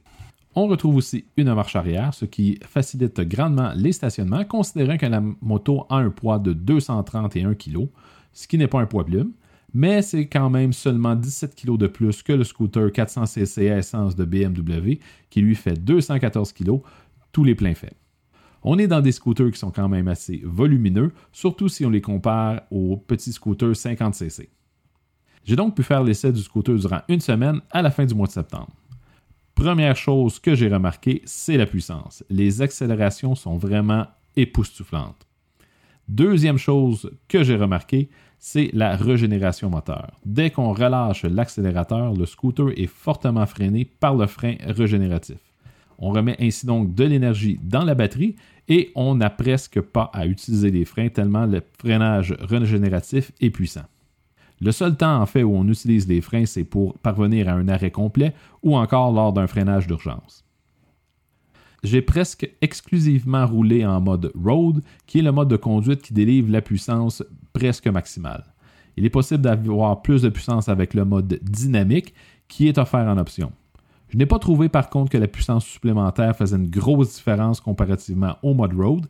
On 0.55 0.67
retrouve 0.67 0.97
aussi 0.97 1.25
une 1.39 1.55
marche 1.55 1.75
arrière, 1.75 2.13
ce 2.13 2.27
qui 2.27 2.59
facilite 2.67 3.19
grandement 3.23 3.73
les 3.75 3.93
stationnements, 3.93 4.45
considérant 4.45 4.99
que 4.99 5.07
la 5.07 5.23
moto 5.41 5.87
a 5.89 5.97
un 5.97 6.11
poids 6.11 6.39
de 6.39 6.53
231 6.53 7.55
kg, 7.55 7.89
ce 8.35 8.47
qui 8.47 8.59
n'est 8.59 8.69
pas 8.69 8.83
un 8.83 8.87
poids 8.87 9.07
plume, 9.07 9.33
mais 9.75 10.03
c'est 10.03 10.29
quand 10.29 10.49
même 10.49 10.73
seulement 10.73 11.17
17 11.17 11.57
kg 11.57 11.77
de 11.77 11.89
plus 11.89 12.23
que 12.23 12.33
le 12.33 12.45
scooter 12.45 12.89
400cc 12.89 13.73
à 13.73 13.79
essence 13.79 14.15
de 14.15 14.25
BMW, 14.25 15.01
qui 15.29 15.41
lui 15.41 15.57
fait 15.57 15.75
214 15.75 16.53
kg, 16.53 16.81
tous 17.33 17.43
les 17.43 17.57
pleins 17.57 17.75
faits. 17.75 17.97
On 18.63 18.79
est 18.79 18.87
dans 18.87 19.01
des 19.01 19.13
scooters 19.13 19.51
qui 19.51 19.59
sont 19.59 19.73
quand 19.73 19.89
même 19.89 20.09
assez 20.09 20.41
volumineux, 20.45 21.13
surtout 21.33 21.69
si 21.69 21.85
on 21.85 21.91
les 21.91 22.01
compare 22.01 22.63
aux 22.71 22.97
petits 22.97 23.33
scooters 23.33 23.73
50cc. 23.73 24.49
J'ai 25.45 25.57
donc 25.57 25.77
pu 25.77 25.83
faire 25.83 26.03
l'essai 26.03 26.33
du 26.33 26.41
scooter 26.41 26.77
durant 26.77 27.03
une 27.09 27.21
semaine 27.21 27.61
à 27.71 27.83
la 27.83 27.91
fin 27.91 28.07
du 28.07 28.15
mois 28.15 28.29
de 28.29 28.33
septembre. 28.33 28.73
Première 29.55 29.97
chose 29.97 30.39
que 30.39 30.55
j'ai 30.55 30.69
remarqué, 30.69 31.21
c'est 31.27 31.57
la 31.57 31.67
puissance. 31.67 32.25
Les 32.31 32.63
accélérations 32.63 33.35
sont 33.35 33.57
vraiment 33.57 34.07
époustouflantes. 34.37 35.27
Deuxième 36.09 36.59
chose 36.59 37.11
que 37.29 37.43
j'ai 37.43 37.57
remarqué, 37.57 38.11
c'est 38.39 38.71
la 38.75 38.95
régénération 38.95 39.71
moteur. 39.71 40.11
Dès 40.27 40.51
qu'on 40.51 40.75
relâche 40.75 41.25
l'accélérateur, 41.25 42.13
le 42.13 42.27
scooter 42.27 42.69
est 42.77 42.87
fortement 42.87 43.47
freiné 43.47 43.87
par 43.87 44.15
le 44.15 44.27
frein 44.27 44.57
régénératif. 44.67 45.39
On 45.99 46.11
remet 46.11 46.37
ainsi 46.41 46.67
donc 46.67 46.95
de 46.95 47.05
l'énergie 47.05 47.59
dans 47.63 47.85
la 47.85 47.95
batterie 47.95 48.37
et 48.69 48.91
on 48.95 49.15
n'a 49.15 49.31
presque 49.31 49.81
pas 49.81 50.11
à 50.13 50.27
utiliser 50.27 50.71
les 50.71 50.85
freins 50.85 51.09
tellement 51.09 51.47
le 51.47 51.63
freinage 51.79 52.35
régénératif 52.39 53.33
est 53.41 53.51
puissant. 53.51 53.85
Le 54.61 54.73
seul 54.73 54.97
temps 54.97 55.21
en 55.21 55.27
fait 55.27 55.43
où 55.43 55.55
on 55.55 55.67
utilise 55.69 56.07
les 56.07 56.21
freins, 56.21 56.47
c'est 56.47 56.65
pour 56.65 56.99
parvenir 56.99 57.49
à 57.49 57.53
un 57.53 57.69
arrêt 57.69 57.91
complet 57.91 58.35
ou 58.63 58.77
encore 58.77 59.13
lors 59.13 59.33
d'un 59.33 59.47
freinage 59.47 59.87
d'urgence. 59.87 60.44
J'ai 61.85 62.01
presque 62.01 62.51
exclusivement 62.63 63.47
roulé 63.47 63.85
en 63.85 64.01
mode 64.01 64.33
road, 64.43 64.83
qui 65.07 65.19
est 65.19 65.23
le 65.23 65.33
mode 65.33 65.49
de 65.49 65.57
conduite 65.57 66.01
qui 66.01 66.15
délivre 66.15 66.51
la 66.51 66.63
puissance 66.63 67.23
presque 67.53 67.87
maximale. 67.89 68.45
Il 68.97 69.05
est 69.05 69.11
possible 69.11 69.43
d'avoir 69.43 70.01
plus 70.01 70.23
de 70.23 70.31
puissance 70.31 70.71
avec 70.71 70.95
le 70.95 71.05
mode 71.05 71.39
dynamique, 71.43 72.15
qui 72.49 72.69
est 72.69 72.79
offert 72.79 73.07
en 73.07 73.19
option. 73.19 73.53
Je 74.09 74.17
n'ai 74.17 74.25
pas 74.25 74.39
trouvé 74.39 74.71
par 74.71 74.89
contre 74.89 75.11
que 75.11 75.19
la 75.19 75.29
puissance 75.29 75.67
supplémentaire 75.67 76.35
faisait 76.35 76.57
une 76.57 76.71
grosse 76.71 77.17
différence 77.17 77.61
comparativement 77.61 78.37
au 78.43 78.55
mode 78.55 78.73
road. 78.73 79.07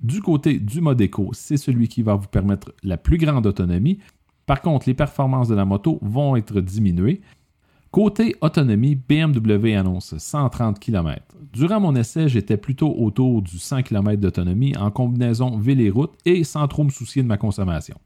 Du 0.00 0.20
côté 0.20 0.58
du 0.58 0.82
mode 0.82 1.00
éco, 1.00 1.30
c'est 1.32 1.56
celui 1.56 1.88
qui 1.88 2.02
va 2.02 2.16
vous 2.16 2.28
permettre 2.28 2.74
la 2.82 2.98
plus 2.98 3.16
grande 3.16 3.46
autonomie. 3.46 4.00
Par 4.44 4.60
contre, 4.60 4.86
les 4.86 4.94
performances 4.94 5.48
de 5.48 5.54
la 5.54 5.64
moto 5.64 5.98
vont 6.02 6.36
être 6.36 6.60
diminuées. 6.60 7.22
Côté 7.92 8.36
autonomie, 8.40 8.94
BMW 8.94 9.74
annonce 9.76 10.16
130 10.16 10.80
km. 10.80 11.20
Durant 11.52 11.78
mon 11.78 11.94
essai, 11.94 12.26
j'étais 12.26 12.56
plutôt 12.56 12.96
autour 12.96 13.42
du 13.42 13.58
100 13.58 13.82
km 13.82 14.18
d'autonomie 14.18 14.74
en 14.78 14.90
combinaison 14.90 15.58
ville 15.58 15.82
et 15.82 15.90
route 15.90 16.14
et 16.24 16.42
sans 16.42 16.66
trop 16.68 16.84
me 16.84 16.88
soucier 16.88 17.22
de 17.22 17.28
ma 17.28 17.36
consommation. 17.36 17.98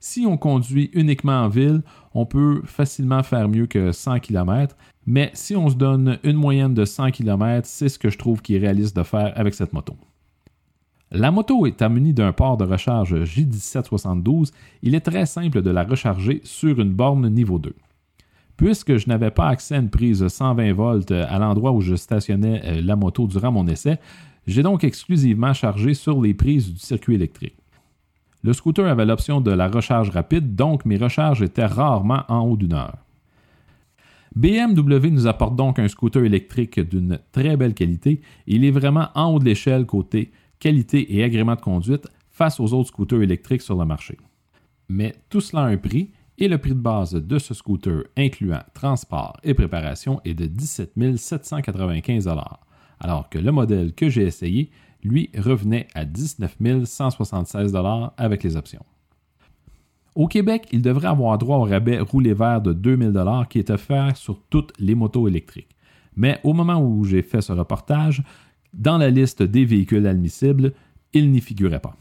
Si 0.00 0.26
on 0.26 0.36
conduit 0.36 0.90
uniquement 0.94 1.44
en 1.44 1.48
ville, 1.48 1.82
on 2.12 2.26
peut 2.26 2.62
facilement 2.64 3.22
faire 3.22 3.48
mieux 3.48 3.68
que 3.68 3.92
100 3.92 4.18
km, 4.18 4.76
mais 5.06 5.30
si 5.32 5.54
on 5.54 5.68
se 5.68 5.76
donne 5.76 6.18
une 6.24 6.36
moyenne 6.36 6.74
de 6.74 6.84
100 6.84 7.12
km, 7.12 7.68
c'est 7.68 7.88
ce 7.88 8.00
que 8.00 8.10
je 8.10 8.18
trouve 8.18 8.42
qui 8.42 8.56
est 8.56 8.58
réaliste 8.58 8.96
de 8.96 9.04
faire 9.04 9.32
avec 9.36 9.54
cette 9.54 9.72
moto. 9.72 9.94
La 11.12 11.30
moto 11.30 11.66
est 11.66 11.80
munie 11.88 12.14
d'un 12.14 12.32
port 12.32 12.56
de 12.56 12.64
recharge 12.64 13.14
J1772. 13.14 14.50
Il 14.82 14.96
est 14.96 15.00
très 15.00 15.26
simple 15.26 15.62
de 15.62 15.70
la 15.70 15.84
recharger 15.84 16.40
sur 16.42 16.80
une 16.80 16.92
borne 16.92 17.28
niveau 17.28 17.60
2. 17.60 17.76
Puisque 18.56 18.96
je 18.96 19.08
n'avais 19.08 19.30
pas 19.30 19.48
accès 19.48 19.74
à 19.74 19.78
une 19.78 19.90
prise 19.90 20.26
120 20.26 20.72
volts 20.72 21.10
à 21.10 21.38
l'endroit 21.38 21.72
où 21.72 21.80
je 21.80 21.96
stationnais 21.96 22.62
euh, 22.64 22.80
la 22.82 22.96
moto 22.96 23.26
durant 23.26 23.50
mon 23.50 23.66
essai, 23.66 23.98
j'ai 24.46 24.62
donc 24.62 24.84
exclusivement 24.84 25.52
chargé 25.52 25.94
sur 25.94 26.20
les 26.20 26.34
prises 26.34 26.72
du 26.72 26.78
circuit 26.78 27.14
électrique. 27.14 27.56
Le 28.42 28.52
scooter 28.52 28.86
avait 28.86 29.06
l'option 29.06 29.40
de 29.40 29.50
la 29.50 29.68
recharge 29.68 30.10
rapide, 30.10 30.54
donc 30.54 30.84
mes 30.84 30.98
recharges 30.98 31.42
étaient 31.42 31.64
rarement 31.64 32.24
en 32.28 32.40
haut 32.40 32.56
d'une 32.56 32.74
heure. 32.74 32.98
BMW 34.36 35.10
nous 35.10 35.26
apporte 35.26 35.56
donc 35.56 35.78
un 35.78 35.88
scooter 35.88 36.24
électrique 36.24 36.80
d'une 36.80 37.18
très 37.32 37.56
belle 37.56 37.74
qualité. 37.74 38.20
Il 38.46 38.64
est 38.64 38.70
vraiment 38.70 39.08
en 39.14 39.32
haut 39.32 39.38
de 39.38 39.44
l'échelle 39.44 39.86
côté 39.86 40.32
qualité 40.58 41.16
et 41.16 41.22
agrément 41.22 41.54
de 41.54 41.60
conduite 41.60 42.08
face 42.30 42.58
aux 42.58 42.72
autres 42.74 42.88
scooters 42.88 43.22
électriques 43.22 43.62
sur 43.62 43.76
le 43.76 43.86
marché. 43.86 44.18
Mais 44.88 45.14
tout 45.30 45.40
cela 45.40 45.62
a 45.62 45.68
un 45.68 45.76
prix 45.76 46.10
et 46.38 46.48
le 46.48 46.58
prix 46.58 46.70
de 46.74 46.80
base 46.80 47.14
de 47.14 47.38
ce 47.38 47.54
scooter, 47.54 48.04
incluant 48.16 48.62
transport 48.74 49.36
et 49.44 49.54
préparation, 49.54 50.20
est 50.24 50.34
de 50.34 50.46
17 50.46 51.16
795 51.16 52.28
alors 53.00 53.28
que 53.28 53.38
le 53.38 53.52
modèle 53.52 53.92
que 53.92 54.08
j'ai 54.08 54.22
essayé, 54.22 54.70
lui, 55.02 55.30
revenait 55.36 55.88
à 55.94 56.04
19 56.04 56.84
176 56.84 57.76
avec 58.16 58.42
les 58.42 58.56
options. 58.56 58.84
Au 60.14 60.28
Québec, 60.28 60.68
il 60.72 60.80
devrait 60.80 61.08
avoir 61.08 61.36
droit 61.38 61.58
au 61.58 61.64
rabais 61.64 61.98
roulé 61.98 62.34
vert 62.34 62.62
de 62.62 62.72
2000 62.72 63.12
qui 63.50 63.58
est 63.58 63.70
offert 63.70 64.16
sur 64.16 64.40
toutes 64.48 64.72
les 64.78 64.94
motos 64.94 65.28
électriques. 65.28 65.76
Mais 66.16 66.40
au 66.44 66.52
moment 66.52 66.80
où 66.80 67.04
j'ai 67.04 67.22
fait 67.22 67.40
ce 67.40 67.52
reportage, 67.52 68.22
dans 68.72 68.96
la 68.96 69.10
liste 69.10 69.42
des 69.42 69.64
véhicules 69.64 70.06
admissibles, 70.06 70.72
il 71.12 71.30
n'y 71.30 71.40
figurait 71.40 71.80
pas. 71.80 71.96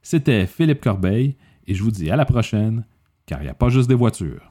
C'était 0.00 0.46
Philippe 0.46 0.80
Corbeil 0.80 1.34
et 1.66 1.74
je 1.74 1.82
vous 1.82 1.90
dis 1.90 2.10
à 2.10 2.16
la 2.16 2.24
prochaine, 2.24 2.84
car 3.26 3.40
il 3.40 3.44
n'y 3.44 3.50
a 3.50 3.54
pas 3.54 3.68
juste 3.68 3.88
des 3.88 3.94
voitures. 3.94 4.50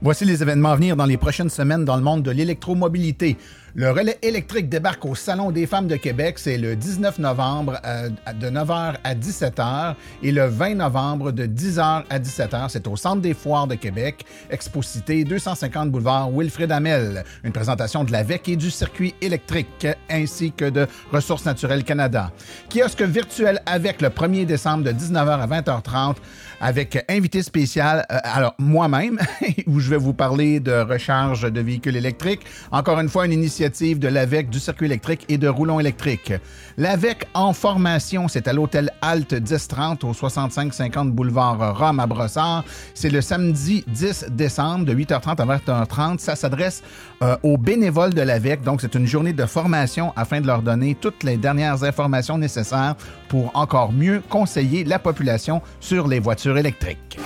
Voici 0.00 0.24
les 0.24 0.42
événements 0.42 0.70
à 0.70 0.76
venir 0.76 0.94
dans 0.94 1.06
les 1.06 1.16
prochaines 1.16 1.50
semaines 1.50 1.84
dans 1.84 1.96
le 1.96 2.02
monde 2.02 2.22
de 2.22 2.30
l'électromobilité. 2.30 3.36
Le 3.74 3.90
relais 3.90 4.18
électrique 4.22 4.68
débarque 4.68 5.04
au 5.04 5.16
Salon 5.16 5.50
des 5.50 5.66
femmes 5.66 5.88
de 5.88 5.96
Québec. 5.96 6.38
C'est 6.38 6.56
le 6.56 6.76
19 6.76 7.18
novembre 7.18 7.80
euh, 7.84 8.08
de 8.40 8.48
9h 8.48 8.94
à 9.02 9.14
17h 9.14 9.94
et 10.22 10.30
le 10.30 10.46
20 10.46 10.76
novembre 10.76 11.32
de 11.32 11.46
10h 11.46 12.04
à 12.08 12.18
17h. 12.18 12.68
C'est 12.68 12.86
au 12.86 12.96
Centre 12.96 13.22
des 13.22 13.34
foires 13.34 13.66
de 13.66 13.74
Québec, 13.74 14.24
Exposité 14.50 15.24
250 15.24 15.90
boulevard 15.90 16.30
Wilfrid 16.30 16.70
Amel. 16.70 17.24
Une 17.42 17.52
présentation 17.52 18.04
de 18.04 18.12
la 18.12 18.22
VEC 18.22 18.50
et 18.50 18.56
du 18.56 18.70
circuit 18.70 19.14
électrique 19.20 19.86
ainsi 20.08 20.52
que 20.52 20.70
de 20.70 20.86
Ressources 21.12 21.44
naturelles 21.44 21.84
Canada. 21.84 22.30
Kiosque 22.70 23.02
virtuel 23.02 23.60
avec 23.66 24.00
le 24.00 24.08
1er 24.08 24.46
décembre 24.46 24.84
de 24.84 24.92
19h 24.92 25.40
à 25.40 25.46
20h30 25.46 26.16
avec 26.60 27.04
invité 27.08 27.42
spécial, 27.42 28.06
euh, 28.10 28.18
alors 28.22 28.54
moi-même, 28.58 29.18
où 29.66 29.80
je 29.80 29.90
vais 29.90 29.96
vous 29.96 30.12
parler 30.12 30.60
de 30.60 30.72
recharge 30.72 31.50
de 31.50 31.60
véhicules 31.60 31.96
électriques. 31.96 32.42
Encore 32.72 32.98
une 33.00 33.08
fois, 33.08 33.26
une 33.26 33.32
initiative 33.32 33.98
de 33.98 34.08
l'AVEC, 34.08 34.50
du 34.50 34.58
circuit 34.58 34.86
électrique 34.86 35.24
et 35.28 35.38
de 35.38 35.48
roulons 35.48 35.80
électriques. 35.80 36.32
L'AVEC 36.76 37.26
en 37.34 37.52
formation, 37.52 38.28
c'est 38.28 38.48
à 38.48 38.52
l'hôtel 38.52 38.90
Alt 39.02 39.32
1030 39.32 40.04
au 40.04 40.14
6550 40.14 41.12
boulevard 41.12 41.76
Rome 41.76 42.00
à 42.00 42.06
Brossard. 42.06 42.64
C'est 42.94 43.10
le 43.10 43.20
samedi 43.20 43.84
10 43.88 44.26
décembre 44.30 44.84
de 44.84 44.94
8h30 44.94 45.40
à 45.40 45.58
20h30. 45.58 46.18
Ça 46.18 46.36
s'adresse 46.36 46.82
euh, 47.22 47.36
aux 47.42 47.58
bénévoles 47.58 48.14
de 48.14 48.22
l'AVEC. 48.22 48.62
Donc, 48.62 48.80
c'est 48.80 48.94
une 48.94 49.06
journée 49.06 49.32
de 49.32 49.46
formation 49.46 50.12
afin 50.16 50.40
de 50.40 50.46
leur 50.46 50.62
donner 50.62 50.94
toutes 50.94 51.22
les 51.22 51.36
dernières 51.36 51.82
informations 51.82 52.38
nécessaires 52.38 52.94
pour 53.28 53.50
encore 53.54 53.92
mieux 53.92 54.22
conseiller 54.28 54.84
la 54.84 54.98
population 54.98 55.60
sur 55.80 56.08
les 56.08 56.20
voitures 56.20 56.47
électriques. 56.56 57.18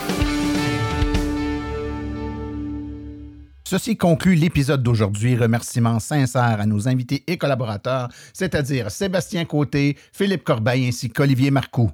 Ceci 3.73 3.97
conclut 3.97 4.35
l'épisode 4.35 4.83
d'aujourd'hui. 4.83 5.35
Remerciements 5.35 5.99
sincères 5.99 6.61
à 6.61 6.67
nos 6.67 6.89
invités 6.89 7.25
et 7.27 7.39
collaborateurs, 7.39 8.09
c'est-à-dire 8.35 8.91
Sébastien 8.91 9.47
Côté, 9.47 9.97
Philippe 10.13 10.45
Corbeil 10.45 10.89
ainsi 10.89 11.09
qu'Olivier 11.09 11.51
Marcoux. 11.51 11.91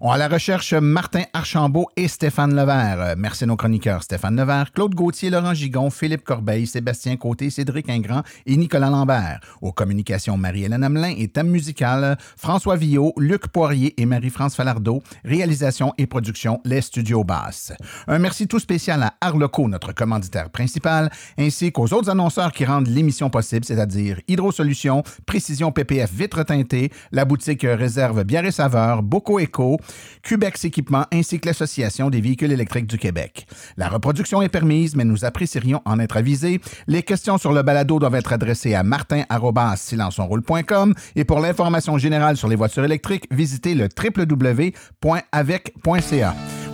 On 0.00 0.12
a 0.12 0.16
la 0.16 0.28
recherche 0.28 0.74
Martin 0.74 1.24
Archambault 1.32 1.88
et 1.96 2.06
Stéphane 2.06 2.54
Levert. 2.54 3.16
Merci 3.16 3.42
à 3.42 3.46
nos 3.48 3.56
chroniqueurs 3.56 4.04
Stéphane 4.04 4.36
Levert, 4.36 4.70
Claude 4.70 4.94
Gauthier, 4.94 5.28
Laurent 5.28 5.54
Gigon, 5.54 5.90
Philippe 5.90 6.22
Corbeil, 6.22 6.68
Sébastien 6.68 7.16
Côté, 7.16 7.50
Cédric 7.50 7.90
Ingrand 7.90 8.22
et 8.46 8.56
Nicolas 8.56 8.90
Lambert. 8.90 9.40
Aux 9.60 9.72
communications, 9.72 10.36
Marie-Hélène 10.36 10.84
Hamelin 10.84 11.14
et 11.18 11.26
thème 11.26 11.48
musical, 11.48 12.16
François 12.36 12.76
Villot, 12.76 13.12
Luc 13.16 13.48
Poirier 13.48 14.00
et 14.00 14.06
Marie-France 14.06 14.54
Falardeau. 14.54 15.02
Réalisation 15.24 15.92
et 15.98 16.06
production, 16.06 16.60
les 16.64 16.80
studios 16.80 17.24
basses. 17.24 17.72
Un 18.06 18.20
merci 18.20 18.46
tout 18.46 18.60
spécial 18.60 19.02
à 19.02 19.14
Arleco, 19.20 19.66
notre 19.66 19.92
commanditaire 19.92 20.50
principal, 20.50 21.10
ainsi 21.36 21.72
qu'aux 21.72 21.92
autres 21.92 22.08
annonceurs 22.08 22.52
qui 22.52 22.64
rendent 22.64 22.86
l'émission 22.86 23.30
possible, 23.30 23.64
c'est-à-dire 23.64 24.20
Hydro 24.28 24.52
Solutions, 24.52 25.02
Précision 25.26 25.72
PPF 25.72 26.12
Vitre 26.12 26.44
teintée, 26.44 26.92
la 27.10 27.24
boutique 27.24 27.66
Réserve 27.68 28.22
Bière 28.22 28.44
et 28.44 28.52
Saveur, 28.52 29.02
Boco 29.02 29.40
Eco, 29.40 29.80
Cubex 30.22 30.64
Équipement 30.64 31.06
ainsi 31.12 31.40
que 31.40 31.46
l'Association 31.46 32.10
des 32.10 32.20
véhicules 32.20 32.52
électriques 32.52 32.86
du 32.86 32.98
Québec. 32.98 33.46
La 33.76 33.88
reproduction 33.88 34.42
est 34.42 34.48
permise, 34.48 34.96
mais 34.96 35.04
nous 35.04 35.24
apprécierions 35.24 35.82
en 35.84 35.98
être 35.98 36.16
avisés. 36.16 36.60
Les 36.86 37.02
questions 37.02 37.38
sur 37.38 37.52
le 37.52 37.62
balado 37.62 37.98
doivent 37.98 38.14
être 38.14 38.32
adressées 38.32 38.74
à 38.74 38.82
martin.silenceonroule.com 38.82 40.94
et 41.16 41.24
pour 41.24 41.40
l'information 41.40 41.98
générale 41.98 42.36
sur 42.36 42.48
les 42.48 42.56
voitures 42.56 42.84
électriques, 42.84 43.26
visitez 43.30 43.74
le 43.74 43.88
www.avec.ca. 43.96 44.74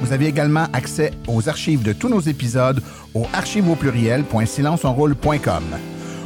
Vous 0.01 0.13
avez 0.13 0.27
également 0.27 0.67
accès 0.73 1.13
aux 1.29 1.49
archives 1.49 1.83
de 1.83 1.93
tous 1.93 2.09
nos 2.09 2.21
épisodes 2.21 2.83
au 3.15 3.27
archive 3.33 3.69
au 3.69 3.77